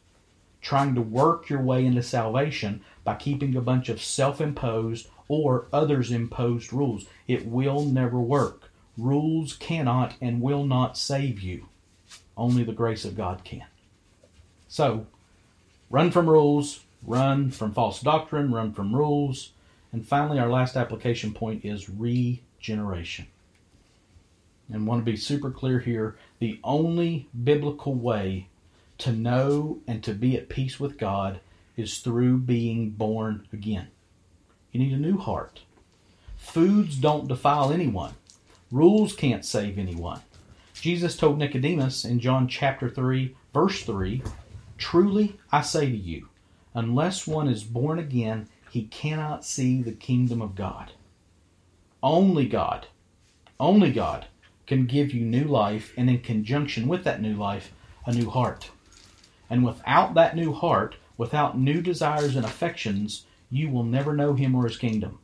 trying 0.61 0.94
to 0.94 1.01
work 1.01 1.48
your 1.48 1.62
way 1.62 1.87
into 1.87 2.03
salvation 2.03 2.83
by 3.03 3.14
keeping 3.14 3.57
a 3.57 3.62
bunch 3.62 3.88
of 3.88 4.03
self-imposed 4.03 5.09
or 5.27 5.68
others 5.72 6.12
imposed 6.12 6.71
rules. 6.71 7.06
It 7.27 7.46
will 7.46 7.83
never 7.83 8.21
work. 8.21 8.71
Rules 8.98 9.54
cannot 9.54 10.17
and 10.21 10.42
will 10.42 10.67
not 10.67 10.98
save 10.98 11.40
you. 11.40 11.69
Only 12.37 12.63
the 12.63 12.73
grace 12.73 13.06
of 13.06 13.17
God 13.17 13.42
can. 13.42 13.65
So 14.69 15.06
run 15.88 16.10
from 16.10 16.29
rules 16.29 16.81
run 17.05 17.50
from 17.50 17.73
false 17.73 18.00
doctrine, 18.00 18.53
run 18.53 18.73
from 18.73 18.94
rules. 18.94 19.53
And 19.92 20.07
finally, 20.07 20.38
our 20.38 20.50
last 20.50 20.77
application 20.77 21.35
point 21.35 21.65
is 21.65 21.90
regeneration. 21.90 23.27
And 24.73 24.87
want 24.87 25.05
to 25.05 25.11
be 25.11 25.17
super 25.17 25.50
clear 25.50 25.81
here 25.81 26.17
the 26.38 26.59
only 26.65 27.29
biblical 27.44 27.94
way 27.94 28.48
to 28.98 29.13
know 29.13 29.81
and 29.87 30.03
to 30.05 30.15
be 30.15 30.37
at 30.37 30.48
peace 30.48 30.79
with 30.79 30.98
God 30.98 31.40
is 31.77 31.98
through 31.98 32.38
being 32.38 32.90
born 32.90 33.46
again. 33.53 33.88
You 34.71 34.81
need 34.81 34.92
a 34.92 34.96
new 34.96 35.19
heart. 35.19 35.61
Foods 36.37 36.96
don't 36.96 37.29
defile 37.29 37.73
anyone, 37.73 38.15
rules 38.71 39.15
can't 39.15 39.44
save 39.44 39.79
anyone. 39.79 40.21
Jesus 40.75 41.17
told 41.17 41.38
Nicodemus 41.38 42.05
in 42.05 42.19
John 42.19 42.48
chapter 42.48 42.88
3, 42.88 43.37
verse 43.55 43.83
3 43.83 44.23
Truly 44.79 45.38
I 45.53 45.63
say 45.63 45.87
to 45.87 45.96
you, 45.96 46.29
Unless 46.75 47.27
one 47.27 47.48
is 47.48 47.64
born 47.64 47.98
again, 47.98 48.48
he 48.70 48.85
cannot 48.85 49.44
see 49.44 49.83
the 49.83 49.92
kingdom 49.92 50.40
of 50.40 50.54
God. 50.54 50.92
Only 52.02 52.46
God, 52.46 52.87
only 53.60 53.92
God 53.92 54.27
can 54.66 54.87
give 54.87 55.12
you 55.12 55.25
new 55.25 55.44
life, 55.44 55.92
and 55.96 56.08
in 56.08 56.20
conjunction 56.20 56.88
with 56.88 57.04
that 57.04 57.20
new 57.20 57.35
life, 57.35 57.73
a 58.06 58.12
new 58.12 58.31
heart. 58.31 58.70
And 59.50 59.64
without 59.64 60.14
that 60.14 60.35
new 60.35 60.52
heart, 60.52 60.96
without 61.18 61.58
new 61.58 61.83
desires 61.83 62.37
and 62.37 62.44
affections, 62.44 63.27
you 63.50 63.68
will 63.68 63.85
never 63.85 64.14
know 64.14 64.35
Him 64.35 64.54
or 64.54 64.64
His 64.64 64.79
kingdom. 64.79 65.18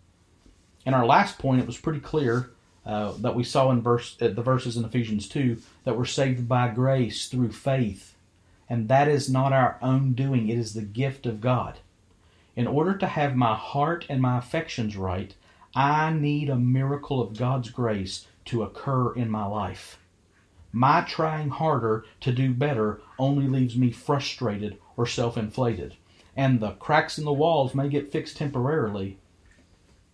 In 0.85 0.93
our 0.93 1.07
last 1.07 1.39
point, 1.39 1.61
it 1.61 1.67
was 1.67 1.79
pretty 1.79 2.01
clear 2.01 2.51
uh, 2.85 3.13
that 3.19 3.35
we 3.35 3.45
saw 3.45 3.71
in 3.71 3.81
verse 3.81 4.17
uh, 4.21 4.29
the 4.29 4.43
verses 4.43 4.77
in 4.77 4.85
Ephesians 4.85 5.29
two 5.29 5.59
that 5.85 5.97
we're 5.97 6.05
saved 6.05 6.49
by 6.49 6.69
grace 6.69 7.29
through 7.29 7.53
faith, 7.53 8.15
and 8.69 8.89
that 8.89 9.09
is 9.09 9.31
not 9.31 9.53
our 9.53 9.79
own 9.81 10.13
doing; 10.13 10.49
it 10.49 10.59
is 10.59 10.75
the 10.75 10.83
gift 10.83 11.27
of 11.27 11.41
God. 11.41 11.79
In 12.55 12.67
order 12.67 12.97
to 12.99 13.07
have 13.07 13.37
my 13.37 13.55
heart 13.55 14.05
and 14.09 14.21
my 14.21 14.37
affections 14.37 14.97
right, 14.97 15.35
I 15.75 16.13
need 16.13 16.49
a 16.49 16.57
miracle 16.57 17.21
of 17.21 17.37
God's 17.37 17.71
grace 17.71 18.27
to 18.47 18.63
occur 18.63 19.15
in 19.15 19.31
my 19.31 19.45
life. 19.45 19.99
My 20.73 21.01
trying 21.03 21.51
harder 21.51 22.05
to 22.21 22.33
do 22.33 22.53
better 22.53 23.01
only 23.19 23.47
leaves 23.47 23.77
me 23.77 23.91
frustrated 23.91 24.79
or 24.97 25.07
self 25.07 25.39
inflated. 25.39 25.97
And 26.37 26.61
the 26.61 26.73
cracks 26.73 27.19
in 27.19 27.25
the 27.25 27.33
walls 27.33 27.75
may 27.75 27.89
get 27.89 28.13
fixed 28.13 28.37
temporarily, 28.37 29.19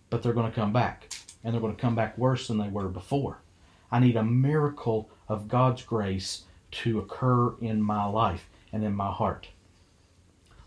but 0.09 0.23
they're 0.23 0.33
going 0.33 0.49
to 0.49 0.55
come 0.55 0.71
back. 0.71 1.13
And 1.43 1.53
they're 1.53 1.61
going 1.61 1.75
to 1.75 1.81
come 1.81 1.95
back 1.95 2.17
worse 2.17 2.47
than 2.47 2.57
they 2.57 2.69
were 2.69 2.89
before. 2.89 3.39
I 3.91 3.99
need 3.99 4.15
a 4.15 4.23
miracle 4.23 5.09
of 5.27 5.47
God's 5.47 5.83
grace 5.83 6.43
to 6.83 6.99
occur 6.99 7.55
in 7.61 7.81
my 7.81 8.05
life 8.05 8.47
and 8.71 8.83
in 8.83 8.93
my 8.93 9.11
heart. 9.11 9.47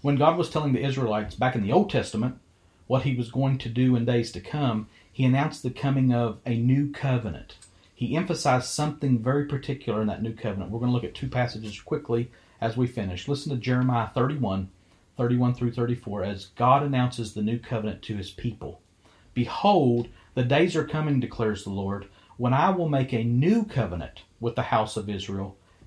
When 0.00 0.16
God 0.16 0.38
was 0.38 0.48
telling 0.48 0.72
the 0.72 0.84
Israelites 0.84 1.34
back 1.34 1.54
in 1.54 1.62
the 1.62 1.72
Old 1.72 1.90
Testament 1.90 2.38
what 2.86 3.02
he 3.02 3.14
was 3.14 3.30
going 3.30 3.58
to 3.58 3.68
do 3.68 3.96
in 3.96 4.04
days 4.04 4.32
to 4.32 4.40
come, 4.40 4.88
he 5.12 5.24
announced 5.24 5.62
the 5.62 5.70
coming 5.70 6.14
of 6.14 6.38
a 6.46 6.56
new 6.56 6.90
covenant. 6.90 7.56
He 7.94 8.16
emphasized 8.16 8.66
something 8.66 9.18
very 9.18 9.44
particular 9.46 10.00
in 10.00 10.06
that 10.06 10.22
new 10.22 10.32
covenant. 10.32 10.70
We're 10.70 10.78
going 10.78 10.90
to 10.90 10.94
look 10.94 11.04
at 11.04 11.14
two 11.14 11.28
passages 11.28 11.80
quickly 11.80 12.30
as 12.60 12.76
we 12.76 12.86
finish. 12.86 13.28
Listen 13.28 13.50
to 13.50 13.58
Jeremiah 13.58 14.08
31, 14.14 14.70
31 15.16 15.54
through 15.54 15.72
34, 15.72 16.22
as 16.22 16.46
God 16.56 16.82
announces 16.82 17.34
the 17.34 17.42
new 17.42 17.58
covenant 17.58 18.02
to 18.02 18.16
his 18.16 18.30
people. 18.30 18.80
Behold, 19.34 20.08
the 20.34 20.44
days 20.44 20.76
are 20.76 20.84
coming, 20.84 21.20
declares 21.20 21.64
the 21.64 21.70
Lord, 21.70 22.06
when 22.36 22.54
I 22.54 22.70
will 22.70 22.88
make 22.88 23.12
a 23.12 23.24
new 23.24 23.64
covenant 23.64 24.22
with 24.38 24.54
the 24.54 24.62
house 24.62 24.96
of 24.96 25.10
Israel 25.10 25.56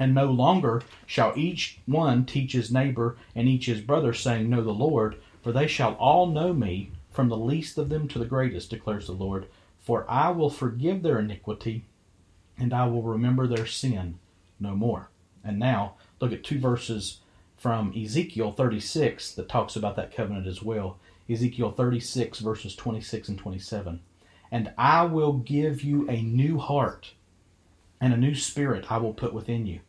And 0.00 0.14
no 0.14 0.30
longer 0.30 0.82
shall 1.04 1.34
each 1.36 1.78
one 1.84 2.24
teach 2.24 2.54
his 2.54 2.72
neighbor 2.72 3.18
and 3.34 3.46
each 3.46 3.66
his 3.66 3.82
brother, 3.82 4.14
saying, 4.14 4.48
Know 4.48 4.64
the 4.64 4.72
Lord, 4.72 5.16
for 5.42 5.52
they 5.52 5.66
shall 5.66 5.92
all 5.96 6.26
know 6.26 6.54
me, 6.54 6.90
from 7.10 7.28
the 7.28 7.36
least 7.36 7.76
of 7.76 7.90
them 7.90 8.08
to 8.08 8.18
the 8.18 8.24
greatest, 8.24 8.70
declares 8.70 9.06
the 9.06 9.12
Lord. 9.12 9.46
For 9.78 10.10
I 10.10 10.30
will 10.30 10.48
forgive 10.48 11.02
their 11.02 11.18
iniquity, 11.18 11.84
and 12.56 12.72
I 12.72 12.86
will 12.86 13.02
remember 13.02 13.46
their 13.46 13.66
sin 13.66 14.18
no 14.58 14.74
more. 14.74 15.10
And 15.44 15.58
now, 15.58 15.96
look 16.18 16.32
at 16.32 16.44
two 16.44 16.58
verses 16.58 17.18
from 17.58 17.92
Ezekiel 17.94 18.52
36 18.52 19.32
that 19.34 19.50
talks 19.50 19.76
about 19.76 19.96
that 19.96 20.16
covenant 20.16 20.46
as 20.46 20.62
well. 20.62 20.98
Ezekiel 21.28 21.72
36, 21.72 22.38
verses 22.38 22.74
26 22.74 23.28
and 23.28 23.38
27. 23.38 24.00
And 24.50 24.72
I 24.78 25.04
will 25.04 25.34
give 25.34 25.82
you 25.82 26.08
a 26.08 26.22
new 26.22 26.58
heart, 26.58 27.12
and 28.00 28.14
a 28.14 28.16
new 28.16 28.34
spirit 28.34 28.90
I 28.90 28.96
will 28.96 29.12
put 29.12 29.34
within 29.34 29.66
you. 29.66 29.80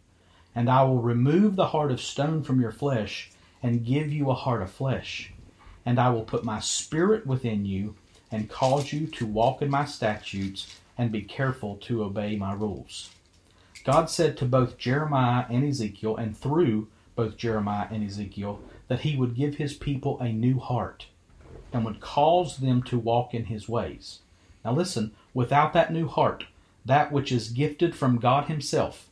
And 0.53 0.69
I 0.69 0.83
will 0.83 1.01
remove 1.01 1.55
the 1.55 1.67
heart 1.67 1.91
of 1.91 2.01
stone 2.01 2.43
from 2.43 2.59
your 2.59 2.71
flesh, 2.71 3.31
and 3.63 3.85
give 3.85 4.11
you 4.11 4.29
a 4.29 4.35
heart 4.35 4.61
of 4.61 4.71
flesh. 4.71 5.31
And 5.85 5.99
I 5.99 6.09
will 6.09 6.23
put 6.23 6.43
my 6.43 6.59
spirit 6.59 7.25
within 7.25 7.65
you, 7.65 7.95
and 8.31 8.49
cause 8.49 8.91
you 8.91 9.07
to 9.07 9.25
walk 9.25 9.61
in 9.61 9.69
my 9.69 9.85
statutes, 9.85 10.75
and 10.97 11.11
be 11.11 11.21
careful 11.21 11.77
to 11.77 12.03
obey 12.03 12.35
my 12.35 12.53
rules. 12.53 13.09
God 13.83 14.09
said 14.09 14.37
to 14.37 14.45
both 14.45 14.77
Jeremiah 14.77 15.45
and 15.49 15.63
Ezekiel, 15.63 16.17
and 16.17 16.37
through 16.37 16.87
both 17.15 17.37
Jeremiah 17.37 17.87
and 17.89 18.03
Ezekiel, 18.03 18.59
that 18.87 19.01
he 19.01 19.15
would 19.15 19.35
give 19.35 19.55
his 19.55 19.73
people 19.73 20.19
a 20.19 20.31
new 20.31 20.59
heart 20.59 21.07
and 21.73 21.85
would 21.85 22.01
cause 22.01 22.57
them 22.57 22.83
to 22.83 22.99
walk 22.99 23.33
in 23.33 23.45
his 23.45 23.69
ways. 23.69 24.19
Now 24.63 24.73
listen, 24.73 25.11
without 25.33 25.73
that 25.73 25.93
new 25.93 26.07
heart, 26.07 26.45
that 26.85 27.11
which 27.11 27.31
is 27.31 27.49
gifted 27.49 27.95
from 27.95 28.19
God 28.19 28.45
himself, 28.45 29.07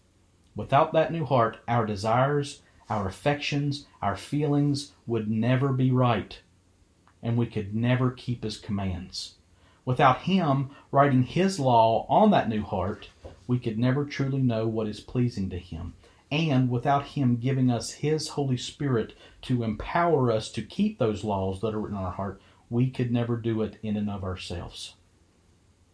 without 0.59 0.91
that 0.91 1.09
new 1.09 1.23
heart, 1.23 1.55
our 1.69 1.85
desires, 1.85 2.61
our 2.89 3.07
affections, 3.07 3.85
our 4.01 4.17
feelings 4.17 4.91
would 5.07 5.31
never 5.31 5.71
be 5.71 5.89
right, 5.89 6.41
and 7.23 7.37
we 7.37 7.45
could 7.45 7.73
never 7.73 8.11
keep 8.11 8.43
his 8.43 8.57
commands. 8.57 9.35
Without 9.85 10.23
him 10.23 10.69
writing 10.91 11.23
his 11.23 11.61
law 11.61 12.05
on 12.09 12.29
that 12.31 12.49
new 12.49 12.61
heart, 12.61 13.07
we 13.47 13.57
could 13.57 13.79
never 13.79 14.03
truly 14.03 14.41
know 14.41 14.67
what 14.67 14.89
is 14.89 14.99
pleasing 14.99 15.49
to 15.49 15.57
Him. 15.57 15.93
And 16.29 16.69
without 16.69 17.05
Him 17.05 17.37
giving 17.37 17.71
us 17.71 17.93
His 17.93 18.27
Holy 18.27 18.57
Spirit 18.57 19.13
to 19.43 19.63
empower 19.63 20.29
us 20.29 20.51
to 20.51 20.61
keep 20.61 20.99
those 20.99 21.23
laws 21.23 21.61
that 21.61 21.73
are 21.73 21.79
written 21.79 21.97
on 21.97 22.03
our 22.03 22.11
heart, 22.11 22.41
we 22.69 22.89
could 22.89 23.13
never 23.13 23.37
do 23.37 23.61
it 23.61 23.77
in 23.81 23.95
and 23.95 24.09
of 24.09 24.25
ourselves. 24.25 24.95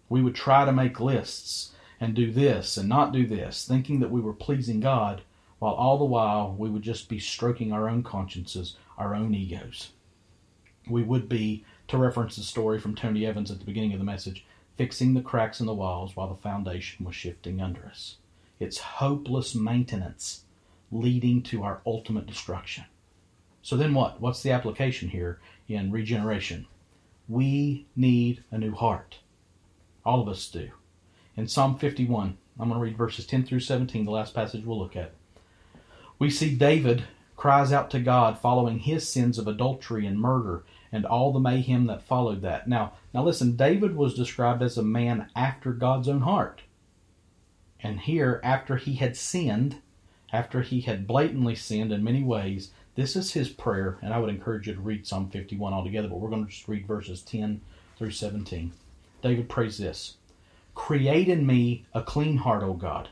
We 0.09 0.24
would 0.24 0.36
try 0.36 0.66
to 0.66 0.74
make 0.74 0.99
lists 0.99 1.74
and 2.00 2.14
do 2.14 2.32
this 2.32 2.78
and 2.78 2.89
not 2.89 3.12
do 3.12 3.26
this, 3.26 3.66
thinking 3.66 4.00
that 4.00 4.12
we 4.12 4.22
were 4.22 4.34
pleasing 4.34 4.80
God, 4.80 5.22
while 5.60 5.74
all 5.74 5.98
the 5.98 6.06
while 6.06 6.54
we 6.58 6.70
would 6.70 6.82
just 6.82 7.08
be 7.10 7.20
stroking 7.20 7.72
our 7.72 7.89
own 7.89 8.04
consciences, 8.04 8.76
our 8.98 9.16
own 9.16 9.34
egos. 9.34 9.91
We 10.89 11.04
would 11.04 11.28
be, 11.28 11.64
to 11.88 11.98
reference 11.98 12.36
the 12.36 12.43
story 12.43 12.80
from 12.80 12.96
Tony 12.96 13.26
Evans 13.26 13.50
at 13.52 13.60
the 13.60 13.66
beginning 13.66 13.93
of 13.93 14.00
the 14.00 14.06
message, 14.06 14.46
fixing 14.78 15.14
the 15.14 15.22
cracks 15.22 15.60
in 15.60 15.66
the 15.66 15.74
walls 15.74 16.16
while 16.16 16.28
the 16.28 16.36
foundation 16.41 17.06
was 17.06 17.16
shifting 17.16 17.62
under 17.62 17.86
us. 17.86 18.18
It's 18.60 18.78
hopeless 18.78 19.56
maintenance 19.56 20.43
leading 20.91 21.41
to 21.43 21.64
our 21.64 21.82
ultimate 21.86 22.26
destruction. 22.26 22.86
So 23.62 23.76
then 23.76 23.93
what? 23.93 24.22
What's 24.22 24.43
the 24.43 24.52
application 24.52 25.10
here 25.10 25.39
in 25.68 25.91
regeneration? 25.91 26.68
We 27.28 27.88
need 27.96 28.43
a 28.52 28.58
new 28.58 28.74
heart. 28.74 29.20
All 30.06 30.22
of 30.22 30.28
us 30.28 30.48
do. 30.48 30.70
In 31.38 31.49
Psalm 31.49 31.77
51, 31.77 32.38
I'm 32.57 32.69
going 32.69 32.79
to 32.79 32.83
read 32.83 32.95
verses 32.95 33.25
10 33.25 33.43
through 33.43 33.59
17, 33.59 34.05
the 34.05 34.11
last 34.11 34.33
passage 34.33 34.63
we'll 34.63 34.79
look 34.79 34.95
at. 34.95 35.11
We 36.17 36.29
see 36.29 36.55
David 36.55 37.03
cries 37.36 37.73
out 37.73 37.91
to 37.91 37.99
God 37.99 38.39
following 38.39 38.79
his 38.79 39.09
sins 39.09 39.38
of 39.38 39.45
adultery 39.45 40.05
and 40.05 40.17
murder 40.17 40.63
and 40.93 41.05
all 41.05 41.33
the 41.33 41.39
mayhem 41.41 41.88
that 41.88 42.07
followed 42.07 42.41
that. 42.43 42.69
Now, 42.69 42.93
now 43.13 43.21
listen, 43.21 43.57
David 43.57 43.97
was 43.97 44.13
described 44.13 44.63
as 44.63 44.77
a 44.77 44.83
man 44.83 45.27
after 45.36 45.73
God's 45.73 46.07
own 46.07 46.21
heart. 46.21 46.61
And 47.81 47.99
here, 47.99 48.39
after 48.41 48.77
he 48.77 48.95
had 48.95 49.17
sinned, 49.17 49.81
after 50.31 50.61
he 50.61 50.81
had 50.81 51.05
blatantly 51.05 51.55
sinned 51.55 51.91
in 51.91 52.01
many 52.01 52.23
ways, 52.23 52.71
this 52.95 53.17
is 53.17 53.33
his 53.33 53.49
prayer, 53.49 53.97
and 54.01 54.13
I 54.13 54.19
would 54.19 54.29
encourage 54.29 54.67
you 54.67 54.73
to 54.73 54.79
read 54.79 55.05
Psalm 55.05 55.29
51 55.29 55.73
altogether, 55.73 56.07
but 56.07 56.19
we're 56.19 56.29
going 56.29 56.45
to 56.45 56.49
just 56.49 56.69
read 56.69 56.88
verses 56.88 57.21
10 57.23 57.59
through 57.97 58.11
17. 58.11 58.71
David 59.21 59.49
prays 59.49 59.77
this 59.77 60.15
Create 60.76 61.28
in 61.28 61.47
me 61.47 61.86
a 61.93 62.03
clean 62.03 62.38
heart, 62.38 62.61
O 62.61 62.73
God, 62.73 63.09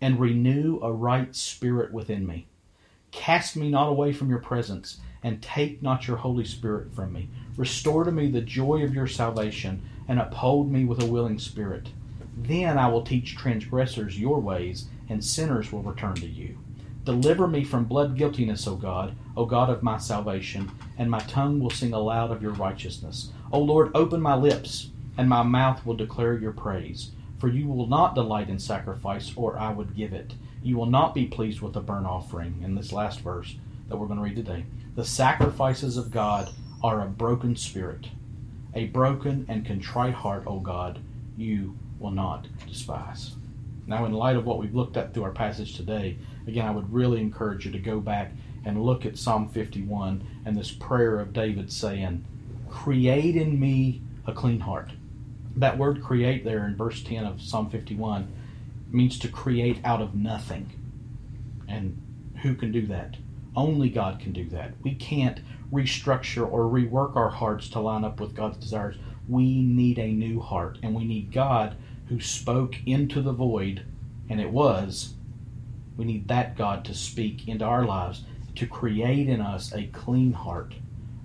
and 0.00 0.18
renew 0.18 0.80
a 0.80 0.92
right 0.92 1.34
spirit 1.36 1.92
within 1.92 2.26
me. 2.26 2.46
Cast 3.10 3.56
me 3.56 3.70
not 3.70 3.88
away 3.88 4.12
from 4.12 4.30
your 4.30 4.38
presence 4.38 4.98
and 5.22 5.42
take 5.42 5.82
not 5.82 6.08
your 6.08 6.16
Holy 6.16 6.44
Spirit 6.44 6.94
from 6.94 7.12
me. 7.12 7.28
Restore 7.56 8.04
to 8.04 8.10
me 8.10 8.30
the 8.30 8.40
joy 8.40 8.82
of 8.82 8.94
your 8.94 9.06
salvation, 9.06 9.82
and 10.08 10.18
uphold 10.18 10.72
me 10.72 10.84
with 10.84 11.02
a 11.02 11.06
willing 11.06 11.38
spirit. 11.38 11.90
Then 12.36 12.78
I 12.78 12.88
will 12.88 13.02
teach 13.02 13.36
transgressors 13.36 14.18
your 14.18 14.40
ways, 14.40 14.86
and 15.08 15.24
sinners 15.24 15.70
will 15.70 15.82
return 15.82 16.14
to 16.14 16.26
you. 16.26 16.58
Deliver 17.04 17.46
me 17.46 17.62
from 17.62 17.84
blood 17.84 18.16
guiltiness, 18.16 18.66
O 18.66 18.74
God, 18.74 19.14
O 19.36 19.44
God 19.44 19.70
of 19.70 19.82
my 19.82 19.98
salvation, 19.98 20.70
and 20.96 21.10
my 21.10 21.20
tongue 21.20 21.60
will 21.60 21.70
sing 21.70 21.92
aloud 21.92 22.30
of 22.30 22.42
your 22.42 22.52
righteousness. 22.52 23.30
O 23.52 23.60
Lord, 23.60 23.90
open 23.94 24.20
my 24.20 24.34
lips, 24.34 24.90
and 25.16 25.28
my 25.28 25.42
mouth 25.42 25.84
will 25.84 25.94
declare 25.94 26.38
your 26.38 26.52
praise. 26.52 27.10
For 27.38 27.48
you 27.48 27.66
will 27.66 27.86
not 27.86 28.14
delight 28.14 28.48
in 28.48 28.58
sacrifice, 28.58 29.32
or 29.34 29.58
I 29.58 29.72
would 29.72 29.96
give 29.96 30.12
it. 30.12 30.34
You 30.62 30.76
will 30.76 30.86
not 30.86 31.14
be 31.14 31.26
pleased 31.26 31.60
with 31.60 31.76
a 31.76 31.80
burnt 31.80 32.06
offering, 32.06 32.60
in 32.62 32.74
this 32.74 32.92
last 32.92 33.20
verse 33.20 33.56
that 33.88 33.96
we're 33.96 34.06
going 34.06 34.18
to 34.18 34.24
read 34.24 34.36
today. 34.36 34.64
The 34.94 35.04
sacrifices 35.04 35.96
of 35.96 36.10
God 36.10 36.50
are 36.82 37.02
a 37.02 37.08
broken 37.08 37.56
spirit, 37.56 38.08
a 38.74 38.86
broken 38.86 39.44
and 39.48 39.66
contrite 39.66 40.14
heart, 40.14 40.44
O 40.46 40.60
God, 40.60 41.00
you 41.36 41.76
will 41.98 42.10
not 42.10 42.46
despise. 42.66 43.32
Now, 43.86 44.04
in 44.04 44.12
light 44.12 44.36
of 44.36 44.46
what 44.46 44.58
we've 44.58 44.74
looked 44.74 44.96
at 44.96 45.12
through 45.12 45.24
our 45.24 45.32
passage 45.32 45.76
today, 45.76 46.16
again, 46.46 46.66
I 46.66 46.70
would 46.70 46.92
really 46.92 47.20
encourage 47.20 47.66
you 47.66 47.72
to 47.72 47.78
go 47.78 48.00
back 48.00 48.32
and 48.64 48.82
look 48.82 49.04
at 49.04 49.18
Psalm 49.18 49.48
51 49.48 50.24
and 50.44 50.56
this 50.56 50.70
prayer 50.70 51.18
of 51.18 51.32
David 51.32 51.72
saying, 51.72 52.24
Create 52.70 53.36
in 53.36 53.58
me 53.58 54.00
a 54.26 54.32
clean 54.32 54.60
heart. 54.60 54.92
That 55.56 55.78
word 55.78 56.02
create 56.02 56.44
there 56.44 56.66
in 56.66 56.76
verse 56.76 57.02
10 57.02 57.24
of 57.24 57.42
Psalm 57.42 57.68
51 57.68 58.32
means 58.90 59.18
to 59.18 59.28
create 59.28 59.78
out 59.84 60.00
of 60.00 60.14
nothing. 60.14 60.70
And 61.68 62.00
who 62.42 62.54
can 62.54 62.72
do 62.72 62.86
that? 62.86 63.16
Only 63.54 63.90
God 63.90 64.18
can 64.18 64.32
do 64.32 64.48
that. 64.50 64.72
We 64.82 64.94
can't 64.94 65.40
restructure 65.70 66.50
or 66.50 66.64
rework 66.64 67.16
our 67.16 67.28
hearts 67.28 67.68
to 67.70 67.80
line 67.80 68.04
up 68.04 68.18
with 68.20 68.34
God's 68.34 68.58
desires. 68.58 68.96
We 69.28 69.60
need 69.62 69.98
a 69.98 70.10
new 70.10 70.40
heart, 70.40 70.78
and 70.82 70.94
we 70.94 71.04
need 71.04 71.32
God 71.32 71.76
who 72.08 72.20
spoke 72.20 72.76
into 72.86 73.20
the 73.20 73.32
void, 73.32 73.84
and 74.28 74.40
it 74.40 74.50
was. 74.50 75.14
We 75.96 76.06
need 76.06 76.28
that 76.28 76.56
God 76.56 76.84
to 76.86 76.94
speak 76.94 77.46
into 77.46 77.64
our 77.64 77.84
lives, 77.84 78.24
to 78.56 78.66
create 78.66 79.28
in 79.28 79.40
us 79.40 79.72
a 79.72 79.86
clean 79.88 80.32
heart, 80.32 80.74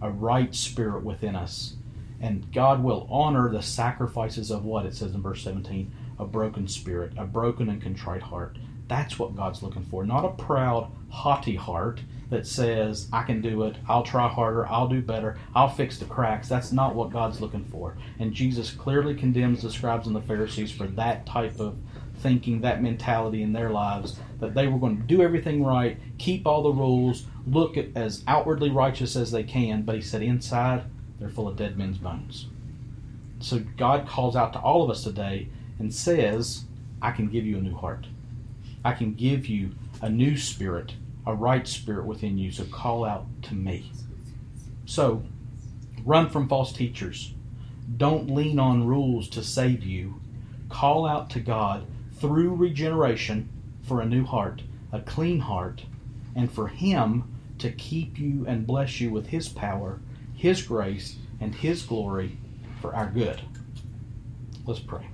a 0.01 0.11
right 0.11 0.53
spirit 0.53 1.03
within 1.03 1.35
us. 1.35 1.76
And 2.19 2.51
God 2.51 2.83
will 2.83 3.07
honor 3.09 3.49
the 3.49 3.61
sacrifices 3.61 4.51
of 4.51 4.65
what? 4.65 4.85
It 4.85 4.95
says 4.95 5.13
in 5.13 5.21
verse 5.21 5.43
17 5.43 5.91
a 6.19 6.25
broken 6.25 6.67
spirit, 6.67 7.13
a 7.17 7.25
broken 7.25 7.69
and 7.69 7.81
contrite 7.81 8.23
heart. 8.23 8.57
That's 8.87 9.19
what 9.19 9.35
God's 9.35 9.61
looking 9.61 9.83
for. 9.83 10.05
Not 10.05 10.25
a 10.25 10.29
proud, 10.29 10.91
haughty 11.09 11.55
heart 11.55 12.01
that 12.29 12.47
says, 12.47 13.07
I 13.13 13.23
can 13.23 13.41
do 13.41 13.63
it, 13.63 13.77
I'll 13.87 14.03
try 14.03 14.27
harder, 14.27 14.67
I'll 14.67 14.87
do 14.87 15.01
better, 15.01 15.37
I'll 15.55 15.69
fix 15.69 15.97
the 15.97 16.05
cracks. 16.05 16.49
That's 16.49 16.71
not 16.71 16.95
what 16.95 17.11
God's 17.11 17.39
looking 17.39 17.65
for. 17.65 17.97
And 18.19 18.33
Jesus 18.33 18.71
clearly 18.71 19.15
condemns 19.15 19.61
the 19.61 19.71
scribes 19.71 20.07
and 20.07 20.15
the 20.15 20.21
Pharisees 20.21 20.71
for 20.71 20.87
that 20.87 21.25
type 21.25 21.59
of 21.59 21.77
thinking, 22.17 22.61
that 22.61 22.81
mentality 22.81 23.43
in 23.43 23.53
their 23.53 23.69
lives, 23.69 24.19
that 24.39 24.55
they 24.55 24.67
were 24.67 24.79
going 24.79 24.97
to 24.97 25.03
do 25.03 25.21
everything 25.21 25.63
right, 25.63 25.97
keep 26.17 26.47
all 26.47 26.63
the 26.63 26.71
rules, 26.71 27.25
look 27.45 27.77
as 27.95 28.23
outwardly 28.27 28.71
righteous 28.71 29.15
as 29.15 29.31
they 29.31 29.43
can, 29.43 29.83
but 29.83 29.95
he 29.95 30.01
said 30.01 30.21
inside, 30.21 30.83
they're 31.19 31.29
full 31.29 31.47
of 31.47 31.57
dead 31.57 31.77
men's 31.77 31.97
bones. 31.97 32.47
So 33.39 33.59
God 33.77 34.07
calls 34.07 34.35
out 34.35 34.53
to 34.53 34.59
all 34.59 34.83
of 34.83 34.89
us 34.89 35.03
today 35.03 35.49
and 35.79 35.93
says, 35.93 36.65
I 37.01 37.11
can 37.11 37.27
give 37.27 37.45
you 37.45 37.57
a 37.57 37.61
new 37.61 37.75
heart. 37.75 38.07
I 38.83 38.93
can 38.93 39.13
give 39.13 39.47
you 39.47 39.71
a 40.01 40.09
new 40.09 40.37
spirit, 40.37 40.93
a 41.25 41.33
right 41.33 41.67
spirit 41.67 42.05
within 42.05 42.37
you. 42.37 42.51
So 42.51 42.65
call 42.65 43.05
out 43.05 43.25
to 43.43 43.53
me. 43.53 43.91
So 44.85 45.23
run 46.05 46.29
from 46.29 46.47
false 46.47 46.71
teachers. 46.71 47.33
Don't 47.95 48.33
lean 48.33 48.59
on 48.59 48.87
rules 48.87 49.29
to 49.29 49.43
save 49.43 49.83
you. 49.83 50.19
Call 50.69 51.05
out 51.05 51.29
to 51.31 51.39
God 51.39 51.85
through 52.15 52.55
regeneration 52.55 53.49
for 53.83 54.01
a 54.01 54.05
new 54.05 54.25
heart, 54.25 54.63
a 54.91 54.99
clean 54.99 55.39
heart, 55.39 55.83
and 56.35 56.51
for 56.51 56.67
Him 56.67 57.23
to 57.59 57.71
keep 57.71 58.19
you 58.19 58.45
and 58.47 58.67
bless 58.67 58.99
you 58.99 59.09
with 59.09 59.27
His 59.27 59.47
power, 59.47 59.99
His 60.37 60.61
grace, 60.61 61.15
and 61.41 61.53
His 61.53 61.81
glory 61.81 62.37
for 62.79 62.95
our 62.95 63.09
good. 63.09 63.41
Let's 64.65 64.79
pray. 64.79 65.09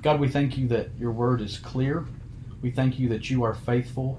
God, 0.00 0.18
we 0.18 0.28
thank 0.28 0.56
you 0.56 0.66
that 0.68 0.88
your 0.98 1.12
word 1.12 1.42
is 1.42 1.58
clear. 1.58 2.06
We 2.62 2.70
thank 2.70 2.98
you 2.98 3.08
that 3.10 3.28
you 3.28 3.42
are 3.42 3.54
faithful 3.54 4.18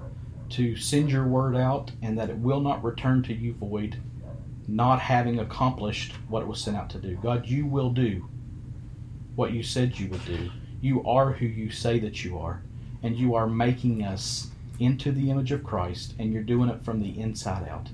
to 0.50 0.76
send 0.76 1.10
your 1.10 1.26
word 1.26 1.56
out 1.56 1.90
and 2.02 2.16
that 2.18 2.30
it 2.30 2.38
will 2.38 2.60
not 2.60 2.84
return 2.84 3.24
to 3.24 3.34
you 3.34 3.52
void, 3.54 4.00
not 4.68 5.00
having 5.00 5.40
accomplished 5.40 6.12
what 6.28 6.42
it 6.42 6.46
was 6.46 6.60
sent 6.60 6.76
out 6.76 6.88
to 6.90 6.98
do. 6.98 7.16
God, 7.16 7.46
you 7.46 7.66
will 7.66 7.90
do 7.90 8.28
what 9.34 9.50
you 9.50 9.64
said 9.64 9.98
you 9.98 10.08
would 10.08 10.24
do. 10.24 10.50
You 10.80 11.04
are 11.04 11.32
who 11.32 11.46
you 11.46 11.70
say 11.72 11.98
that 11.98 12.24
you 12.24 12.38
are, 12.38 12.62
and 13.02 13.16
you 13.16 13.34
are 13.34 13.48
making 13.48 14.04
us 14.04 14.50
into 14.78 15.10
the 15.10 15.30
image 15.30 15.50
of 15.50 15.64
Christ, 15.64 16.14
and 16.16 16.32
you're 16.32 16.44
doing 16.44 16.68
it 16.68 16.84
from 16.84 17.00
the 17.00 17.18
inside 17.18 17.68
out. 17.68 17.88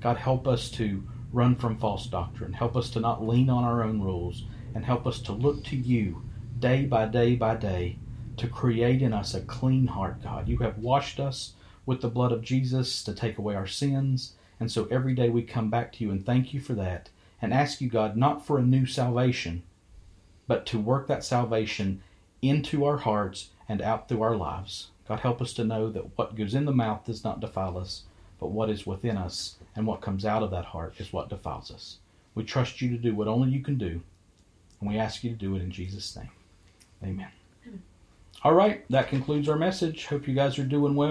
God, 0.00 0.16
help 0.16 0.46
us 0.46 0.70
to 0.72 1.02
run 1.32 1.56
from 1.56 1.76
false 1.76 2.06
doctrine. 2.06 2.52
Help 2.52 2.76
us 2.76 2.90
to 2.90 3.00
not 3.00 3.26
lean 3.26 3.50
on 3.50 3.64
our 3.64 3.82
own 3.82 4.00
rules, 4.00 4.44
and 4.74 4.84
help 4.84 5.06
us 5.06 5.20
to 5.20 5.32
look 5.32 5.64
to 5.64 5.76
you 5.76 6.22
day 6.58 6.84
by 6.84 7.06
day 7.06 7.34
by 7.36 7.54
day 7.56 7.98
to 8.36 8.48
create 8.48 9.02
in 9.02 9.12
us 9.12 9.34
a 9.34 9.40
clean 9.40 9.88
heart, 9.88 10.22
God. 10.22 10.48
You 10.48 10.58
have 10.58 10.78
washed 10.78 11.18
us 11.20 11.54
with 11.84 12.00
the 12.00 12.08
blood 12.08 12.32
of 12.32 12.42
Jesus 12.42 13.02
to 13.02 13.14
take 13.14 13.38
away 13.38 13.54
our 13.54 13.66
sins. 13.66 14.34
And 14.60 14.70
so 14.70 14.86
every 14.90 15.14
day 15.14 15.28
we 15.28 15.42
come 15.42 15.70
back 15.70 15.92
to 15.94 16.04
you 16.04 16.10
and 16.10 16.24
thank 16.24 16.54
you 16.54 16.60
for 16.60 16.74
that 16.74 17.10
and 17.40 17.52
ask 17.52 17.80
you, 17.80 17.88
God, 17.88 18.16
not 18.16 18.44
for 18.44 18.58
a 18.58 18.62
new 18.62 18.86
salvation, 18.86 19.62
but 20.46 20.66
to 20.66 20.78
work 20.78 21.06
that 21.06 21.24
salvation 21.24 22.02
into 22.42 22.84
our 22.84 22.98
hearts 22.98 23.50
and 23.68 23.82
out 23.82 24.08
through 24.08 24.22
our 24.22 24.36
lives. 24.36 24.88
God, 25.06 25.20
help 25.20 25.40
us 25.40 25.52
to 25.54 25.64
know 25.64 25.90
that 25.90 26.16
what 26.18 26.36
goes 26.36 26.54
in 26.54 26.64
the 26.64 26.72
mouth 26.72 27.04
does 27.04 27.24
not 27.24 27.40
defile 27.40 27.78
us, 27.78 28.02
but 28.40 28.50
what 28.50 28.70
is 28.70 28.86
within 28.86 29.16
us 29.16 29.56
and 29.76 29.86
what 29.86 30.00
comes 30.00 30.24
out 30.24 30.42
of 30.42 30.50
that 30.50 30.64
heart 30.64 30.94
is 30.98 31.12
what 31.12 31.28
defiles 31.28 31.70
us. 31.70 31.98
We 32.34 32.44
trust 32.44 32.80
you 32.80 32.90
to 32.90 32.96
do 32.96 33.14
what 33.14 33.28
only 33.28 33.50
you 33.50 33.60
can 33.60 33.76
do, 33.76 34.00
and 34.80 34.88
we 34.88 34.98
ask 34.98 35.24
you 35.24 35.30
to 35.30 35.36
do 35.36 35.56
it 35.56 35.62
in 35.62 35.70
Jesus' 35.70 36.16
name. 36.16 36.30
Amen. 37.02 37.28
All 38.44 38.54
right, 38.54 38.84
that 38.90 39.08
concludes 39.08 39.48
our 39.48 39.56
message. 39.56 40.06
Hope 40.06 40.28
you 40.28 40.34
guys 40.34 40.58
are 40.58 40.64
doing 40.64 40.94
well. 40.94 41.06